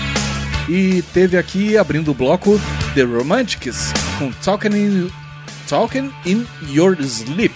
e 0.70 1.02
teve 1.14 1.38
aqui 1.38 1.78
abrindo 1.78 2.12
o 2.12 2.14
bloco 2.14 2.58
The 2.96 3.04
Romantics 3.04 3.92
com 4.18 4.32
Talking 4.32 4.78
in, 4.78 5.12
Talking 5.68 6.10
in 6.26 6.48
Your 6.70 6.96
Sleep. 7.02 7.54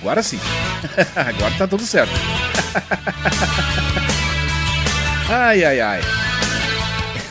Agora 0.00 0.20
sim. 0.20 0.40
Agora 1.16 1.54
tá 1.56 1.66
tudo 1.66 1.84
certo. 1.84 2.12
ai, 5.28 5.64
ai, 5.64 5.80
ai. 5.80 6.00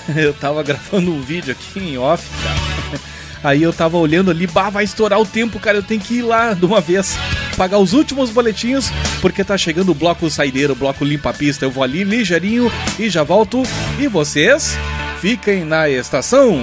Eu 0.16 0.34
tava 0.34 0.64
gravando 0.64 1.12
um 1.12 1.22
vídeo 1.22 1.52
aqui 1.52 1.80
em 1.80 1.98
off, 1.98 2.26
cara. 2.44 3.02
Aí 3.44 3.64
eu 3.64 3.74
tava 3.74 3.98
olhando 3.98 4.30
ali, 4.30 4.46
bah, 4.46 4.70
vai 4.70 4.84
estourar 4.84 5.20
o 5.20 5.26
tempo, 5.26 5.60
cara. 5.60 5.78
Eu 5.78 5.84
tenho 5.84 6.00
que 6.00 6.16
ir 6.16 6.22
lá 6.22 6.54
de 6.54 6.64
uma 6.64 6.80
vez 6.80 7.18
pagar 7.58 7.80
os 7.80 7.94
últimos 7.94 8.30
boletinhos, 8.30 8.92
porque 9.20 9.44
tá 9.44 9.58
chegando 9.58 9.92
o 9.92 9.96
bloco 9.96 10.30
saideiro, 10.30 10.74
o 10.74 10.76
bloco 10.76 11.04
limpa-pista. 11.04 11.66
Eu 11.66 11.72
vou 11.72 11.84
ali 11.84 12.04
ligeirinho 12.04 12.72
e 13.00 13.10
já 13.10 13.24
volto. 13.24 13.64
E 13.98 14.08
vocês 14.08 14.78
fiquem 15.20 15.66
na 15.66 15.90
estação. 15.90 16.60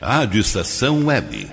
Rádio 0.00 0.40
Estação 0.40 1.04
Web. 1.04 1.50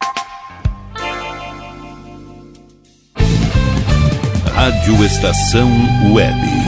Rádio 4.66 5.06
Estação 5.06 5.70
Web. 6.12 6.65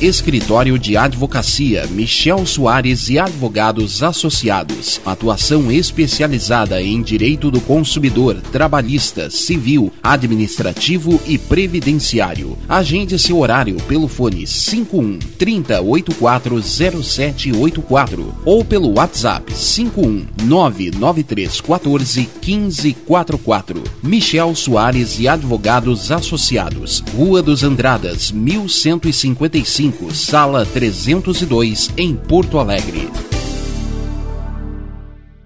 Escritório 0.00 0.78
de 0.78 0.96
Advocacia 0.96 1.84
Michel 1.88 2.46
Soares 2.46 3.10
e 3.10 3.18
Advogados 3.18 4.00
Associados. 4.00 5.00
Atuação 5.04 5.72
especializada 5.72 6.80
em 6.80 7.02
direito 7.02 7.50
do 7.50 7.60
consumidor, 7.60 8.40
trabalhista, 8.52 9.28
civil, 9.28 9.92
administrativo 10.00 11.20
e 11.26 11.36
previdenciário. 11.36 12.56
Agende 12.68 13.18
seu 13.18 13.40
horário 13.40 13.74
pelo 13.88 14.06
fone 14.06 14.46
51 14.46 15.18
30840784 15.36 18.24
ou 18.44 18.64
pelo 18.64 18.94
WhatsApp 18.94 19.52
51 19.52 20.26
99314 20.44 22.28
1544. 22.40 23.82
Michel 24.00 24.54
Soares 24.54 25.18
e 25.18 25.26
Advogados 25.26 26.12
Associados. 26.12 27.02
Rua 27.16 27.42
dos 27.42 27.64
Andradas, 27.64 28.30
1155 28.30 29.87
sala 30.12 30.64
302, 30.64 31.90
em 31.96 32.14
Porto 32.14 32.58
Alegre. 32.58 33.10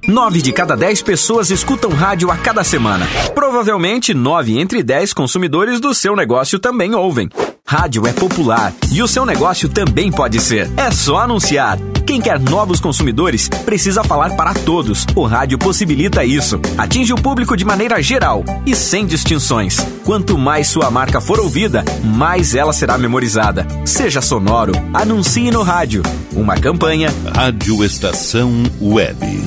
Nove 0.07 0.43
de 0.43 0.53
cada 0.53 0.77
dez 0.77 1.01
pessoas 1.01 1.51
escutam 1.51 1.91
rádio 1.91 2.31
a 2.31 2.37
cada 2.37 2.65
semana. 2.65 3.07
Provavelmente, 3.35 4.13
nove 4.13 4.59
entre 4.59 4.83
dez 4.83 5.13
consumidores 5.13 5.79
do 5.79 5.95
seu 5.95 6.17
negócio 6.17 6.59
também 6.59 6.95
ouvem. 6.95 7.29
Rádio 7.65 8.07
é 8.07 8.13
popular 8.13 8.73
e 8.91 9.01
o 9.01 9.09
seu 9.09 9.25
negócio 9.25 9.69
também 9.69 10.11
pode 10.11 10.41
ser. 10.41 10.69
É 10.77 10.91
só 10.91 11.19
anunciar. 11.19 11.79
Quem 12.07 12.21
quer 12.21 12.39
novos 12.39 12.81
consumidores 12.81 13.49
precisa 13.49 14.03
falar 14.03 14.37
para 14.37 14.53
todos. 14.55 15.07
O 15.15 15.25
rádio 15.25 15.59
possibilita 15.59 16.25
isso. 16.25 16.61
Atinge 16.77 17.13
o 17.13 17.17
público 17.17 17.57
de 17.57 17.65
maneira 17.65 18.03
geral 18.03 18.45
e 18.67 18.75
sem 18.75 19.07
distinções. 19.07 19.79
Quanto 20.05 20.37
mais 20.37 20.69
sua 20.69 20.91
marca 20.91 21.21
for 21.21 21.39
ouvida, 21.39 21.85
mais 22.05 22.55
ela 22.55 22.73
será 22.73 22.99
memorizada. 22.99 23.67
Seja 23.85 24.21
sonoro, 24.21 24.73
anuncie 24.93 25.51
no 25.51 25.63
rádio. 25.63 26.03
Uma 26.33 26.57
campanha. 26.57 27.13
Rádio 27.35 27.85
Estação 27.85 28.51
Web. 28.81 29.43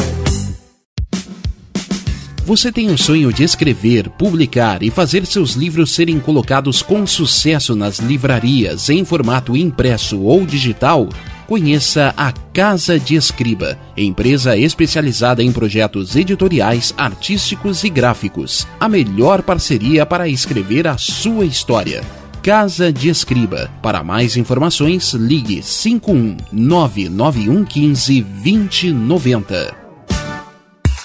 Você 2.45 2.71
tem 2.71 2.91
o 2.91 2.97
sonho 2.97 3.33
de 3.33 3.43
escrever, 3.43 4.07
publicar 4.07 4.83
e 4.83 4.91
fazer 4.91 5.25
seus 5.25 5.53
livros 5.53 5.91
serem 5.91 6.19
colocados 6.19 6.83
com 6.83 7.05
sucesso 7.07 7.75
nas 7.75 7.97
livrarias 7.97 8.87
em 8.87 9.03
formato 9.03 9.57
impresso 9.57 10.21
ou 10.21 10.45
digital? 10.45 11.09
Conheça 11.47 12.13
a 12.17 12.31
Casa 12.31 12.99
de 12.99 13.15
Escriba, 13.15 13.77
empresa 13.95 14.57
especializada 14.57 15.43
em 15.43 15.51
projetos 15.51 16.15
editoriais, 16.15 16.93
artísticos 16.97 17.83
e 17.83 17.89
gráficos. 17.89 18.67
A 18.79 18.89
melhor 18.89 19.43
parceria 19.43 20.05
para 20.05 20.27
escrever 20.27 20.87
a 20.87 20.97
sua 20.97 21.45
história. 21.45 22.03
Casa 22.41 22.91
de 22.91 23.09
Escriba. 23.09 23.69
Para 23.81 24.03
mais 24.03 24.37
informações, 24.37 25.13
ligue 25.13 25.61
51 25.61 26.37
99115 26.51 28.21
2090. 28.21 29.84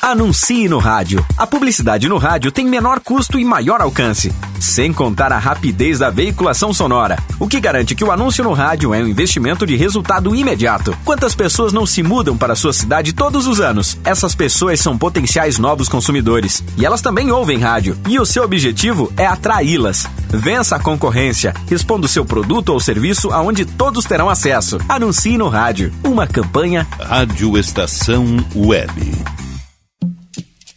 Anuncie 0.02 0.66
no 0.66 0.78
rádio. 0.78 1.24
A 1.36 1.46
publicidade 1.46 2.08
no 2.08 2.16
rádio 2.16 2.50
tem 2.50 2.66
menor 2.66 3.00
custo 3.00 3.38
e 3.38 3.44
maior 3.44 3.82
alcance, 3.82 4.32
sem 4.58 4.94
contar 4.94 5.30
a 5.30 5.38
rapidez 5.38 5.98
da 5.98 6.08
veiculação 6.08 6.72
sonora, 6.72 7.18
o 7.38 7.46
que 7.46 7.60
garante 7.60 7.94
que 7.94 8.02
o 8.02 8.10
anúncio 8.10 8.42
no 8.42 8.54
rádio 8.54 8.94
é 8.94 9.02
um 9.02 9.06
investimento 9.06 9.66
de 9.66 9.76
resultado 9.76 10.34
imediato. 10.34 10.96
Quantas 11.04 11.34
pessoas 11.34 11.74
não 11.74 11.84
se 11.84 12.02
mudam 12.02 12.34
para 12.34 12.56
sua 12.56 12.72
cidade 12.72 13.12
todos 13.12 13.46
os 13.46 13.60
anos? 13.60 13.98
Essas 14.02 14.34
pessoas 14.34 14.80
são 14.80 14.96
potenciais 14.96 15.58
novos 15.58 15.86
consumidores 15.86 16.64
e 16.78 16.86
elas 16.86 17.02
também 17.02 17.30
ouvem 17.30 17.58
rádio. 17.58 17.96
E 18.08 18.18
o 18.18 18.24
seu 18.24 18.42
objetivo 18.42 19.12
é 19.18 19.26
atraí-las. 19.26 20.06
Vença 20.30 20.76
a 20.76 20.80
concorrência, 20.80 21.52
responda 21.68 22.06
o 22.06 22.08
seu 22.08 22.24
produto 22.24 22.70
ou 22.70 22.80
serviço 22.80 23.30
aonde 23.32 23.66
todos 23.66 24.06
terão 24.06 24.30
acesso. 24.30 24.78
Anuncie 24.88 25.36
no 25.36 25.48
rádio. 25.48 25.92
Uma 26.02 26.26
campanha 26.26 26.86
Rádio 26.98 27.58
Estação 27.58 28.24
Web. 28.56 29.49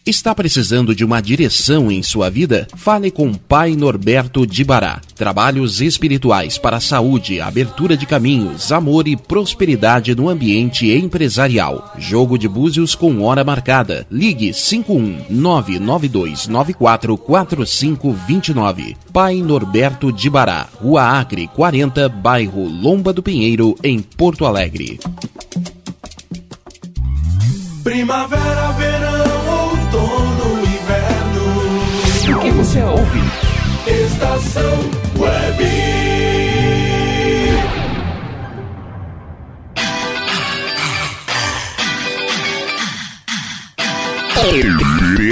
Está 0.06 0.36
precisando 0.36 0.94
de 0.94 1.06
uma 1.06 1.22
direção 1.22 1.90
em 1.90 2.04
sua 2.04 2.30
vida? 2.30 2.68
Fale 2.76 3.10
com 3.10 3.34
Pai 3.34 3.74
Norberto 3.74 4.46
de 4.46 4.62
Bará. 4.62 5.00
Trabalhos 5.16 5.80
espirituais 5.80 6.58
para 6.58 6.76
a 6.76 6.82
saúde, 6.82 7.40
abertura 7.40 7.96
de 7.96 8.06
caminhos, 8.06 8.74
amor 8.74 9.08
e 9.08 9.16
prosperidade 9.16 10.14
no 10.14 10.28
ambiente 10.28 10.92
empresarial. 10.92 11.94
Jogo 11.98 12.38
de 12.38 12.50
búzios 12.50 12.96
com 12.96 13.22
hora 13.22 13.46
marcada. 13.46 14.06
Ligue 14.12 14.54
51 14.54 15.28
99294 15.30 17.18
4529. 17.18 18.98
Pai 19.14 19.36
Norberto 19.38 20.12
de 20.12 20.30
Bará, 20.30 20.68
Rua 20.82 21.18
Acre 21.18 21.48
40, 21.48 22.10
bairro 22.10 22.68
Lomba 22.68 23.14
do 23.14 23.24
Pinheiro, 23.24 23.74
em 23.82 24.02
Porto 24.02 24.46
Alegre. 24.46 25.00
Primavera, 27.86 28.72
verão, 28.74 29.43
outono, 29.94 30.60
inverno. 30.66 32.38
O 32.38 32.42
que 32.42 32.52
você 32.52 32.82
ouve? 32.82 33.20
Estação 33.88 34.92
Web. 35.18 35.64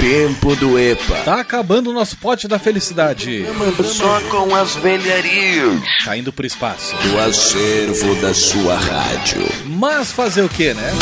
Tempo 0.00 0.56
do 0.56 0.78
EPA. 0.78 1.16
Tá 1.24 1.40
acabando 1.40 1.90
o 1.90 1.92
nosso 1.92 2.16
pote 2.16 2.48
da 2.48 2.58
felicidade. 2.58 3.44
Só 3.84 4.20
com 4.22 4.54
as 4.54 4.74
velharias. 4.76 5.82
Tá 6.04 6.16
indo 6.16 6.32
pro 6.32 6.46
espaço. 6.46 6.96
Do 6.96 7.18
acervo 7.20 8.14
da 8.16 8.32
sua 8.32 8.76
rádio. 8.76 9.46
Mas 9.66 10.12
fazer 10.12 10.42
o 10.42 10.48
que, 10.48 10.72
né? 10.74 10.92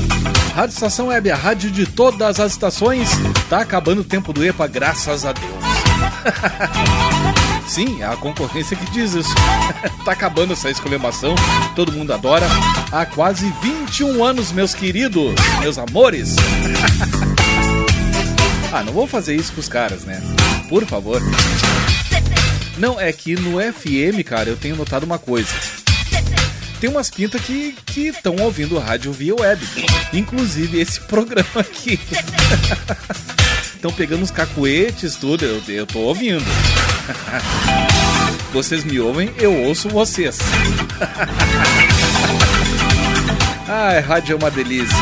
Rádio 0.56 0.72
Estação 0.72 1.08
Web, 1.08 1.30
a 1.30 1.36
rádio 1.36 1.70
de 1.70 1.84
todas 1.84 2.40
as 2.40 2.52
estações. 2.52 3.10
Tá 3.50 3.58
acabando 3.60 4.00
o 4.00 4.04
tempo 4.04 4.32
do 4.32 4.42
EPA, 4.42 4.66
graças 4.66 5.26
a 5.26 5.32
Deus. 5.32 5.52
Sim, 7.68 8.00
é 8.00 8.06
a 8.06 8.16
concorrência 8.16 8.74
que 8.74 8.90
diz 8.90 9.12
isso. 9.12 9.34
tá 10.02 10.12
acabando 10.12 10.54
essa 10.54 10.70
exclamação, 10.70 11.34
todo 11.74 11.92
mundo 11.92 12.10
adora. 12.10 12.46
Há 12.90 13.04
quase 13.04 13.52
21 13.60 14.24
anos, 14.24 14.50
meus 14.50 14.74
queridos, 14.74 15.34
meus 15.60 15.76
amores. 15.76 16.36
ah, 18.72 18.82
não 18.82 18.94
vou 18.94 19.06
fazer 19.06 19.36
isso 19.36 19.52
com 19.52 19.60
os 19.60 19.68
caras, 19.68 20.04
né? 20.04 20.22
Por 20.70 20.86
favor. 20.86 21.20
Não, 22.78 22.98
é 22.98 23.12
que 23.12 23.34
no 23.34 23.60
FM, 23.60 24.24
cara, 24.24 24.48
eu 24.48 24.56
tenho 24.56 24.74
notado 24.74 25.02
uma 25.04 25.18
coisa. 25.18 25.50
Tem 26.80 26.90
umas 26.90 27.10
pintas 27.10 27.40
que 27.40 27.74
estão 27.96 28.36
ouvindo 28.36 28.78
rádio 28.78 29.12
via 29.12 29.34
web. 29.34 29.66
Inclusive 30.12 30.80
esse 30.80 31.00
programa 31.08 31.60
aqui. 31.60 31.98
Estão 33.74 33.92
pegando 33.92 34.22
os 34.22 34.30
cacuetes, 34.30 35.16
tudo. 35.16 35.44
Eu, 35.44 35.62
eu 35.68 35.86
tô 35.86 36.00
ouvindo. 36.00 36.44
Vocês 38.52 38.84
me 38.84 38.98
ouvem, 38.98 39.32
eu 39.36 39.54
ouço 39.54 39.88
vocês. 39.88 40.38
Ai, 43.68 44.00
rádio 44.00 44.32
é 44.32 44.36
uma 44.36 44.50
delícia. 44.50 44.96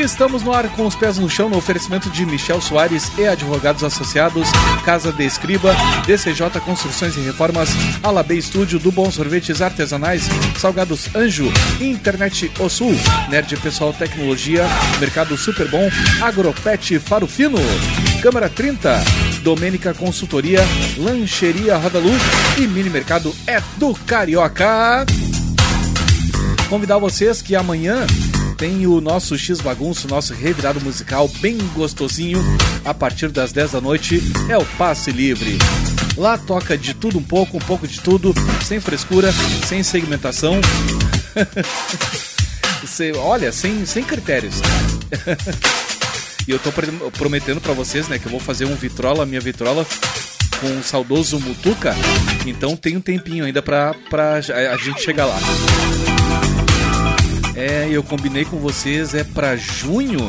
Estamos 0.00 0.44
no 0.44 0.52
ar 0.52 0.68
com 0.76 0.86
os 0.86 0.94
pés 0.94 1.18
no 1.18 1.28
chão 1.28 1.50
no 1.50 1.56
oferecimento 1.56 2.08
de 2.08 2.24
Michel 2.24 2.60
Soares 2.60 3.10
e 3.18 3.26
Advogados 3.26 3.82
Associados, 3.82 4.48
Casa 4.84 5.12
de 5.12 5.24
Escriba, 5.24 5.74
DCJ 6.06 6.60
Construções 6.64 7.16
e 7.16 7.20
Reformas, 7.20 7.70
Alabê 8.00 8.36
Estúdio, 8.36 8.78
do 8.78 8.92
Bom 8.92 9.10
Sorvetes 9.10 9.60
Artesanais, 9.60 10.22
Salgados 10.56 11.12
Anjo, 11.16 11.52
Internet 11.80 12.50
O 12.60 12.68
Sul, 12.68 12.94
Nerd 13.28 13.56
Pessoal 13.56 13.92
Tecnologia, 13.92 14.64
Mercado 15.00 15.36
Super 15.36 15.68
Bom, 15.68 15.90
Agropet 16.22 17.00
Faro 17.00 17.26
Fino, 17.26 17.58
Câmara 18.22 18.48
30, 18.48 19.02
Domênica 19.42 19.92
Consultoria, 19.92 20.60
Lancheria 20.96 21.76
Roda 21.76 21.98
Luz 21.98 22.22
e 22.56 22.68
Mini 22.68 22.88
Mercado 22.88 23.34
é 23.48 23.60
do 23.76 23.92
Carioca. 24.06 25.04
Convidar 26.68 26.98
vocês 26.98 27.42
que 27.42 27.56
amanhã 27.56 28.06
tem 28.58 28.86
o 28.88 29.00
nosso 29.00 29.38
X 29.38 29.60
Bagunço, 29.60 30.08
nosso 30.08 30.34
revirado 30.34 30.80
musical 30.80 31.28
bem 31.40 31.56
gostosinho. 31.74 32.40
A 32.84 32.92
partir 32.92 33.28
das 33.28 33.52
10 33.52 33.70
da 33.72 33.80
noite 33.80 34.20
é 34.48 34.58
o 34.58 34.64
Passe 34.76 35.12
Livre. 35.12 35.56
Lá 36.16 36.36
toca 36.36 36.76
de 36.76 36.92
tudo 36.92 37.18
um 37.18 37.22
pouco, 37.22 37.56
um 37.56 37.60
pouco 37.60 37.86
de 37.86 38.00
tudo, 38.00 38.34
sem 38.66 38.80
frescura, 38.80 39.32
sem 39.66 39.84
segmentação. 39.84 40.60
Cê- 42.84 43.12
olha, 43.16 43.52
sem, 43.52 43.86
sem 43.86 44.02
critérios. 44.02 44.56
e 46.48 46.50
eu 46.50 46.58
tô 46.58 46.70
prometendo 47.12 47.60
pra 47.60 47.72
vocês, 47.74 48.08
né, 48.08 48.18
que 48.18 48.26
eu 48.26 48.30
vou 48.32 48.40
fazer 48.40 48.64
um 48.64 48.74
vitrola, 48.74 49.24
minha 49.24 49.40
vitrola 49.40 49.86
com 50.60 50.78
o 50.78 50.82
saudoso 50.82 51.38
Mutuca. 51.38 51.94
Então 52.44 52.74
tem 52.76 52.96
um 52.96 53.00
tempinho 53.00 53.44
ainda 53.44 53.62
pra, 53.62 53.94
pra 54.10 54.34
a 54.34 54.76
gente 54.76 55.00
chegar 55.00 55.26
lá. 55.26 55.38
É, 57.58 57.88
eu 57.90 58.04
combinei 58.04 58.44
com 58.44 58.56
vocês, 58.58 59.14
é 59.14 59.24
pra 59.24 59.56
junho? 59.56 60.20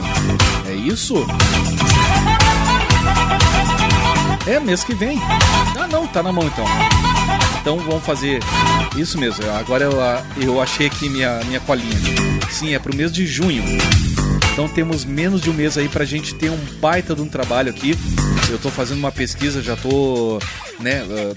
É 0.68 0.73
isso? 0.73 1.14
É, 4.47 4.60
mês 4.60 4.84
que 4.84 4.95
vem. 4.95 5.19
Ah, 5.80 5.85
não, 5.85 6.07
tá 6.07 6.23
na 6.23 6.31
mão 6.31 6.47
então. 6.47 6.65
Então 7.61 7.77
vamos 7.77 8.03
fazer 8.03 8.39
isso 8.97 9.19
mesmo. 9.19 9.47
Agora 9.51 9.84
eu, 9.84 10.01
ah, 10.01 10.26
eu 10.41 10.60
achei 10.60 10.88
aqui 10.88 11.07
minha, 11.07 11.39
minha 11.45 11.60
colinha. 11.60 11.95
Sim, 12.49 12.73
é 12.73 12.80
pro 12.80 12.95
mês 12.95 13.11
de 13.11 13.27
junho. 13.27 13.64
Então 14.51 14.68
temos 14.68 15.06
menos 15.06 15.39
de 15.39 15.51
um 15.51 15.53
mês 15.53 15.77
aí 15.77 15.88
pra 15.88 16.06
gente 16.06 16.34
ter 16.34 16.49
um 16.49 16.57
baita 16.81 17.14
de 17.14 17.22
um 17.22 17.30
trabalho 17.30 17.69
aqui. 17.69 17.95
Eu 18.49 18.57
tô 18.57 18.72
fazendo 18.72 18.97
uma 18.97 19.11
pesquisa, 19.11 19.61
já 19.61 19.76
tô, 19.76 20.39
né, 20.80 21.03
ah, 21.07 21.35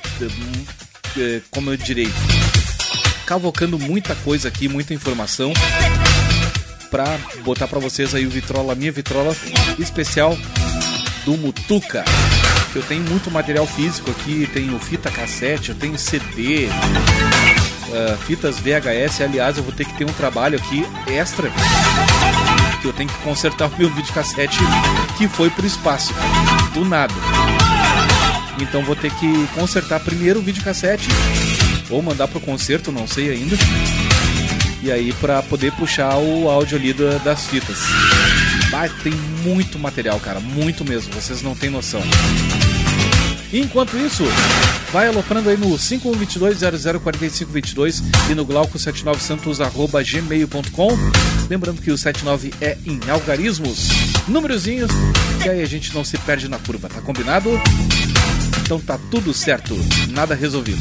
eh, 1.18 1.42
como 1.50 1.70
eu 1.70 1.76
direi, 1.76 2.10
cavocando 3.26 3.78
muita 3.78 4.14
coisa 4.16 4.48
aqui, 4.48 4.68
muita 4.68 4.94
informação 4.94 5.52
pra 6.90 7.18
botar 7.42 7.66
pra 7.66 7.78
vocês 7.78 8.14
aí 8.14 8.26
o 8.26 8.30
Vitrola, 8.30 8.74
minha 8.74 8.92
Vitrola 8.92 9.34
especial 9.78 10.36
do 11.24 11.36
Mutuca. 11.36 12.04
Eu 12.74 12.82
tenho 12.82 13.02
muito 13.02 13.30
material 13.30 13.66
físico 13.66 14.10
aqui, 14.10 14.48
tenho 14.52 14.78
fita 14.78 15.10
cassete, 15.10 15.70
eu 15.70 15.74
tenho 15.74 15.98
CD, 15.98 16.68
ah, 17.92 18.16
fitas 18.26 18.58
VHS. 18.58 19.22
Aliás, 19.22 19.56
eu 19.56 19.62
vou 19.62 19.72
ter 19.72 19.84
que 19.84 19.96
ter 19.96 20.04
um 20.04 20.12
trabalho 20.12 20.58
aqui 20.58 20.84
extra 21.06 21.50
que 22.80 22.88
eu 22.88 22.92
tenho 22.92 23.08
que 23.08 23.18
consertar 23.18 23.68
o 23.68 23.78
meu 23.78 23.88
videocassete 23.90 24.58
que 25.16 25.28
foi 25.28 25.48
pro 25.50 25.66
espaço, 25.66 26.12
do 26.74 26.84
nada. 26.84 27.14
Então 28.60 28.82
vou 28.84 28.96
ter 28.96 29.12
que 29.14 29.46
consertar 29.54 30.00
primeiro 30.00 30.40
o 30.40 30.42
videocassete 30.42 31.08
ou 31.92 32.02
mandar 32.02 32.26
pro 32.28 32.40
concerto, 32.40 32.90
não 32.90 33.06
sei 33.06 33.30
ainda. 33.30 33.56
E 34.82 34.90
aí 34.90 35.12
pra 35.14 35.42
poder 35.42 35.70
puxar 35.72 36.16
o 36.16 36.48
áudio 36.50 36.76
ali 36.76 36.92
da- 36.92 37.18
das 37.18 37.46
fitas. 37.46 37.78
Ah, 38.74 38.88
tem 39.02 39.12
muito 39.44 39.78
material, 39.78 40.18
cara, 40.18 40.40
muito 40.40 40.82
mesmo, 40.84 41.12
vocês 41.12 41.40
não 41.42 41.54
têm 41.54 41.68
noção. 41.70 42.00
Enquanto 43.52 43.96
isso, 43.98 44.24
vai 44.90 45.06
aloprando 45.08 45.50
aí 45.50 45.58
no 45.58 45.76
5122-004522 45.78 48.02
e 48.30 48.34
no 48.34 48.46
glauco79santos.gmail.com. 48.46 50.90
Lembrando 51.50 51.82
que 51.82 51.90
o 51.90 51.98
79 51.98 52.50
é 52.62 52.78
em 52.86 52.98
algarismos, 53.10 53.88
númerozinhos, 54.26 54.90
que 55.42 55.50
aí 55.50 55.60
a 55.60 55.66
gente 55.66 55.94
não 55.94 56.02
se 56.02 56.16
perde 56.18 56.48
na 56.48 56.58
curva, 56.58 56.88
tá 56.88 57.02
combinado? 57.02 57.50
Então 58.62 58.80
tá 58.80 58.98
tudo 59.10 59.34
certo, 59.34 59.76
nada 60.08 60.34
resolvido. 60.34 60.80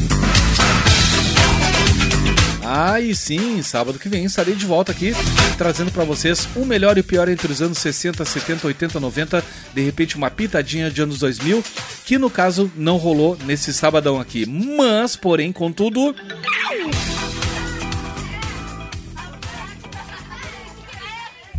Ah, 2.63 3.01
e 3.01 3.15
sim, 3.15 3.61
sábado 3.63 3.97
que 3.97 4.07
vem 4.07 4.23
estarei 4.23 4.53
de 4.53 4.65
volta 4.65 4.91
aqui, 4.91 5.13
trazendo 5.57 5.91
pra 5.91 6.03
vocês 6.03 6.47
o 6.55 6.63
melhor 6.63 6.95
e 6.97 7.01
o 7.01 7.03
pior 7.03 7.27
entre 7.27 7.51
os 7.51 7.61
anos 7.61 7.79
60, 7.79 8.23
70, 8.23 8.67
80, 8.67 8.99
90, 8.99 9.43
de 9.73 9.81
repente 9.81 10.15
uma 10.15 10.29
pitadinha 10.29 10.91
de 10.91 11.01
anos 11.01 11.19
2000, 11.19 11.63
que 12.05 12.19
no 12.19 12.29
caso 12.29 12.71
não 12.75 12.97
rolou 12.97 13.35
nesse 13.45 13.73
sabadão 13.73 14.19
aqui. 14.19 14.45
Mas, 14.45 15.15
porém, 15.15 15.51
contudo, 15.51 16.15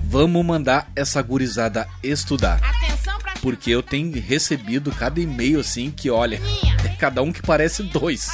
vamos 0.05 0.45
mandar 0.45 0.89
essa 0.95 1.21
gurizada 1.21 1.89
estudar. 2.03 2.61
Porque 3.41 3.73
eu 3.73 3.83
tenho 3.83 4.13
recebido 4.21 4.93
cada 4.93 5.21
e-mail 5.21 5.59
assim 5.59 5.91
que, 5.91 6.09
olha, 6.09 6.41
é 6.85 6.89
cada 6.91 7.23
um 7.23 7.33
que 7.33 7.43
parece 7.43 7.83
dois. 7.83 8.29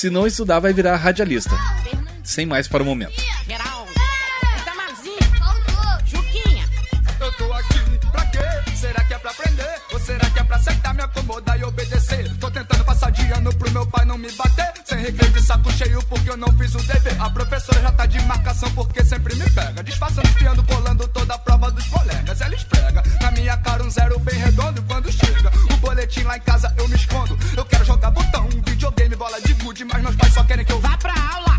Se 0.00 0.08
não 0.08 0.26
estudar, 0.26 0.60
vai 0.60 0.72
virar 0.72 0.96
radialista. 0.96 1.54
Sem 2.24 2.46
mais 2.46 2.66
para 2.66 2.82
o 2.82 2.86
momento. 2.86 3.12
Me 11.00 11.04
acomodar 11.04 11.58
e 11.58 11.64
obedecer? 11.64 12.30
Tô 12.38 12.50
tentando 12.50 12.84
passar 12.84 13.10
de 13.10 13.22
ano 13.32 13.54
pro 13.54 13.70
meu 13.70 13.86
pai 13.86 14.04
não 14.04 14.18
me 14.18 14.30
bater. 14.32 14.72
Sem 14.84 14.98
recreio 14.98 15.32
de 15.32 15.42
saco 15.42 15.72
cheio 15.72 16.02
porque 16.04 16.28
eu 16.28 16.36
não 16.36 16.48
fiz 16.58 16.74
o 16.74 16.78
dever. 16.78 17.16
A 17.20 17.30
professora 17.30 17.80
já 17.80 17.92
tá 17.92 18.06
de 18.06 18.20
marcação 18.26 18.70
porque 18.72 19.02
sempre 19.04 19.34
me 19.34 19.48
pega. 19.50 19.82
Disfarçando, 19.82 20.28
espiando, 20.28 20.62
colando 20.64 21.08
toda 21.08 21.34
a 21.34 21.38
prova 21.38 21.70
dos 21.70 21.86
colegas. 21.86 22.40
Ela 22.40 22.54
esfrega 22.54 23.02
na 23.22 23.30
minha 23.30 23.56
cara 23.56 23.82
um 23.82 23.90
zero 23.90 24.18
bem 24.18 24.38
redondo. 24.38 24.82
Quando 24.82 25.10
chega 25.10 25.50
o 25.72 25.76
boletim 25.78 26.22
lá 26.22 26.36
em 26.36 26.40
casa 26.40 26.72
eu 26.76 26.86
me 26.88 26.96
escondo. 26.96 27.38
Eu 27.56 27.64
quero 27.64 27.84
jogar 27.84 28.10
botão, 28.10 28.48
videogame, 28.66 29.16
bola 29.16 29.40
de 29.40 29.54
gude. 29.54 29.84
Mas 29.84 30.02
meus 30.02 30.16
pais 30.16 30.34
só 30.34 30.44
querem 30.44 30.64
que 30.64 30.72
eu 30.72 30.80
vá 30.80 30.96
pra 30.98 31.14
aula. 31.14 31.49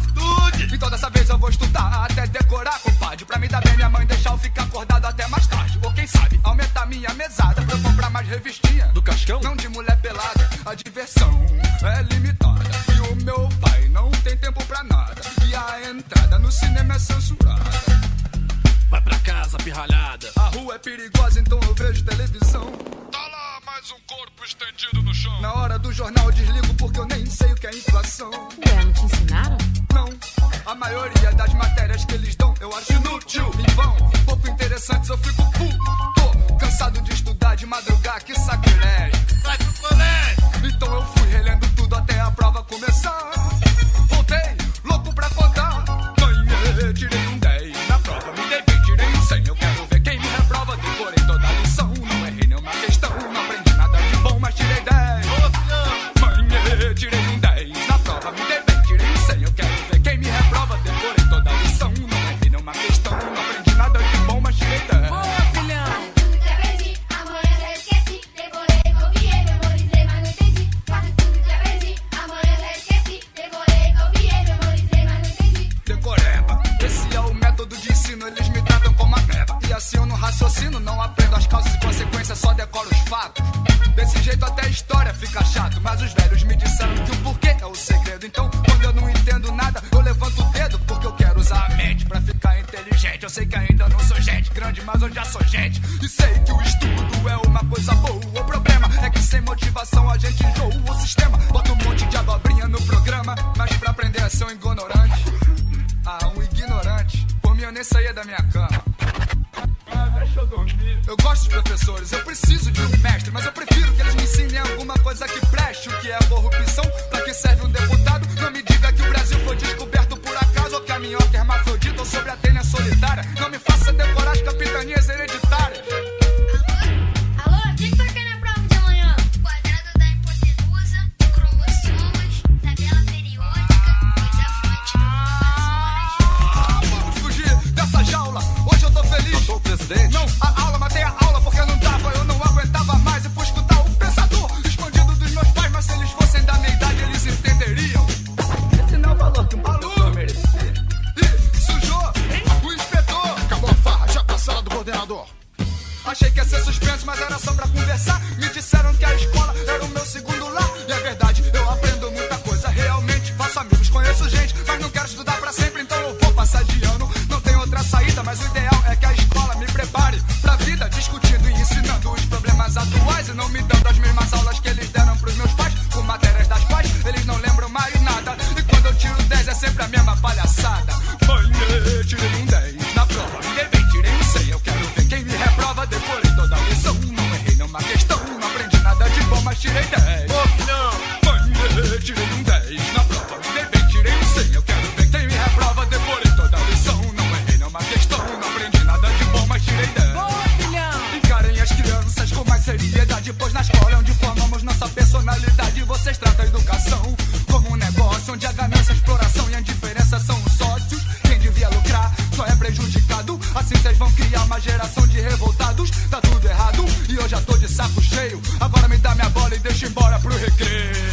Deixa 220.40 221.11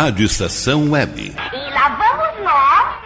Rádio 0.00 0.26
Estação 0.26 0.90
Web. 0.92 1.34
E 1.52 1.70
lá 1.74 1.88
vamos 1.88 2.44
nós. 2.44 2.98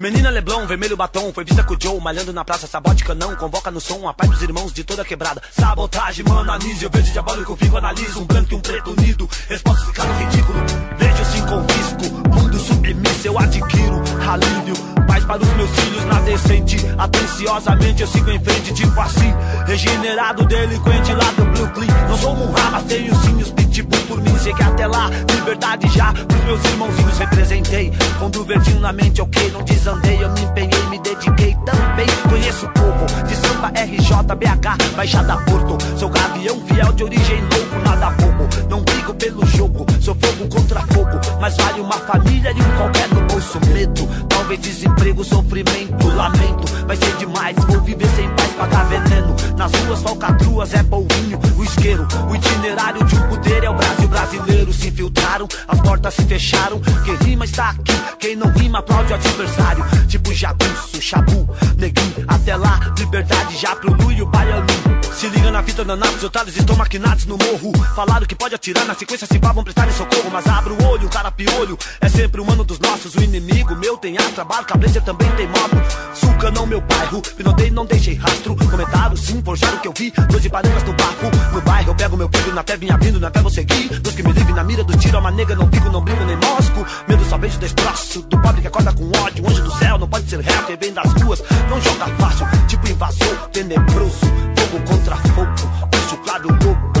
Menina 0.00 0.30
Leblon, 0.30 0.66
vermelho 0.66 0.96
batom, 0.96 1.30
foi 1.34 1.44
vista 1.44 1.62
com 1.62 1.74
o 1.74 1.78
Joe, 1.78 2.00
malhando 2.00 2.32
na 2.32 2.46
praça, 2.46 2.66
sabótica 2.66 3.14
não, 3.14 3.36
convoca 3.36 3.70
no 3.70 3.78
som, 3.78 4.08
a 4.08 4.14
paz 4.14 4.30
dos 4.30 4.40
irmãos 4.40 4.72
de 4.72 4.82
toda 4.82 5.04
quebrada. 5.04 5.42
Sabotagem, 5.52 6.24
mano, 6.26 6.50
anise, 6.50 6.84
eu 6.84 6.90
vejo 6.90 7.12
diabólico, 7.12 7.54
fico, 7.56 7.76
analiso, 7.76 8.22
um 8.22 8.24
branco 8.24 8.54
e 8.54 8.56
um 8.56 8.60
preto 8.60 8.90
unido, 8.92 9.28
resposta 9.50 9.84
ficando 9.84 10.14
ridículo, 10.14 10.58
vejo 10.96 11.24
sim 11.26 11.44
confisco, 11.44 12.38
mundo 12.40 12.58
submisso, 12.88 13.26
eu 13.26 13.38
adquiro 13.38 14.02
alívio, 14.26 14.74
paz 15.06 15.24
para 15.24 15.42
os 15.42 15.48
meus 15.54 15.70
filhos 15.70 16.04
na 16.06 16.20
decente, 16.20 16.76
atenciosamente 16.98 18.02
eu 18.02 18.08
sigo 18.08 18.30
em 18.30 18.38
frente, 18.40 18.74
tipo 18.74 19.00
assim, 19.00 19.32
regenerado, 19.66 20.44
delinquente 20.44 21.12
lá 21.12 21.32
do 21.32 21.44
Brooklyn, 21.46 21.88
não 22.08 22.18
sou 22.18 22.32
um 22.32 22.52
mas 22.70 22.84
tenho 22.84 23.12
os 23.12 23.50
pitbull 23.50 24.00
por 24.02 24.20
mim, 24.20 24.38
cheguei 24.38 24.66
até 24.66 24.86
lá, 24.86 25.10
liberdade 25.34 25.88
já, 25.88 26.12
pros 26.12 26.44
meus 26.44 26.64
irmãozinhos 26.64 27.18
representei, 27.18 27.92
com 28.18 28.30
do 28.30 28.44
verdinho 28.44 28.80
na 28.80 28.92
mente, 28.92 29.22
ok, 29.22 29.50
não 29.50 29.62
desandei, 29.62 30.22
eu 30.22 30.30
me 30.30 30.40
empenhei, 30.42 30.82
me 30.90 30.98
dediquei 30.98 31.56
também, 31.64 32.06
conheço 32.28 32.66
o 32.66 32.68
povo, 32.70 33.06
de 33.26 33.36
samba 33.36 33.68
RJ, 33.68 34.34
BH, 34.36 34.96
Baixada 34.96 35.36
Porto, 35.38 35.78
sou 35.96 36.08
gavião 36.10 36.60
fiel 36.66 36.92
de 36.92 37.04
origem 37.04 37.40
louco, 37.40 37.78
nada 37.84 38.10
bobo, 38.10 38.48
não 38.68 38.82
brigo 38.82 39.14
pelo 39.14 39.46
jogo, 39.46 39.86
sou 40.00 40.14
fogo 40.14 40.48
contra 40.48 40.80
fogo, 40.92 41.18
mas 41.40 41.56
vale 41.56 41.80
uma 41.80 41.98
família 41.98 42.50
e 42.50 42.60
um 42.60 42.77
qualquer 42.78 43.08
no 43.08 43.20
bolso, 43.22 43.58
medo, 43.74 44.08
talvez 44.28 44.60
desemprego, 44.60 45.24
sofrimento, 45.24 46.06
lamento, 46.06 46.86
vai 46.86 46.96
ser 46.96 47.16
demais, 47.16 47.56
vou 47.66 47.80
viver 47.80 48.08
sem 48.14 48.28
paz, 48.36 48.52
pagar 48.52 48.84
veneno, 48.84 49.34
nas 49.56 49.72
ruas 49.72 50.00
falcatruas 50.00 50.72
é 50.72 50.82
polvinho, 50.84 51.40
o 51.56 51.64
isqueiro, 51.64 52.06
o 52.30 52.36
itinerário 52.36 53.04
de 53.04 53.16
um 53.16 53.28
poder 53.28 53.64
é 53.64 53.70
o 53.70 53.74
Brasil 53.74 54.08
brasileiro, 54.08 54.72
se 54.72 54.88
infiltraram, 54.88 55.48
as 55.66 55.80
portas 55.80 56.14
se 56.14 56.22
fecharam, 56.22 56.80
quem 57.04 57.16
rima 57.16 57.44
está 57.44 57.70
aqui, 57.70 57.92
quem 58.20 58.36
não 58.36 58.48
rima 58.52 58.78
aplaude 58.78 59.12
o 59.12 59.16
adversário, 59.16 59.84
tipo 60.06 60.32
jagunço, 60.32 61.02
chabu, 61.02 61.48
neguinho, 61.76 62.24
até 62.28 62.54
lá, 62.54 62.94
liberdade 62.96 63.56
já 63.56 63.74
pro 63.74 63.92
Lu 63.92 64.12
e 64.12 64.22
o 64.22 64.26
baianinho. 64.26 64.98
Se 65.18 65.26
liga 65.26 65.50
na 65.50 65.64
fita 65.64 65.84
danados, 65.84 66.22
otários 66.22 66.56
estão 66.56 66.76
maquinados 66.76 67.26
no 67.26 67.36
morro. 67.36 67.72
Falaram 67.96 68.24
que 68.24 68.36
pode 68.36 68.54
atirar, 68.54 68.84
na 68.84 68.94
sequência 68.94 69.26
se 69.26 69.36
pá, 69.40 69.50
vão 69.50 69.64
prestar 69.64 69.90
socorro. 69.90 70.30
Mas 70.32 70.46
abra 70.46 70.72
o 70.72 70.84
olho, 70.86 71.08
cara 71.08 71.32
piolho. 71.32 71.76
É 72.00 72.08
sempre 72.08 72.40
humano 72.40 72.64
dos 72.68 72.78
nossos. 72.78 73.14
O 73.14 73.22
inimigo 73.22 73.74
meu 73.74 73.96
tem 73.96 74.16
ar, 74.18 74.30
trabalho, 74.32 74.66
cabreja 74.66 75.00
também 75.00 75.28
tem 75.32 75.48
moto. 75.48 75.76
Suca 76.14 76.50
não 76.50 76.66
meu 76.66 76.80
bairro, 76.82 77.22
pinotei, 77.22 77.70
não 77.70 77.86
deixei 77.86 78.14
rastro. 78.14 78.54
Comentaram 78.54 79.16
sim, 79.16 79.42
forjaram 79.42 79.78
o 79.78 79.80
que 79.80 79.88
eu 79.88 79.94
vi. 79.96 80.12
Doze 80.30 80.48
parangas 80.48 80.84
no 80.84 80.92
bafo, 80.92 81.26
no 81.52 81.60
bairro 81.62 81.90
eu 81.90 81.94
pego 81.94 82.16
meu 82.16 82.28
filho, 82.28 82.54
na 82.54 82.62
fé 82.62 82.76
vim 82.76 82.90
abrindo, 82.90 83.18
na 83.18 83.30
fé 83.30 83.40
vou 83.40 83.50
seguir. 83.50 83.88
Deus 84.00 84.14
que 84.14 84.22
me 84.22 84.32
livre 84.32 84.52
na 84.52 84.62
mira 84.62 84.84
do 84.84 84.96
tiro, 84.98 85.18
uma 85.18 85.30
nega, 85.30 85.56
não 85.56 85.68
fico, 85.68 85.90
não 85.90 86.02
brinco 86.02 86.24
nem 86.24 86.36
mosco. 86.36 86.86
Medo 87.08 87.24
só 87.24 87.38
vejo 87.38 87.58
destroço, 87.58 88.22
do 88.22 88.38
pobre 88.38 88.60
que 88.60 88.68
acorda 88.68 88.92
com 88.92 89.10
ódio. 89.18 89.48
Anjo 89.48 89.62
do 89.62 89.72
céu, 89.78 89.98
não 89.98 90.08
pode 90.08 90.28
ser 90.28 90.40
réu, 90.40 90.62
quem 90.64 90.76
vem 90.76 90.92
das 90.92 91.10
ruas, 91.22 91.42
não 91.70 91.80
joga 91.80 92.06
fácil. 92.18 92.46
Tipo 92.68 92.88
invasor, 92.88 93.48
tenebroso, 93.50 94.18
fogo 94.56 94.84
contra 94.86 95.16
fogo. 95.16 95.50
O 95.94 96.08
chuflado 96.10 96.48
louco, 96.48 96.97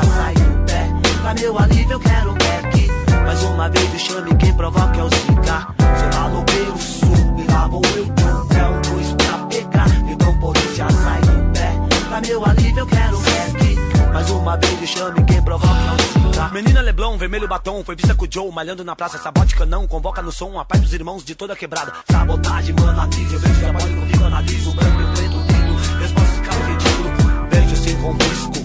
deixa 0.00 0.50
o 0.50 0.64
pé. 0.64 0.88
Pra 1.22 1.34
meu 1.34 1.58
alívio, 1.58 1.92
eu 1.92 2.00
quero 2.00 2.32
back. 2.32 2.88
Mais 3.24 3.42
uma 3.42 3.68
vez, 3.68 3.94
o 3.94 3.98
chame 3.98 4.34
quem 4.36 4.52
provoca 4.54 4.98
é 4.98 5.02
o 5.02 5.08
Zika. 5.08 5.74
Seu 5.98 6.20
malogueiro 6.20 6.78
sul, 6.78 7.34
me 7.34 7.46
lavou 7.46 7.82
eu 7.96 8.04
tudo. 8.06 8.58
É 8.58 8.68
um 8.68 8.80
dois 8.82 9.12
pra 9.14 9.38
pegar, 9.46 9.88
então 10.10 10.38
por 10.38 10.56
isso 10.56 10.74
já 10.74 10.90
sai 10.90 11.20
do 11.20 11.52
pé. 11.52 11.72
Pra 12.08 12.20
meu 12.20 12.44
alívio, 12.44 12.80
eu 12.80 12.86
quero 12.86 13.18
back. 13.18 13.74
Mais 14.12 14.30
uma 14.30 14.56
vez, 14.56 14.82
o 14.82 14.86
chame 14.86 15.24
quem 15.24 15.42
provoca 15.42 15.74
é 15.74 15.92
o 15.92 16.30
Zica. 16.30 16.48
Menina 16.52 16.80
Leblon, 16.80 17.16
vermelho 17.16 17.48
batom, 17.48 17.82
foi 17.84 17.96
vista 17.96 18.14
com 18.14 18.24
o 18.24 18.28
Joe, 18.30 18.52
malhando 18.52 18.84
na 18.84 18.94
praça, 18.94 19.18
sabótica 19.18 19.66
não, 19.66 19.86
convoca 19.88 20.22
no 20.22 20.30
som, 20.30 20.58
a 20.58 20.64
paz 20.64 20.80
dos 20.80 20.92
irmãos 20.92 21.24
de 21.24 21.34
toda 21.34 21.56
quebrada. 21.56 21.92
Sabotagem, 22.10 22.74
mano, 22.78 23.00
atriz, 23.00 23.32
eu 23.32 23.40
vejo 23.40 23.58
que 23.58 23.64
a 23.64 23.72
mole 23.72 23.94
comigo, 23.94 24.24
analiso, 24.24 24.72
branco 24.74 25.00
e 25.00 25.16
preto, 25.16 25.36
lindo, 25.36 25.98
Resposta, 25.98 26.40
cara, 26.42 26.64
ridículo, 26.66 27.10
vejo 27.50 27.76
sem 27.76 27.96
convosco 27.96 28.63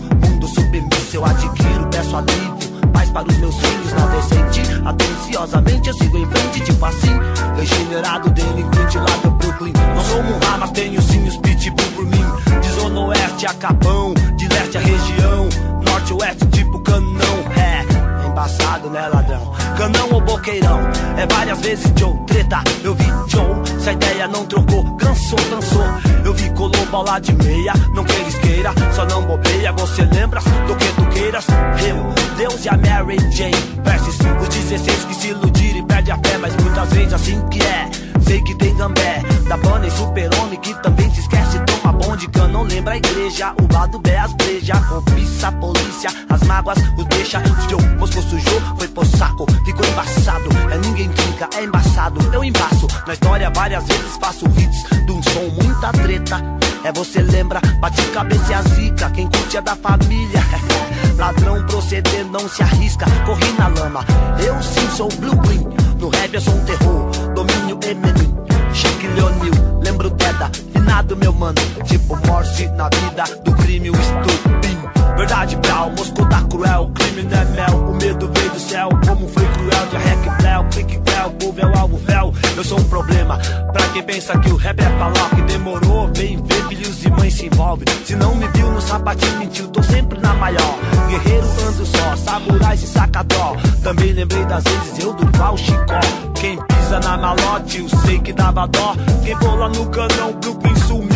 se 0.50 1.16
eu 1.16 1.26
adquiro, 1.26 1.88
peço 1.92 2.16
alívio. 2.16 2.90
Paz 2.94 3.10
para 3.10 3.28
os 3.28 3.38
meus 3.38 3.56
filhos 3.56 3.94
na 3.94 4.06
decente. 4.08 4.62
Atenciosamente 4.86 5.90
eu 5.90 5.94
sigo 5.96 6.18
em 6.18 6.26
frente, 6.26 6.60
tipo 6.62 6.86
assim. 6.86 7.20
Regenerado, 7.56 8.30
delinquente 8.30 8.98
lá 8.98 9.18
do 9.24 9.32
Brooklyn. 9.32 9.74
Não 9.96 10.04
sou 10.04 10.24
Murra, 10.24 10.58
mas 10.60 10.72
tenho 10.72 11.02
sim 11.02 11.28
os 11.28 11.38
pitbull 11.38 11.92
por 11.96 12.06
mim. 12.06 12.26
De 12.62 12.70
zona 12.80 13.00
oeste 13.02 13.46
a 13.46 13.54
Capão, 13.56 14.14
de 14.36 14.48
leste 14.48 14.78
a 14.78 14.82
região. 14.82 15.50
Norte 15.84 16.14
oeste, 16.14 16.46
tipo 16.48 16.80
canão. 16.80 17.40
É, 17.58 18.28
embaçado, 18.28 18.90
né, 18.90 19.08
ladrão? 19.08 19.59
Canão 19.80 20.10
ou 20.12 20.20
boqueirão? 20.20 20.82
É 21.16 21.26
várias 21.26 21.58
vezes 21.62 21.90
Joe, 21.98 22.14
treta. 22.28 22.62
Eu 22.84 22.94
vi 22.96 23.06
Joe, 23.28 23.82
se 23.82 23.90
a 23.90 23.94
ideia 23.94 24.28
não 24.28 24.46
trocou, 24.46 24.84
cansou, 24.98 25.40
cansou. 25.50 25.86
Eu 26.26 26.34
vi 26.34 26.50
colou 26.50 26.86
bola 26.88 27.18
de 27.20 27.32
meia, 27.32 27.72
não 27.96 28.04
queiras 28.04 28.36
queira, 28.40 28.74
só 28.94 29.06
não 29.06 29.24
bobeia. 29.24 29.72
Você 29.72 30.04
lembra 30.04 30.42
do 30.68 30.76
que 30.76 30.86
tu 30.86 31.06
queiras? 31.14 31.46
Eu, 31.88 32.36
Deus 32.36 32.66
e 32.66 32.68
a 32.68 32.74
Mary 32.76 33.18
Jane. 33.32 33.56
Versus 33.82 34.18
os 34.42 34.50
16 34.50 35.06
que 35.06 35.16
se 35.16 35.28
iludiram 35.30 35.80
e 35.80 35.84
perde 35.84 36.12
a 36.12 36.18
fé, 36.18 36.38
mas 36.38 36.54
muitas 36.58 36.90
vezes 36.90 37.14
assim 37.14 37.42
que 37.48 37.62
é. 37.62 37.90
Sei 38.28 38.42
que 38.42 38.56
tem 38.56 38.76
gambé, 38.76 39.22
da 39.48 39.56
banda 39.56 39.88
e 39.88 39.92
super-homem 39.92 40.60
que 40.60 40.74
também 40.84 41.10
se 41.14 41.22
esquece. 41.22 41.58
Toma 41.60 41.94
bonde, 41.94 42.28
não 42.52 42.64
lembro 42.64 42.92
a 42.92 42.98
igreja. 42.98 43.54
O 43.62 43.74
lado 43.74 43.98
B, 44.00 44.16
as 44.16 44.34
breja, 44.34 44.74
a 44.74 45.52
polícia, 45.54 46.10
as 46.30 46.44
mágoas, 46.44 46.78
os 46.98 47.06
deixa. 47.06 47.42
Joe, 47.70 47.82
moscou 47.98 48.22
sujou, 48.24 48.62
foi 48.78 48.88
pro 48.90 49.06
saco, 49.06 49.46
ficou 49.70 49.86
embaçado. 49.88 50.50
É 50.72 50.78
ninguém 50.78 51.10
trinca, 51.10 51.50
é 51.56 51.64
embaçado. 51.64 52.20
Eu 52.34 52.44
embaço, 52.44 52.88
na 53.06 53.14
história 53.14 53.50
várias 53.52 53.86
vezes 53.86 54.18
faço 54.20 54.46
hits 54.58 55.06
de 55.06 55.12
um 55.12 55.22
som, 55.24 55.64
muita 55.64 55.92
treta. 55.92 56.42
É 56.84 56.92
você 56.92 57.22
lembra, 57.22 57.62
bate 57.80 58.02
cabeça 58.08 58.52
e 58.52 58.54
a 58.56 58.62
zica, 58.62 59.10
quem 59.12 59.30
curte 59.30 59.58
é 59.58 59.62
da 59.62 59.76
família. 59.76 60.44
Ladrão 61.18 61.66
proceder, 61.68 62.26
não 62.26 62.48
se 62.50 62.64
arrisca, 62.64 63.06
corri 63.26 63.52
na 63.58 63.68
lama. 63.68 64.06
Eu 64.44 64.62
sim 64.62 64.90
sou 64.96 65.10
blue 65.18 65.36
green, 65.36 65.68
no 66.00 66.10
rap 66.10 66.34
eu 66.34 66.42
sou 66.42 66.56
um 66.56 66.66
terror, 66.66 67.12
domínio 67.36 67.80
Eminem. 67.84 68.40
Chique 68.74 69.08
Leonil, 69.08 69.54
lembro 69.84 70.10
Deda, 70.12 70.50
finado 70.72 71.18
meu 71.18 71.34
mano, 71.34 71.60
tipo 71.86 72.16
Morse 72.28 72.68
na 72.70 72.90
vida 72.90 73.24
do 73.44 73.54
crime, 73.54 73.90
o 73.90 73.94
estupim. 73.94 74.99
Verdade, 75.20 75.58
Brau, 75.58 75.92
Moscou 75.98 76.26
tá 76.28 76.42
cruel, 76.44 76.92
crime 76.96 77.24
não 77.24 77.38
é 77.38 77.46
mel, 77.46 77.90
o 77.90 77.96
medo 77.98 78.32
veio 78.34 78.52
do 78.52 78.60
céu, 78.60 78.88
como 79.06 79.28
foi 79.28 79.46
cruel, 79.48 79.88
de 79.88 79.98
rec 79.98 80.38
Bléu, 80.40 80.64
clique 80.72 80.98
Bléu, 81.00 81.32
povo 81.32 81.60
é 81.60 81.66
o 81.66 81.78
alvo 81.78 81.98
véu, 81.98 82.34
eu 82.56 82.64
sou 82.64 82.80
um 82.80 82.84
problema, 82.86 83.38
pra 83.74 83.86
quem 83.90 84.02
pensa 84.02 84.40
que 84.40 84.50
o 84.50 84.56
rap 84.56 84.80
é 84.80 84.90
pra 84.90 85.36
que 85.36 85.42
demorou, 85.42 86.10
vem 86.16 86.42
ver, 86.42 86.68
filhos 86.70 87.04
e 87.04 87.10
mães 87.10 87.34
se 87.34 87.48
envolve, 87.48 87.84
se 88.06 88.16
não 88.16 88.34
me 88.34 88.48
viu 88.48 88.72
no 88.72 88.82
sapatinho, 88.82 89.40
mentiu, 89.40 89.68
tô 89.68 89.84
sempre 89.84 90.18
na 90.22 90.34
maior, 90.36 90.80
guerreiro 91.10 91.48
ando 91.68 91.86
só, 91.86 92.16
samurais 92.16 92.82
e 92.82 92.88
sacadó, 92.88 93.58
também 93.84 94.14
lembrei 94.14 94.46
das 94.46 94.64
vezes 94.64 95.00
eu 95.04 95.14
do 95.14 95.38
Val 95.38 95.58
Chicó, 95.58 96.00
quem 96.40 96.58
pisa 96.66 97.00
na 97.02 97.18
malote, 97.18 97.80
eu 97.80 97.90
sei 97.90 98.20
que 98.20 98.32
dava 98.32 98.66
dó, 98.68 98.96
quem 99.26 99.36
for 99.36 99.60
lá 99.60 99.68
no 99.68 99.86
canão, 99.88 100.30
me 100.32 100.60
vê, 100.64 101.09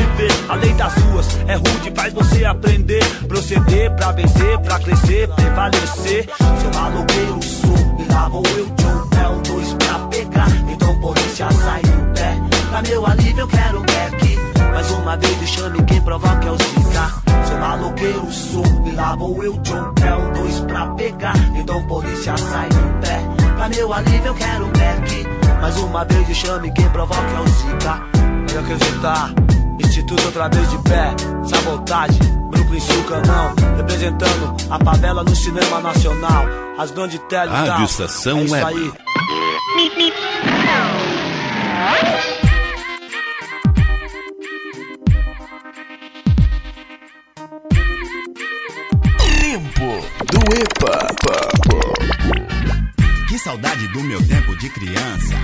a 0.49 0.56
lei 0.56 0.74
das 0.74 0.94
ruas 0.95 1.28
é 1.48 1.56
rude, 1.56 1.91
faz 1.95 2.14
você 2.14 2.45
aprender, 2.45 3.03
proceder 3.28 3.91
pra 3.95 4.11
vencer, 4.11 4.60
pra 4.60 4.80
crescer, 4.80 5.28
prevalecer, 5.30 6.30
seu 6.61 6.72
maloqueiro 6.74 7.44
sou, 7.44 7.98
e 7.99 8.11
lá 8.11 8.28
vou 8.30 8.44
eu, 8.57 8.65
John 8.65 9.07
Bell, 9.10 9.41
dois 9.48 9.74
pra 9.74 9.99
pegar, 10.07 10.49
então 10.70 10.99
polícia 10.99 11.52
sai 11.52 11.82
no 11.82 12.14
pé, 12.14 12.36
pra 12.70 12.82
meu 12.82 13.06
alívio 13.06 13.41
eu 13.41 13.48
quero 13.48 13.80
um 13.80 13.84
back, 13.84 14.40
mais 14.72 14.91
uma 14.91 15.18
vez 15.18 15.38
me 15.40 15.48
chame 15.48 15.84
quem 15.84 16.02
provoca 16.02 16.48
é 16.48 16.52
o 16.52 16.57
Zika, 16.57 17.48
seu 17.48 17.57
maloqueiro 17.57 18.32
sou, 18.32 18.65
e 18.86 18.91
lá 18.91 19.15
vou 19.15 19.44
eu, 19.44 19.53
John 19.60 19.94
Bell, 19.94 20.32
dois 20.34 20.60
pra 20.61 20.88
pegar, 20.88 21.38
então 21.56 21.86
polícia 21.88 22.36
sai 22.38 22.68
no 22.70 23.02
pé, 23.02 23.22
pra 23.56 23.70
meu 23.70 23.94
alívio 23.94 24.28
eu 24.28 24.36
quero 24.36 24.65
um 24.65 24.72
back, 24.72 25.28
mais 25.61 25.78
uma 25.78 26.03
vez 26.06 26.28
me 26.28 26.36
chame 26.36 26.72
quem 26.72 26.90
provoca 26.90 27.22
é 27.22 27.40
o 27.40 27.48
Zika, 27.48 28.03
e 28.53 28.57
acreditar, 28.57 29.32
Instituto 29.79 30.25
outra 30.25 30.49
vez 30.49 30.69
de 30.69 30.77
pé, 30.79 31.15
sabotagem, 31.45 32.19
Brooklyn 32.49 32.79
Sul 32.79 33.03
Canão, 33.03 33.53
representando 33.77 34.55
a 34.69 34.83
favela 34.83 35.23
no 35.23 35.35
cinema 35.35 35.79
nacional, 35.81 36.45
as 36.77 36.91
grandes 36.91 37.19
telas. 37.29 37.51
Rádio 37.69 37.85
Estação 37.85 38.39
é 38.39 38.43
isso 38.43 38.53
Web. 38.53 38.65
aí. 38.67 38.93
Tempo 49.39 49.89
do 50.31 50.39
EPA. 50.55 52.43
Saudade 53.44 53.90
do 53.90 54.02
meu 54.02 54.26
tempo 54.26 54.56
de 54.56 54.70
criança. 54.70 55.36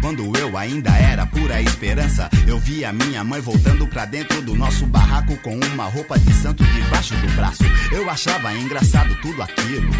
Quando 0.00 0.36
eu 0.38 0.56
ainda 0.56 0.90
era 0.96 1.26
pura 1.26 1.60
esperança, 1.60 2.30
eu 2.46 2.60
via 2.60 2.92
minha 2.92 3.24
mãe 3.24 3.40
voltando 3.40 3.88
pra 3.88 4.04
dentro 4.04 4.40
do 4.40 4.54
nosso 4.54 4.86
barraco 4.86 5.36
com 5.38 5.58
uma 5.58 5.86
roupa 5.86 6.16
de 6.16 6.32
santo 6.32 6.62
debaixo 6.62 7.12
do 7.16 7.26
braço. 7.34 7.64
Eu 7.90 8.08
achava 8.08 8.54
engraçado 8.54 9.16
tudo 9.20 9.42
aquilo. 9.42 9.90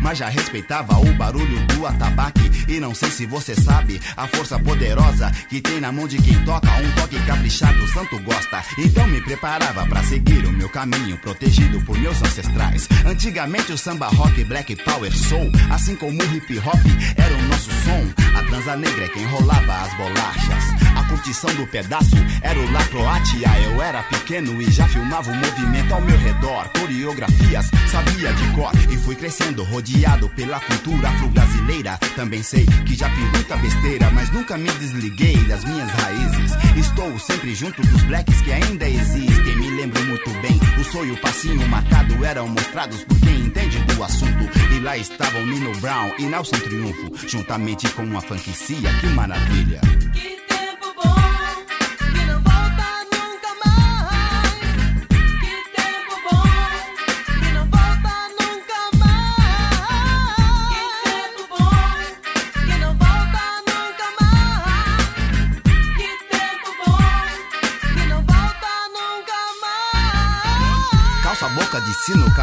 Mas 0.00 0.18
já 0.18 0.28
respeitava 0.28 0.98
o 0.98 1.12
barulho 1.14 1.66
do 1.66 1.86
atabaque. 1.86 2.50
E 2.68 2.80
não 2.80 2.94
sei 2.94 3.10
se 3.10 3.26
você 3.26 3.54
sabe 3.54 4.00
a 4.16 4.26
força 4.26 4.58
poderosa 4.58 5.30
que 5.48 5.60
tem 5.60 5.80
na 5.80 5.90
mão 5.90 6.06
de 6.06 6.18
quem 6.18 6.38
toca. 6.44 6.68
Um 6.70 6.90
toque 6.92 7.18
caprichado, 7.26 7.82
o 7.82 7.88
santo 7.88 8.18
gosta. 8.20 8.62
Então 8.78 9.06
me 9.08 9.20
preparava 9.20 9.86
pra 9.86 10.02
seguir 10.02 10.44
o 10.46 10.52
meu 10.52 10.68
caminho, 10.68 11.16
protegido 11.18 11.80
por 11.82 11.98
meus 11.98 12.20
ancestrais. 12.22 12.88
Antigamente 13.06 13.72
o 13.72 13.78
samba 13.78 14.08
rock, 14.08 14.44
black 14.44 14.76
power 14.76 15.12
soul, 15.16 15.50
assim 15.70 15.96
como 15.96 16.22
o 16.22 16.36
hip 16.36 16.58
hop, 16.58 16.80
era 17.16 17.34
o 17.34 17.42
nosso 17.48 17.70
som. 17.70 18.38
A 18.38 18.42
transa 18.44 18.76
negra 18.76 19.04
é 19.04 19.08
quem 19.08 19.24
rolava 19.26 19.74
as 19.74 19.94
bolachas. 19.94 20.97
Curtição 21.08 21.54
do 21.54 21.66
pedaço 21.66 22.16
era 22.42 22.58
o 22.58 22.72
La 22.72 22.84
Croatia. 22.84 23.48
Eu 23.62 23.82
era 23.82 24.02
pequeno 24.02 24.60
e 24.60 24.70
já 24.70 24.86
filmava 24.88 25.30
o 25.30 25.34
movimento 25.34 25.92
ao 25.92 26.00
meu 26.00 26.18
redor. 26.18 26.68
Coreografias 26.78 27.70
sabia 27.90 28.32
de 28.32 28.54
cor 28.54 28.72
e 28.90 28.96
fui 28.96 29.14
crescendo 29.14 29.64
rodeado 29.64 30.28
pela 30.30 30.60
cultura 30.60 31.08
afro-brasileira. 31.08 31.98
Também 32.14 32.42
sei 32.42 32.66
que 32.86 32.94
já 32.94 33.08
fiz 33.10 33.30
muita 33.32 33.56
besteira, 33.56 34.10
mas 34.10 34.30
nunca 34.30 34.56
me 34.56 34.70
desliguei 34.72 35.36
das 35.44 35.64
minhas 35.64 35.90
raízes. 35.90 36.52
Estou 36.76 37.18
sempre 37.18 37.54
junto 37.54 37.80
dos 37.82 38.02
blacks 38.02 38.40
que 38.42 38.52
ainda 38.52 38.88
existem. 38.88 39.56
Me 39.56 39.70
lembro 39.70 40.02
muito 40.04 40.30
bem, 40.40 40.60
o 40.78 40.84
sonho, 40.84 41.14
o 41.14 41.20
passinho 41.20 41.66
marcado 41.68 42.24
eram 42.24 42.48
mostrados 42.48 43.02
por 43.04 43.18
quem 43.20 43.40
entende 43.40 43.78
do 43.78 44.04
assunto. 44.04 44.48
E 44.74 44.80
lá 44.80 44.96
estavam 44.96 45.44
Nino 45.46 45.72
Brown 45.80 46.12
e 46.18 46.24
Nelson 46.24 46.58
Triunfo, 46.58 47.10
juntamente 47.26 47.88
com 47.90 48.02
uma 48.02 48.20
franquicia. 48.20 48.92
Que 49.00 49.06
maravilha! 49.08 49.80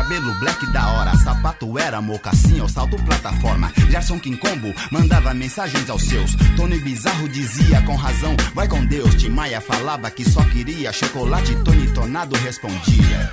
Cabelo 0.06 0.34
black 0.36 0.65
da 0.68 0.88
hora. 0.88 1.15
Sapato 1.18 1.77
era 1.80 1.99
mocassim 1.99 2.61
ou 2.61 2.69
salto 2.69 2.95
plataforma. 3.03 3.72
Gerson 3.90 4.19
Quincombo 4.19 4.73
mandava 4.91 5.34
mensagens 5.34 5.90
aos 5.90 6.03
seus. 6.03 6.36
Tony 6.56 6.80
Bizarro 6.80 7.27
dizia 7.27 7.82
com 7.82 7.95
razão: 7.95 8.36
Vai 8.53 8.68
com 8.68 8.86
Deus. 8.86 9.15
Tim 9.15 9.30
Maia 9.30 9.60
falava 9.60 10.10
que 10.11 10.23
só 10.23 10.44
queria 10.44 10.94
chocolate. 10.94 11.56
Tony 11.64 11.88
Tornado 11.91 12.36
respondia. 12.38 13.30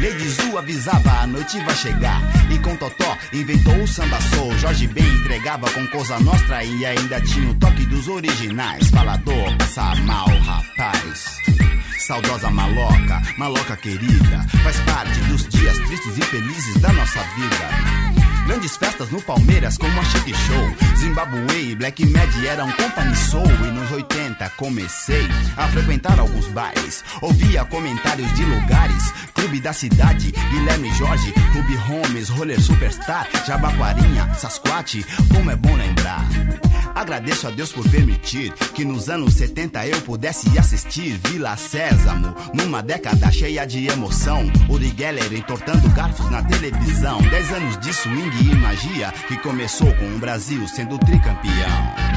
Lady 0.00 0.28
Zu 0.28 0.58
avisava, 0.58 1.20
a 1.20 1.26
noite 1.26 1.58
vai 1.60 1.74
chegar. 1.76 2.20
E 2.50 2.58
com 2.58 2.76
Totó 2.76 3.16
inventou 3.32 3.76
o 3.82 3.86
samba 3.86 4.20
soul. 4.20 4.56
Jorge 4.58 4.86
Ben 4.88 5.06
entregava 5.06 5.70
com 5.70 5.86
Cosa 5.88 6.18
Nostra 6.20 6.64
e 6.64 6.86
ainda 6.86 7.20
tinha 7.20 7.50
o 7.50 7.54
toque 7.54 7.84
dos 7.86 8.08
originais. 8.08 8.88
Falador, 8.88 9.56
passa 9.58 9.94
mal, 10.02 10.26
rapaz. 10.26 11.53
Saudosa 12.06 12.50
maloca, 12.50 13.22
maloca 13.38 13.74
querida, 13.78 14.44
faz 14.62 14.78
parte 14.80 15.18
dos 15.20 15.48
dias 15.48 15.74
tristes 15.78 16.18
e 16.18 16.22
felizes 16.22 16.78
da 16.82 16.92
nossa 16.92 17.20
vida. 17.34 18.23
Grandes 18.46 18.76
festas 18.76 19.10
no 19.10 19.20
Palmeiras 19.22 19.78
como 19.78 20.00
a 20.00 20.04
Chic 20.04 20.34
Show. 20.34 20.96
Zimbabwe 20.96 21.70
e 21.70 21.74
Black 21.74 22.04
Mad 22.06 22.44
eram 22.44 22.70
company 22.72 23.16
soul. 23.16 23.44
E 23.44 23.70
nos 23.72 23.90
80 23.90 24.34
data 24.44 24.50
comecei 24.56 25.26
a 25.56 25.68
frequentar 25.68 26.18
alguns 26.18 26.46
bares. 26.48 27.04
Ouvia 27.20 27.64
comentários 27.64 28.32
de 28.34 28.44
lugares, 28.44 29.12
Clube 29.34 29.60
da 29.60 29.72
Cidade, 29.72 30.32
Guilherme 30.50 30.92
Jorge, 30.94 31.32
Clube 31.52 31.76
Holmes, 31.76 32.28
Roller 32.28 32.60
Superstar, 32.60 33.28
Jabaquarinha, 33.46 34.32
Sasquatch, 34.34 35.02
como 35.32 35.50
é 35.50 35.56
bom 35.56 35.74
lembrar. 35.76 36.24
Agradeço 36.94 37.48
a 37.48 37.50
Deus 37.50 37.72
por 37.72 37.88
permitir 37.88 38.52
que 38.74 38.84
nos 38.84 39.08
anos 39.08 39.34
70 39.34 39.86
eu 39.88 40.00
pudesse 40.02 40.56
assistir 40.58 41.18
Vila 41.28 41.56
Sésamo, 41.56 42.34
numa 42.54 42.82
década 42.82 43.30
cheia 43.32 43.66
de 43.66 43.88
emoção. 43.88 44.44
Uri 44.68 44.94
Geller 44.96 45.32
entortando 45.32 45.88
garfos 45.90 46.30
na 46.30 46.42
televisão. 46.42 47.20
Dez 47.22 47.52
anos 47.52 47.78
de 47.78 47.92
swing 47.92 48.33
e 48.40 48.54
magia 48.56 49.12
que 49.28 49.36
começou 49.38 49.92
com 49.94 50.06
o 50.14 50.18
Brasil 50.18 50.66
sendo 50.66 50.98
tricampeão. 50.98 52.13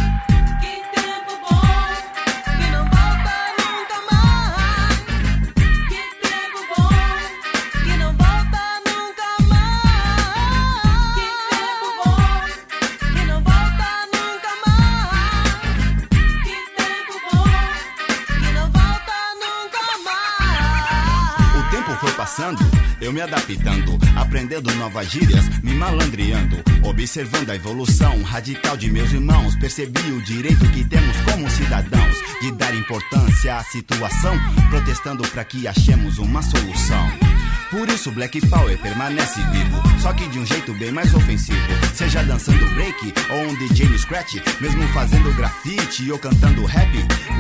Eu 23.08 23.14
me 23.14 23.22
adaptando, 23.22 23.98
aprendendo 24.18 24.70
novas 24.76 25.10
gírias, 25.10 25.48
me 25.64 25.74
malandreando, 25.74 26.58
observando 26.84 27.50
a 27.50 27.56
evolução 27.56 28.22
radical 28.22 28.76
de 28.76 28.92
meus 28.92 29.14
irmãos. 29.14 29.56
Percebi 29.56 30.12
o 30.12 30.22
direito 30.22 30.70
que 30.72 30.84
temos 30.84 31.16
como 31.22 31.50
cidadãos 31.50 32.18
de 32.42 32.52
dar 32.52 32.76
importância 32.76 33.56
à 33.56 33.64
situação, 33.64 34.36
protestando 34.70 35.26
para 35.30 35.46
que 35.46 35.66
achemos 35.70 36.18
uma 36.18 36.42
solução. 36.42 37.37
Por 37.70 37.90
isso 37.90 38.12
Black 38.12 38.40
Power 38.48 38.78
permanece 38.78 39.42
vivo, 39.52 39.82
só 40.00 40.14
que 40.14 40.26
de 40.30 40.40
um 40.40 40.46
jeito 40.46 40.74
bem 40.76 40.90
mais 40.90 41.14
ofensivo. 41.14 41.60
Seja 41.94 42.24
dançando 42.24 42.66
break 42.76 43.14
ou 43.30 43.42
um 43.42 43.56
DJ 43.56 43.90
no 43.90 44.00
scratch, 44.00 44.36
mesmo 44.62 44.88
fazendo 44.94 45.36
grafite 45.36 46.10
ou 46.10 46.18
cantando 46.18 46.64
rap. 46.66 46.90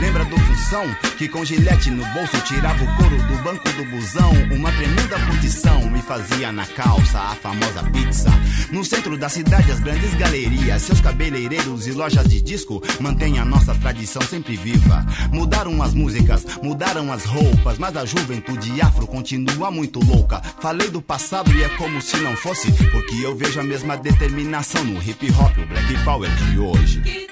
Lembra 0.01 0.25
do 0.25 0.37
função 0.37 0.83
que 1.17 1.29
com 1.29 1.45
gilete 1.45 1.89
no 1.89 2.05
bolso 2.07 2.37
tirava 2.41 2.83
o 2.83 2.95
couro 2.97 3.17
do 3.23 3.41
banco 3.41 3.71
do 3.71 3.85
busão? 3.85 4.31
Uma 4.53 4.69
tremenda 4.73 5.17
condição 5.27 5.89
me 5.89 6.01
fazia 6.01 6.51
na 6.51 6.65
calça 6.65 7.19
a 7.19 7.35
famosa 7.35 7.83
pizza. 7.91 8.29
No 8.69 8.83
centro 8.83 9.17
da 9.17 9.29
cidade, 9.29 9.71
as 9.71 9.79
grandes 9.79 10.13
galerias, 10.15 10.81
seus 10.81 10.99
cabeleireiros 10.99 11.87
e 11.87 11.93
lojas 11.93 12.27
de 12.27 12.41
disco 12.41 12.83
mantêm 12.99 13.39
a 13.39 13.45
nossa 13.45 13.73
tradição 13.75 14.21
sempre 14.23 14.57
viva. 14.57 15.05
Mudaram 15.31 15.81
as 15.81 15.93
músicas, 15.93 16.45
mudaram 16.61 17.13
as 17.13 17.23
roupas, 17.23 17.77
mas 17.77 17.95
a 17.95 18.03
juventude 18.05 18.81
afro 18.81 19.07
continua 19.07 19.71
muito 19.71 20.03
louca. 20.03 20.16
Falei 20.59 20.89
do 20.89 21.01
passado 21.01 21.51
e 21.51 21.63
é 21.63 21.69
como 21.77 22.01
se 22.01 22.17
não 22.17 22.35
fosse, 22.35 22.71
porque 22.91 23.15
eu 23.23 23.35
vejo 23.35 23.59
a 23.59 23.63
mesma 23.63 23.97
determinação 23.97 24.83
no 24.83 25.01
hip 25.01 25.31
hop, 25.31 25.57
o 25.57 25.67
black 25.67 26.03
power 26.03 26.29
de 26.35 26.59
hoje. 26.59 27.27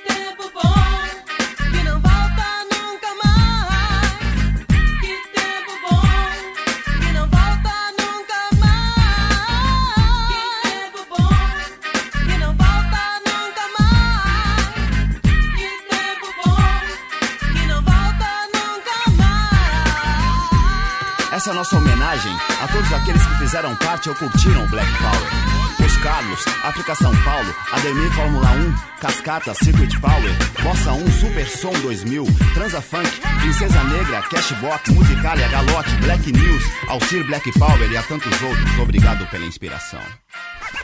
Essa 21.46 21.52
é 21.52 21.54
a 21.54 21.58
nossa 21.58 21.78
homenagem 21.78 22.36
a 22.60 22.68
todos 22.70 22.92
aqueles 22.92 23.24
que 23.24 23.38
fizeram 23.38 23.76
parte 23.76 24.10
ou 24.10 24.16
curtiram 24.16 24.64
o 24.64 24.68
Black 24.68 24.92
Power. 24.98 25.86
Os 25.86 25.98
Carlos, 25.98 26.44
África 26.64 26.96
São 26.96 27.16
Paulo, 27.18 27.56
Ademir 27.72 28.12
Fórmula 28.14 28.50
1, 28.50 28.76
Cascata, 29.00 29.54
Circuit 29.54 29.96
Power, 30.00 30.32
Bossa 30.64 30.94
1, 30.94 31.12
Super 31.12 31.48
Som 31.48 31.74
2000, 31.84 32.26
Transa 32.56 32.82
Funk, 32.82 33.08
Princesa 33.42 33.84
Negra, 33.84 34.24
Cashbox, 34.24 34.90
Musicalia, 34.90 35.48
Galote, 35.50 35.96
Black 35.98 36.32
News, 36.32 36.64
Alcir 36.88 37.24
Black 37.28 37.52
Power 37.60 37.92
e 37.92 37.96
a 37.96 38.02
tantos 38.02 38.42
outros. 38.42 38.80
Obrigado 38.80 39.30
pela 39.30 39.46
inspiração. 39.46 40.02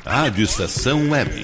Rádio 0.06 0.44
Estação 0.44 1.10
Web. 1.10 1.44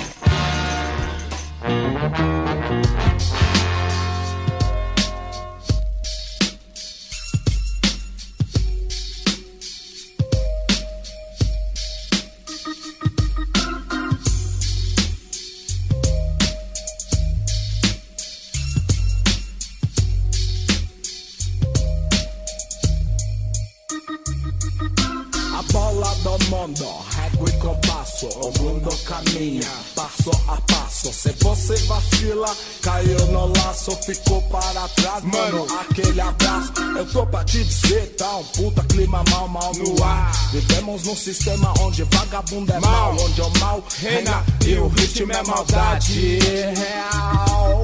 Ficou 34.88 34.89
para 34.89 34.89
trás, 34.89 35.23
mano. 35.23 35.68
Aquele 35.80 36.22
abraço, 36.22 36.73
eu 36.97 37.05
tô 37.11 37.26
pra 37.27 37.43
te 37.43 37.64
dizer, 37.64 38.15
tá 38.18 38.38
um 38.38 38.43
puta 38.43 38.84
clima 38.84 39.23
mal, 39.30 39.47
mal 39.47 39.72
no 39.76 40.03
ar. 40.03 40.31
Vivemos 40.51 41.03
num 41.03 41.15
sistema 41.15 41.73
onde 41.81 42.03
vagabundo 42.03 42.72
é 42.72 42.80
mal, 42.80 43.15
onde 43.19 43.41
o 43.41 43.49
mal 43.59 43.84
reina 43.99 44.43
e 44.65 44.76
o 44.76 44.88
ritmo 44.88 45.31
é 45.31 45.43
maldade 45.43 46.39
real. 46.39 47.81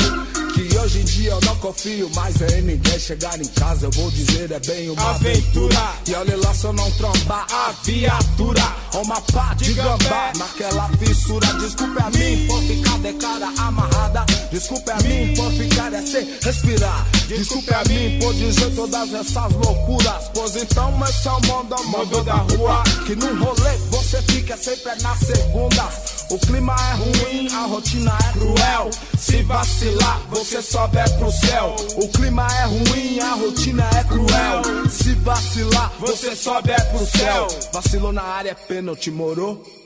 Que 0.53 0.77
hoje 0.77 0.99
em 0.99 1.03
dia 1.03 1.31
eu 1.31 1.41
não 1.41 1.55
confio 1.57 2.09
mais 2.15 2.39
em 2.41 2.61
ninguém. 2.61 2.99
Chegar 2.99 3.39
em 3.41 3.47
casa 3.47 3.87
eu 3.87 3.91
vou 3.91 4.09
dizer 4.11 4.51
é 4.51 4.59
bem 4.59 4.89
uma 4.89 5.09
aventura. 5.09 5.93
E 6.07 6.13
olha 6.13 6.37
lá 6.37 6.53
se 6.53 6.65
eu 6.65 6.73
não 6.73 6.91
trombar 6.91 7.47
a 7.51 7.73
viatura. 7.83 8.61
Uma 8.93 9.19
pá 9.21 9.55
de 9.55 9.73
gambá 9.73 10.31
naquela 10.37 10.89
fissura. 10.99 11.47
Desculpe 11.55 11.99
a 11.99 12.09
mim 12.11 12.45
por 12.47 12.61
ficar 12.61 12.99
de 12.99 13.13
cara 13.13 13.47
amarrada. 13.57 14.25
Desculpe 14.53 14.91
a 14.91 14.97
mim 14.97 15.33
por 15.33 15.51
ficar 15.53 15.91
é 15.93 16.01
sem 16.03 16.29
respirar. 16.43 17.07
Desculpe 17.27 17.73
a 17.73 17.83
mim 17.85 18.19
por 18.19 18.31
dizer 18.35 18.69
todas 18.75 19.11
essas 19.11 19.51
loucuras. 19.51 20.29
Pois 20.31 20.55
então 20.55 20.93
esse 21.09 21.27
é 21.27 21.31
o 21.31 21.41
mundo, 21.41 21.75
o 21.75 21.87
mundo 21.87 22.23
da 22.23 22.35
rua. 22.35 22.83
Que 23.03 23.15
no 23.15 23.33
rolê 23.43 23.77
você 23.89 24.21
fica 24.21 24.55
sempre 24.55 24.91
na 25.01 25.15
segunda. 25.15 25.89
O 26.29 26.37
clima 26.37 26.75
é 26.75 26.93
ruim, 26.93 27.47
a 27.51 27.65
rotina 27.65 28.15
é 28.29 28.33
cruel. 28.33 28.91
Se 29.17 29.41
vacilar, 29.41 30.21
você 30.29 30.61
sobe 30.61 30.97
é 30.99 31.09
pro 31.09 31.31
céu. 31.31 31.75
O 31.95 32.07
clima 32.09 32.47
é 32.61 32.65
ruim, 32.65 33.19
a 33.21 33.33
rotina 33.33 33.89
é 33.99 34.03
cruel. 34.03 34.87
Se 34.87 35.15
vacilar, 35.15 35.91
você 35.97 36.35
sobe 36.35 36.69
é 36.69 36.79
pro 36.79 37.03
céu. 37.07 37.47
Vacilou 37.73 38.13
na 38.13 38.21
área, 38.21 38.51
é 38.51 38.53
pênalti, 38.53 39.09
morou? 39.09 39.82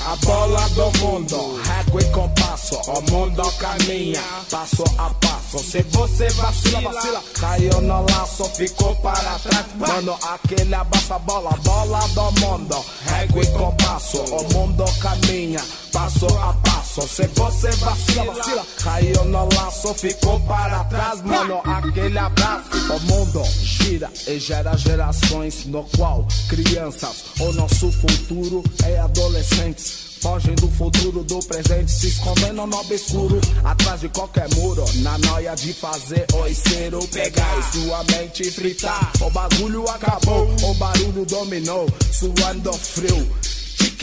A 0.00 0.16
bola 0.26 0.68
do 0.70 0.98
mundo, 0.98 1.60
régua 1.62 2.00
e 2.00 2.04
compasso. 2.10 2.76
O 2.90 3.00
mundo 3.10 3.42
caminha 3.58 4.20
passo 4.50 4.84
a 4.98 5.10
passo. 5.14 5.43
Se 5.58 5.82
você 5.82 6.28
vacila, 6.30 6.80
vacila, 6.80 7.22
caiu 7.40 7.80
no 7.80 8.06
laço, 8.10 8.44
ficou 8.56 8.94
para 8.96 9.38
trás. 9.38 9.66
Mano, 9.76 10.18
aquele 10.22 10.74
abraça 10.74 11.14
a 11.14 11.18
bola, 11.18 11.50
bola 11.62 12.00
do 12.08 12.40
mundo, 12.40 12.84
régua 13.06 13.42
e 13.42 13.46
compasso. 13.52 14.18
O 14.18 14.52
mundo 14.52 14.84
caminha 15.00 15.60
passo 15.92 16.26
a 16.26 16.52
passo. 16.54 17.02
Se 17.08 17.26
você 17.28 17.70
vacila, 17.70 18.34
vacila, 18.34 18.66
caiu 18.82 19.24
no 19.26 19.48
laço, 19.54 19.94
ficou 19.94 20.40
para 20.40 20.84
trás. 20.84 21.22
Mano, 21.22 21.60
aquele 21.64 22.18
abraço. 22.18 22.68
O 22.92 23.00
mundo 23.00 23.42
gira 23.62 24.10
e 24.26 24.38
gera 24.38 24.76
gerações 24.76 25.64
no 25.66 25.84
qual 25.96 26.26
crianças, 26.48 27.24
o 27.40 27.52
nosso 27.52 27.92
futuro 27.92 28.62
é 28.84 28.98
adolescentes. 28.98 30.13
Fogem 30.24 30.54
do 30.54 30.68
futuro, 30.70 31.22
do 31.22 31.38
presente, 31.40 31.92
se 31.92 32.08
escondendo 32.08 32.66
no 32.66 32.78
obscuro. 32.78 33.38
Atrás 33.62 34.00
de 34.00 34.08
qualquer 34.08 34.48
muro, 34.54 34.82
na 35.02 35.18
noia 35.18 35.54
de 35.54 35.74
fazer 35.74 36.24
oiceiro. 36.32 37.06
Pegar 37.08 37.58
e 37.58 37.62
sua 37.76 38.02
mente 38.04 38.50
fritar. 38.50 39.12
O 39.20 39.28
bagulho 39.28 39.86
acabou, 39.86 40.48
o 40.62 40.74
barulho 40.76 41.26
dominou. 41.26 41.86
Suando 42.10 42.72
frio. 42.72 43.28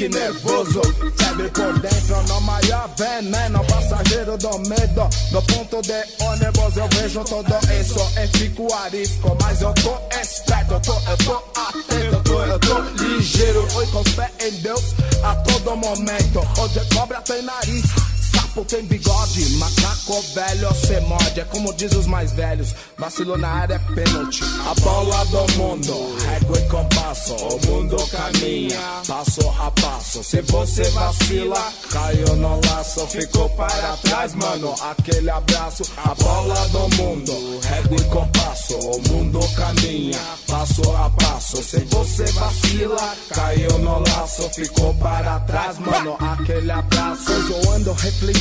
Tique 0.02 0.18
nervoso, 0.18 0.82
febre 1.16 1.48
por 1.50 1.80
dentro 1.80 2.24
No 2.28 2.42
maior 2.42 2.90
veneno, 2.98 3.64
passageiro 3.66 4.36
do 4.36 4.58
medo. 4.68 5.08
No 5.32 5.42
ponto 5.44 5.80
de 5.84 6.24
ônibus 6.24 6.76
eu 6.76 6.88
vejo 6.88 7.24
tudo 7.24 7.54
isso. 7.80 8.00
E 8.18 8.38
fico 8.38 8.74
arisco, 8.74 9.38
mas 9.40 9.62
eu 9.62 9.72
tô 9.76 9.96
esperto 10.20 10.74
Eu 10.74 10.80
tô, 10.80 10.94
eu 10.94 11.18
tô 11.18 11.36
atento, 11.60 12.16
eu 12.16 12.24
tô, 12.24 12.44
eu 12.44 12.60
tô 12.60 13.04
ligeiro. 13.04 13.68
Oi 13.76 13.86
com 13.88 14.04
fé 14.06 14.32
em 14.40 14.52
Deus 14.62 14.96
a 15.24 15.36
todo 15.36 15.76
momento. 15.76 16.40
Hoje 16.60 16.82
cobra 16.96 17.22
tem 17.22 17.44
nariz, 17.44 17.86
papo 18.52 18.66
tem 18.66 18.84
bigode. 18.84 19.50
Macaco 19.58 20.22
velho, 20.34 20.76
cê 20.76 21.00
morde. 21.02 21.40
É 21.40 21.46
como 21.46 21.74
diz 21.74 21.92
os 21.94 22.06
mais 22.06 22.32
velhos. 22.34 22.76
Vacilou 22.98 23.38
na 23.38 23.50
área 23.50 23.76
é 23.76 23.96
pênalti. 23.96 24.44
A 24.70 24.80
bola 24.82 25.26
do 25.26 25.58
mundo, 25.58 26.18
régua 26.26 26.60
e 26.60 26.70
compasso. 26.70 27.34
O 27.34 27.68
mundo 27.68 27.98
caminha, 28.08 28.80
passo 29.08 29.42
a 29.60 29.72
passo. 29.72 30.24
Se 30.24 30.42
você 30.42 30.84
vacila, 30.92 31.74
caiu 31.90 32.36
no 32.36 32.60
laço. 32.68 33.08
Ficou 33.08 33.50
para 33.50 33.98
trás, 33.98 34.36
mano. 34.36 34.76
Aquele 34.82 35.30
abraço. 35.30 35.84
A 35.98 36.14
bola 36.16 36.68
do 36.70 36.96
mundo, 36.98 37.60
régua 37.64 37.98
e 37.98 38.04
compasso. 38.06 38.76
O 38.76 39.02
mundo 39.10 39.40
caminha, 39.56 40.20
passo 40.48 40.82
a 40.96 41.10
passo. 41.10 41.64
Se 41.64 41.80
você 41.86 42.26
vacila, 42.26 43.16
caiu 43.30 43.78
no 43.80 44.00
laço. 44.00 44.50
Ficou 44.50 44.94
para 44.96 45.40
trás, 45.42 45.80
mano. 45.80 46.18
Aquele 46.20 46.72
abraço. 46.72 47.32
Hoje 47.32 47.52
eu 47.52 47.72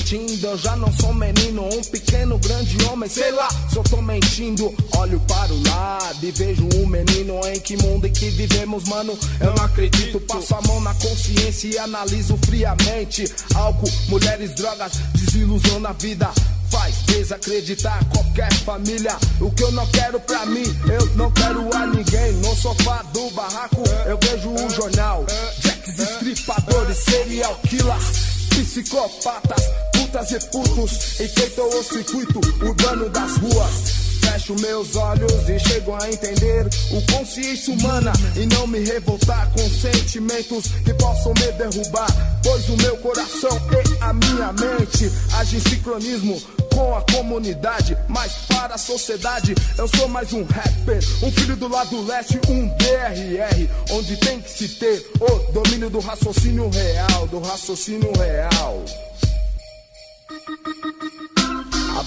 refletindo. 0.01 0.47
Eu 0.47 0.59
já 0.59 0.77
não 0.77 0.93
sou 0.93 1.15
menino. 1.15 1.65
Um 1.65 1.83
pequeno, 1.83 2.39
grande 2.39 2.77
homem. 2.87 3.09
Sei 3.09 3.31
lá 3.33 3.49
se 3.69 3.77
eu 3.77 3.83
tô 3.85 4.01
mentindo. 4.03 4.75
Olho 4.97 5.21
para 5.21 5.53
o 5.53 5.63
lado 5.69 6.25
e 6.25 6.31
vejo 6.31 6.69
um 6.77 6.87
menino. 6.87 7.41
Em 7.47 7.61
que 7.61 7.77
mundo 7.77 8.07
em 8.07 8.13
que 8.13 8.31
vivemos, 8.31 8.85
mano? 8.85 9.17
Eu 9.41 9.55
não 9.55 9.65
acredito. 9.65 10.21
Passo 10.21 10.55
a 10.55 10.63
mão 10.63 10.81
na 10.81 10.95
consciência 10.95 11.69
e 11.69 11.79
analiso 11.79 12.39
friamente. 12.47 13.31
Álcool, 13.55 13.91
mulheres, 14.09 14.55
drogas, 14.55 14.93
desilusão 15.15 15.81
na 15.81 15.93
vida 15.93 16.31
faz 16.71 16.95
desacreditar 17.07 18.05
qualquer 18.07 18.53
família. 18.65 19.17
O 19.41 19.51
que 19.51 19.65
eu 19.65 19.73
não 19.73 19.87
quero 19.89 20.21
pra 20.21 20.47
mim, 20.47 20.63
eu 20.89 21.07
não 21.17 21.31
quero 21.33 21.69
a 21.75 21.87
ninguém. 21.87 22.33
No 22.35 22.55
sofá 22.55 23.03
do 23.13 23.31
barraco, 23.31 23.83
eu 24.07 24.19
vejo 24.23 24.51
o 24.51 24.71
jornal. 24.71 25.25
Jacks, 25.61 25.99
estripadores, 25.99 26.99
serial 26.99 27.57
killers. 27.69 28.40
Psicopatas, 28.51 29.63
putas 29.93 30.31
e 30.33 30.41
putos 30.51 31.21
Enfeitam 31.21 31.69
o 31.69 31.83
circuito 31.83 32.41
urbano 32.63 33.09
das 33.09 33.37
ruas 33.39 34.00
Fecho 34.21 34.55
meus 34.61 34.97
olhos 34.97 35.49
e 35.49 35.59
chego 35.59 35.95
a 35.95 36.09
entender 36.09 36.69
o 36.91 37.13
consciência 37.13 37.73
humana 37.75 38.13
e 38.37 38.47
não 38.55 38.67
me 38.67 38.81
revoltar 38.81 39.51
com 39.53 39.69
sentimentos 39.69 40.67
que 40.85 40.95
possam 40.95 41.33
me 41.35 41.53
derrubar. 41.53 42.09
Pois 42.43 42.69
o 42.69 42.77
meu 42.77 42.97
coração 42.99 43.51
e 43.51 44.03
a 44.03 44.13
minha 44.13 44.53
mente 44.53 45.11
agem 45.35 45.59
em 45.59 45.63
sincronismo 45.63 46.41
com 46.75 46.97
a 46.97 47.03
comunidade, 47.03 47.97
mas 48.09 48.33
para 48.49 48.75
a 48.75 48.79
sociedade 48.79 49.55
eu 49.77 49.89
sou 49.89 50.09
mais 50.09 50.33
um 50.33 50.45
rapper, 50.45 51.03
um 51.23 51.31
filho 51.31 51.57
do 51.57 51.69
lado 51.69 52.01
leste, 52.07 52.41
um 52.49 52.69
DRR, 52.69 53.69
onde 53.91 54.17
tem 54.17 54.41
que 54.41 54.51
se 54.51 54.69
ter 54.69 55.11
o 55.21 55.53
domínio 55.53 55.91
do 55.91 56.01
raciocínio 56.01 56.69
real, 56.71 57.27
do 57.29 57.41
raciocínio 57.41 58.13
real. 58.17 58.85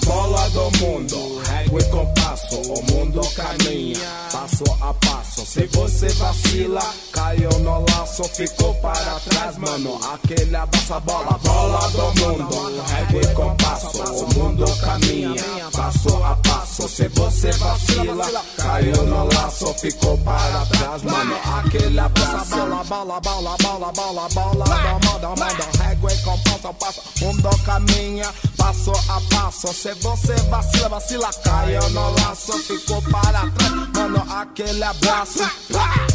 Bola 0.04 0.48
do 0.50 0.70
mundo, 0.78 1.40
régua 1.48 1.80
e 1.80 1.84
compasso, 1.84 2.56
o 2.56 2.92
mundo 2.92 3.20
caminha, 3.34 3.98
passo 4.30 4.64
a 4.80 4.92
passo. 4.94 5.46
Se 5.46 5.66
você 5.68 6.08
vacila, 6.08 6.82
caiu 7.12 7.50
no 7.60 7.84
laço, 7.90 8.24
ficou 8.24 8.74
para 8.76 9.18
trás, 9.20 9.56
mano. 9.56 9.98
Aquele 10.12 10.54
abraço, 10.54 10.94
a 10.94 11.00
bola, 11.00 11.38
bola 11.42 11.88
do 11.90 12.20
mundo, 12.20 12.82
régua 12.86 13.20
e 13.22 13.34
compasso, 13.34 14.02
o 14.12 14.34
mundo 14.34 14.64
caminha, 14.80 15.70
passo 15.72 16.16
a 16.22 16.36
passo. 16.36 16.88
Se 16.88 17.08
você 17.08 17.50
vacila, 17.52 18.26
caiu 18.58 19.04
no 19.04 19.24
laço, 19.34 19.72
ficou 19.74 20.18
para 20.18 20.66
trás, 20.66 21.02
mano. 21.02 21.36
Aquele 21.58 21.98
abraço, 21.98 22.56
bola, 22.56 22.84
bola, 22.84 23.20
bola, 23.20 23.56
bola, 23.62 23.92
bola, 23.92 24.28
bola, 24.28 24.64
do 24.64 25.28
mundo, 25.28 25.28
mundo, 25.28 25.78
régua 25.78 26.12
e 26.12 26.18
compasso, 26.18 26.74
passo, 26.74 27.00
mundo 27.20 27.48
caminha, 27.64 28.34
passo 28.56 28.92
a 29.08 29.20
passo. 29.30 29.72
Se 29.72 29.93
você 30.00 30.34
vacila, 30.50 30.88
vacila, 30.88 31.30
caiu 31.42 31.90
no 31.90 32.10
laço, 32.20 32.52
ficou 32.64 33.00
para 33.02 33.50
trás, 33.50 33.88
mano. 33.94 34.32
Aquele 34.32 34.82
abraço. 34.82 35.42
Rádio 35.72 36.13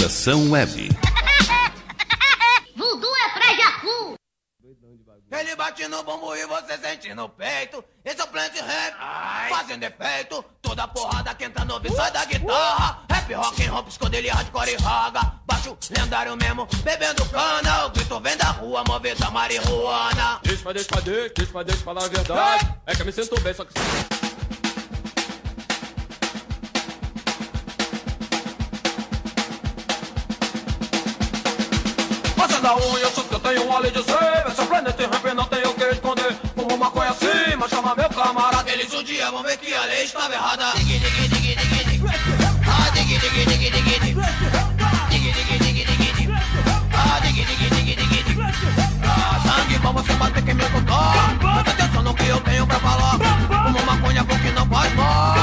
Estação 0.00 0.50
Web. 0.50 0.88
Voodoo 2.74 3.16
é 3.16 3.28
pra 3.34 3.54
Jacu. 3.54 4.14
Ele 5.30 5.54
bate 5.54 5.86
no 5.88 6.02
bumbum 6.02 6.34
e 6.34 6.46
você 6.46 6.78
sente 6.78 7.12
no 7.12 7.28
peito. 7.28 7.84
Esse 8.02 8.18
é 8.18 8.24
o 8.24 8.28
Plant 8.28 8.54
Rap, 8.54 8.96
fazendo 9.50 9.82
efeito. 9.82 10.42
Toda 10.62 10.88
porrada 10.88 11.34
que 11.34 11.44
entra 11.44 11.66
no 11.66 11.78
sai 11.94 12.10
da 12.12 12.24
guitarra. 12.24 13.04
Rap, 13.10 13.34
rock 13.34 13.62
and 13.62 13.72
roll, 13.72 13.82
psicodelia, 13.82 14.32
hardcore 14.32 14.70
e 14.70 14.76
raga. 14.76 15.20
Baixo 15.44 15.76
lendário 15.94 16.34
mesmo, 16.34 16.66
bebendo 16.82 17.22
cana. 17.26 17.84
O 17.84 17.90
grito 17.90 18.20
vem 18.20 18.36
da 18.38 18.52
rua, 18.52 18.82
movida 18.88 19.30
marihuana. 19.30 20.40
Deixa 20.42 20.62
pra, 20.62 20.72
deixa 20.72 20.88
pra, 20.88 21.00
deixa, 21.02 21.34
deixa 21.34 21.52
pra, 21.52 21.62
deixa 21.62 21.84
falar 21.84 22.04
a 22.06 22.08
verdade. 22.08 22.74
É 22.86 22.94
que 22.94 23.02
eu 23.02 23.06
me 23.06 23.12
sinto 23.12 23.38
bem, 23.42 23.52
só 23.52 23.66
que. 23.66 23.74
Fazendo 32.70 32.84
a 32.84 32.92
unha, 32.92 33.02
eu 33.02 33.10
sou 33.10 33.24
que 33.24 33.34
eu 33.34 33.40
tenho 33.40 33.72
a 33.72 33.78
lei 33.80 33.90
de 33.90 34.02
ser. 34.04 34.46
Esse 34.46 34.60
é 34.60 34.64
planeta 34.64 35.02
rap, 35.02 35.34
não 35.34 35.44
tenho 35.44 35.70
o 35.70 35.74
que 35.74 35.84
esconder. 35.84 36.36
Fumo 36.54 36.78
maconha 36.78 37.10
assim, 37.10 37.56
mas 37.58 37.68
chama 37.70 37.96
meu 37.96 38.08
camarada. 38.08 38.70
Eles 38.70 38.94
um 38.94 39.02
dia 39.02 39.28
vão 39.30 39.42
ver 39.42 39.56
que 39.58 39.74
a 39.74 39.84
lei 39.86 40.04
estava 40.04 40.32
errada. 40.32 40.72
Digui, 40.76 40.98
digui, 41.00 41.28
digui. 41.28 41.56
Ah. 42.66 42.70
Ah. 42.72 43.00
Ah, 49.02 49.40
sangue 49.44 49.78
bom, 49.78 49.92
você 49.92 50.12
vai 50.12 50.30
que 50.30 50.54
me 50.54 50.62
escutar. 50.62 51.38
Presta 51.38 51.70
atenção 51.70 52.02
no 52.02 52.14
que 52.14 52.28
eu 52.28 52.40
tenho 52.40 52.66
pra 52.66 52.78
falar. 52.78 53.18
Fumo 53.18 53.82
maconha 53.84 54.24
porque 54.24 54.50
não 54.52 54.66
faz 54.66 54.94
mal. 54.94 55.39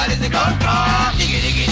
side 0.00 0.12
is 0.12 0.20
the 0.20 0.30
car. 0.30 0.50
Diggy, 1.18 1.40
diggy, 1.44 1.69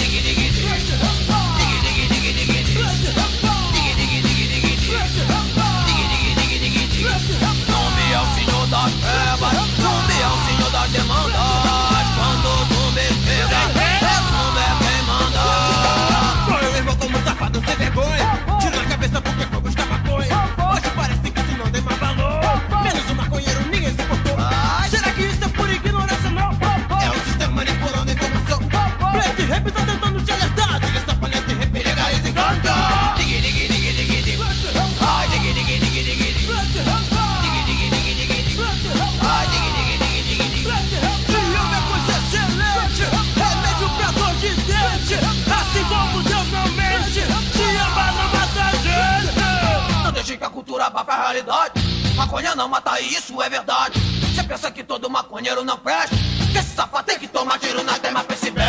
não 52.59 52.67
mata, 52.67 52.99
e 52.99 53.13
isso 53.13 53.41
é 53.41 53.49
verdade. 53.49 53.97
Você 54.35 54.43
pensa 54.43 54.69
que 54.69 54.83
todo 54.83 55.09
maconheiro 55.09 55.63
não 55.63 55.77
presta? 55.77 56.13
Que 56.51 56.57
esse 56.57 56.75
safado 56.75 57.05
tem 57.05 57.17
que 57.17 57.25
tomar 57.29 57.57
tiro 57.57 57.81
na 57.85 57.97
tema, 57.99 58.21
pense 58.25 58.51
bem. 58.51 58.65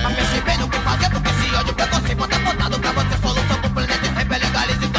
Mas 0.00 0.14
pense 0.14 0.40
bem 0.42 0.58
no 0.58 0.70
que 0.70 0.78
fazer, 0.78 1.10
porque 1.10 1.28
esse 1.28 1.52
ódio 1.56 1.74
preconceito 1.74 2.16
bota 2.16 2.38
botado 2.38 2.78
pra 2.78 2.92
você. 2.92 3.20
Solução 3.20 3.60
pro 3.60 3.70
planeta 3.70 4.10
rap 4.12 4.32
é 4.32 4.38
legalize 4.38 4.86
e. 4.86 4.92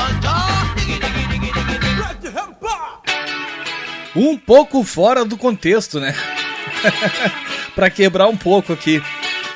Um 4.15 4.37
pouco 4.37 4.83
fora 4.83 5.23
do 5.23 5.37
contexto, 5.37 6.01
né? 6.01 6.13
pra 7.73 7.89
quebrar 7.89 8.27
um 8.27 8.35
pouco 8.35 8.73
aqui. 8.73 9.01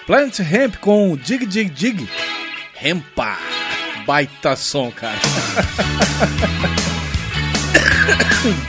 Planet 0.06 0.40
Hemp 0.40 0.78
com 0.78 1.18
Dig 1.18 1.46
Dig 1.46 1.70
Dig. 1.70 2.10
Hempa. 2.82 3.38
Baita 4.06 4.56
som, 4.56 4.90
cara. 4.92 5.20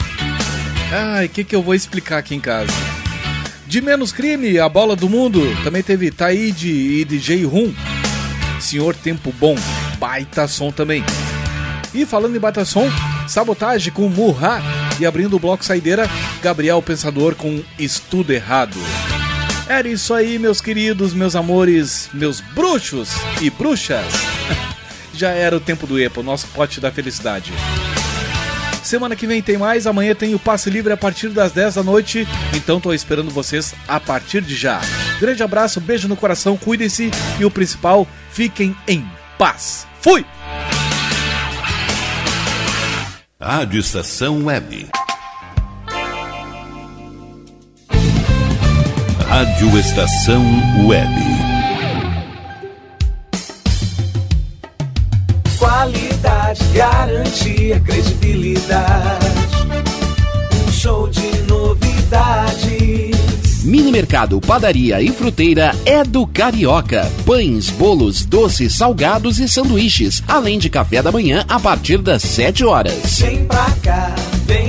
Ai, 0.91 1.27
o 1.27 1.29
que, 1.29 1.43
que 1.43 1.55
eu 1.55 1.61
vou 1.61 1.75
explicar 1.75 2.17
aqui 2.17 2.33
em 2.33 2.39
casa? 2.39 2.71
De 3.67 3.79
menos 3.79 4.11
crime, 4.11 4.57
a 4.57 4.67
bola 4.67 4.95
do 4.95 5.07
mundo. 5.07 5.41
Também 5.63 5.83
teve 5.83 6.09
Taíde 6.09 6.69
e 6.69 7.05
DJ 7.05 7.45
Rum. 7.45 7.71
Senhor 8.59 8.95
Tempo 8.95 9.31
Bom. 9.31 9.55
Baita 9.99 10.47
som 10.47 10.71
também. 10.71 11.03
E 11.93 12.05
falando 12.07 12.35
em 12.35 12.39
baita 12.39 12.65
som, 12.65 12.89
sabotagem 13.27 13.93
com 13.93 14.09
Murra. 14.09 14.61
E 14.99 15.05
abrindo 15.05 15.35
o 15.35 15.39
bloco 15.39 15.63
saideira, 15.63 16.09
Gabriel 16.41 16.81
Pensador 16.81 17.35
com 17.35 17.61
Estudo 17.77 18.33
Errado. 18.33 18.77
Era 19.67 19.87
isso 19.87 20.15
aí, 20.15 20.39
meus 20.39 20.59
queridos, 20.59 21.13
meus 21.13 21.35
amores, 21.35 22.09
meus 22.11 22.41
bruxos 22.41 23.11
e 23.39 23.51
bruxas. 23.51 24.11
Já 25.13 25.29
era 25.29 25.55
o 25.55 25.59
tempo 25.59 25.85
do 25.85 25.99
EPA, 25.99 26.21
o 26.21 26.23
nosso 26.23 26.47
pote 26.47 26.81
da 26.81 26.91
felicidade. 26.91 27.53
Semana 28.89 29.15
que 29.15 29.27
vem 29.27 29.39
tem 29.39 29.55
mais, 29.55 29.85
amanhã 29.85 30.15
tem 30.15 30.33
o 30.33 30.39
passe 30.39 30.67
livre 30.67 30.91
a 30.91 30.97
partir 30.97 31.29
das 31.29 31.51
10 31.51 31.75
da 31.75 31.83
noite, 31.83 32.27
então 32.55 32.81
tô 32.81 32.91
esperando 32.91 33.29
vocês 33.29 33.75
a 33.87 33.99
partir 33.99 34.41
de 34.41 34.55
já. 34.55 34.81
Grande 35.19 35.43
abraço, 35.43 35.79
beijo 35.79 36.07
no 36.07 36.15
coração, 36.15 36.57
cuidem-se 36.57 37.11
e 37.39 37.45
o 37.45 37.51
principal, 37.51 38.07
fiquem 38.31 38.75
em 38.87 39.07
paz. 39.37 39.85
Fui! 40.01 40.25
Rádio 43.39 43.79
Estação 43.79 44.45
Web. 44.45 44.89
Rádio 49.27 49.77
Estação 49.77 50.43
Web. 50.87 51.38
Qualidade, 55.79 56.61
garantia, 56.73 57.79
credibilidade. 57.79 59.25
Um 60.67 60.71
show 60.73 61.07
de 61.07 61.41
novidades. 61.43 63.17
Mini 63.63 63.89
Mercado, 63.89 64.41
Padaria 64.41 65.01
e 65.01 65.09
Fruteira 65.09 65.73
é 65.85 66.03
do 66.03 66.27
Carioca. 66.27 67.09
Pães, 67.25 67.69
bolos, 67.69 68.25
doces, 68.25 68.75
salgados 68.75 69.39
e 69.39 69.47
sanduíches, 69.47 70.21
além 70.27 70.59
de 70.59 70.69
café 70.69 71.01
da 71.01 71.13
manhã 71.13 71.45
a 71.47 71.57
partir 71.57 71.99
das 71.99 72.23
7 72.23 72.65
horas. 72.65 73.17
Vem 73.17 73.45
pra 73.45 73.71
cá, 73.81 74.13
vem. 74.45 74.68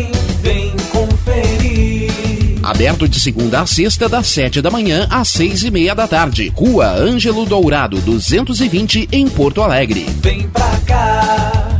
Aberto 2.70 3.08
de 3.08 3.18
segunda 3.18 3.62
a 3.62 3.66
sexta, 3.66 4.08
das 4.08 4.28
7 4.28 4.62
da 4.62 4.70
manhã 4.70 5.04
às 5.10 5.26
6 5.30 5.64
e 5.64 5.70
meia 5.72 5.92
da 5.92 6.06
tarde. 6.06 6.52
Rua 6.54 6.86
Ângelo 6.86 7.44
Dourado, 7.44 8.00
220, 8.00 9.08
em 9.10 9.28
Porto 9.28 9.60
Alegre. 9.60 10.06
Vem 10.22 10.48
pra 10.48 10.70
cá. 10.86 11.79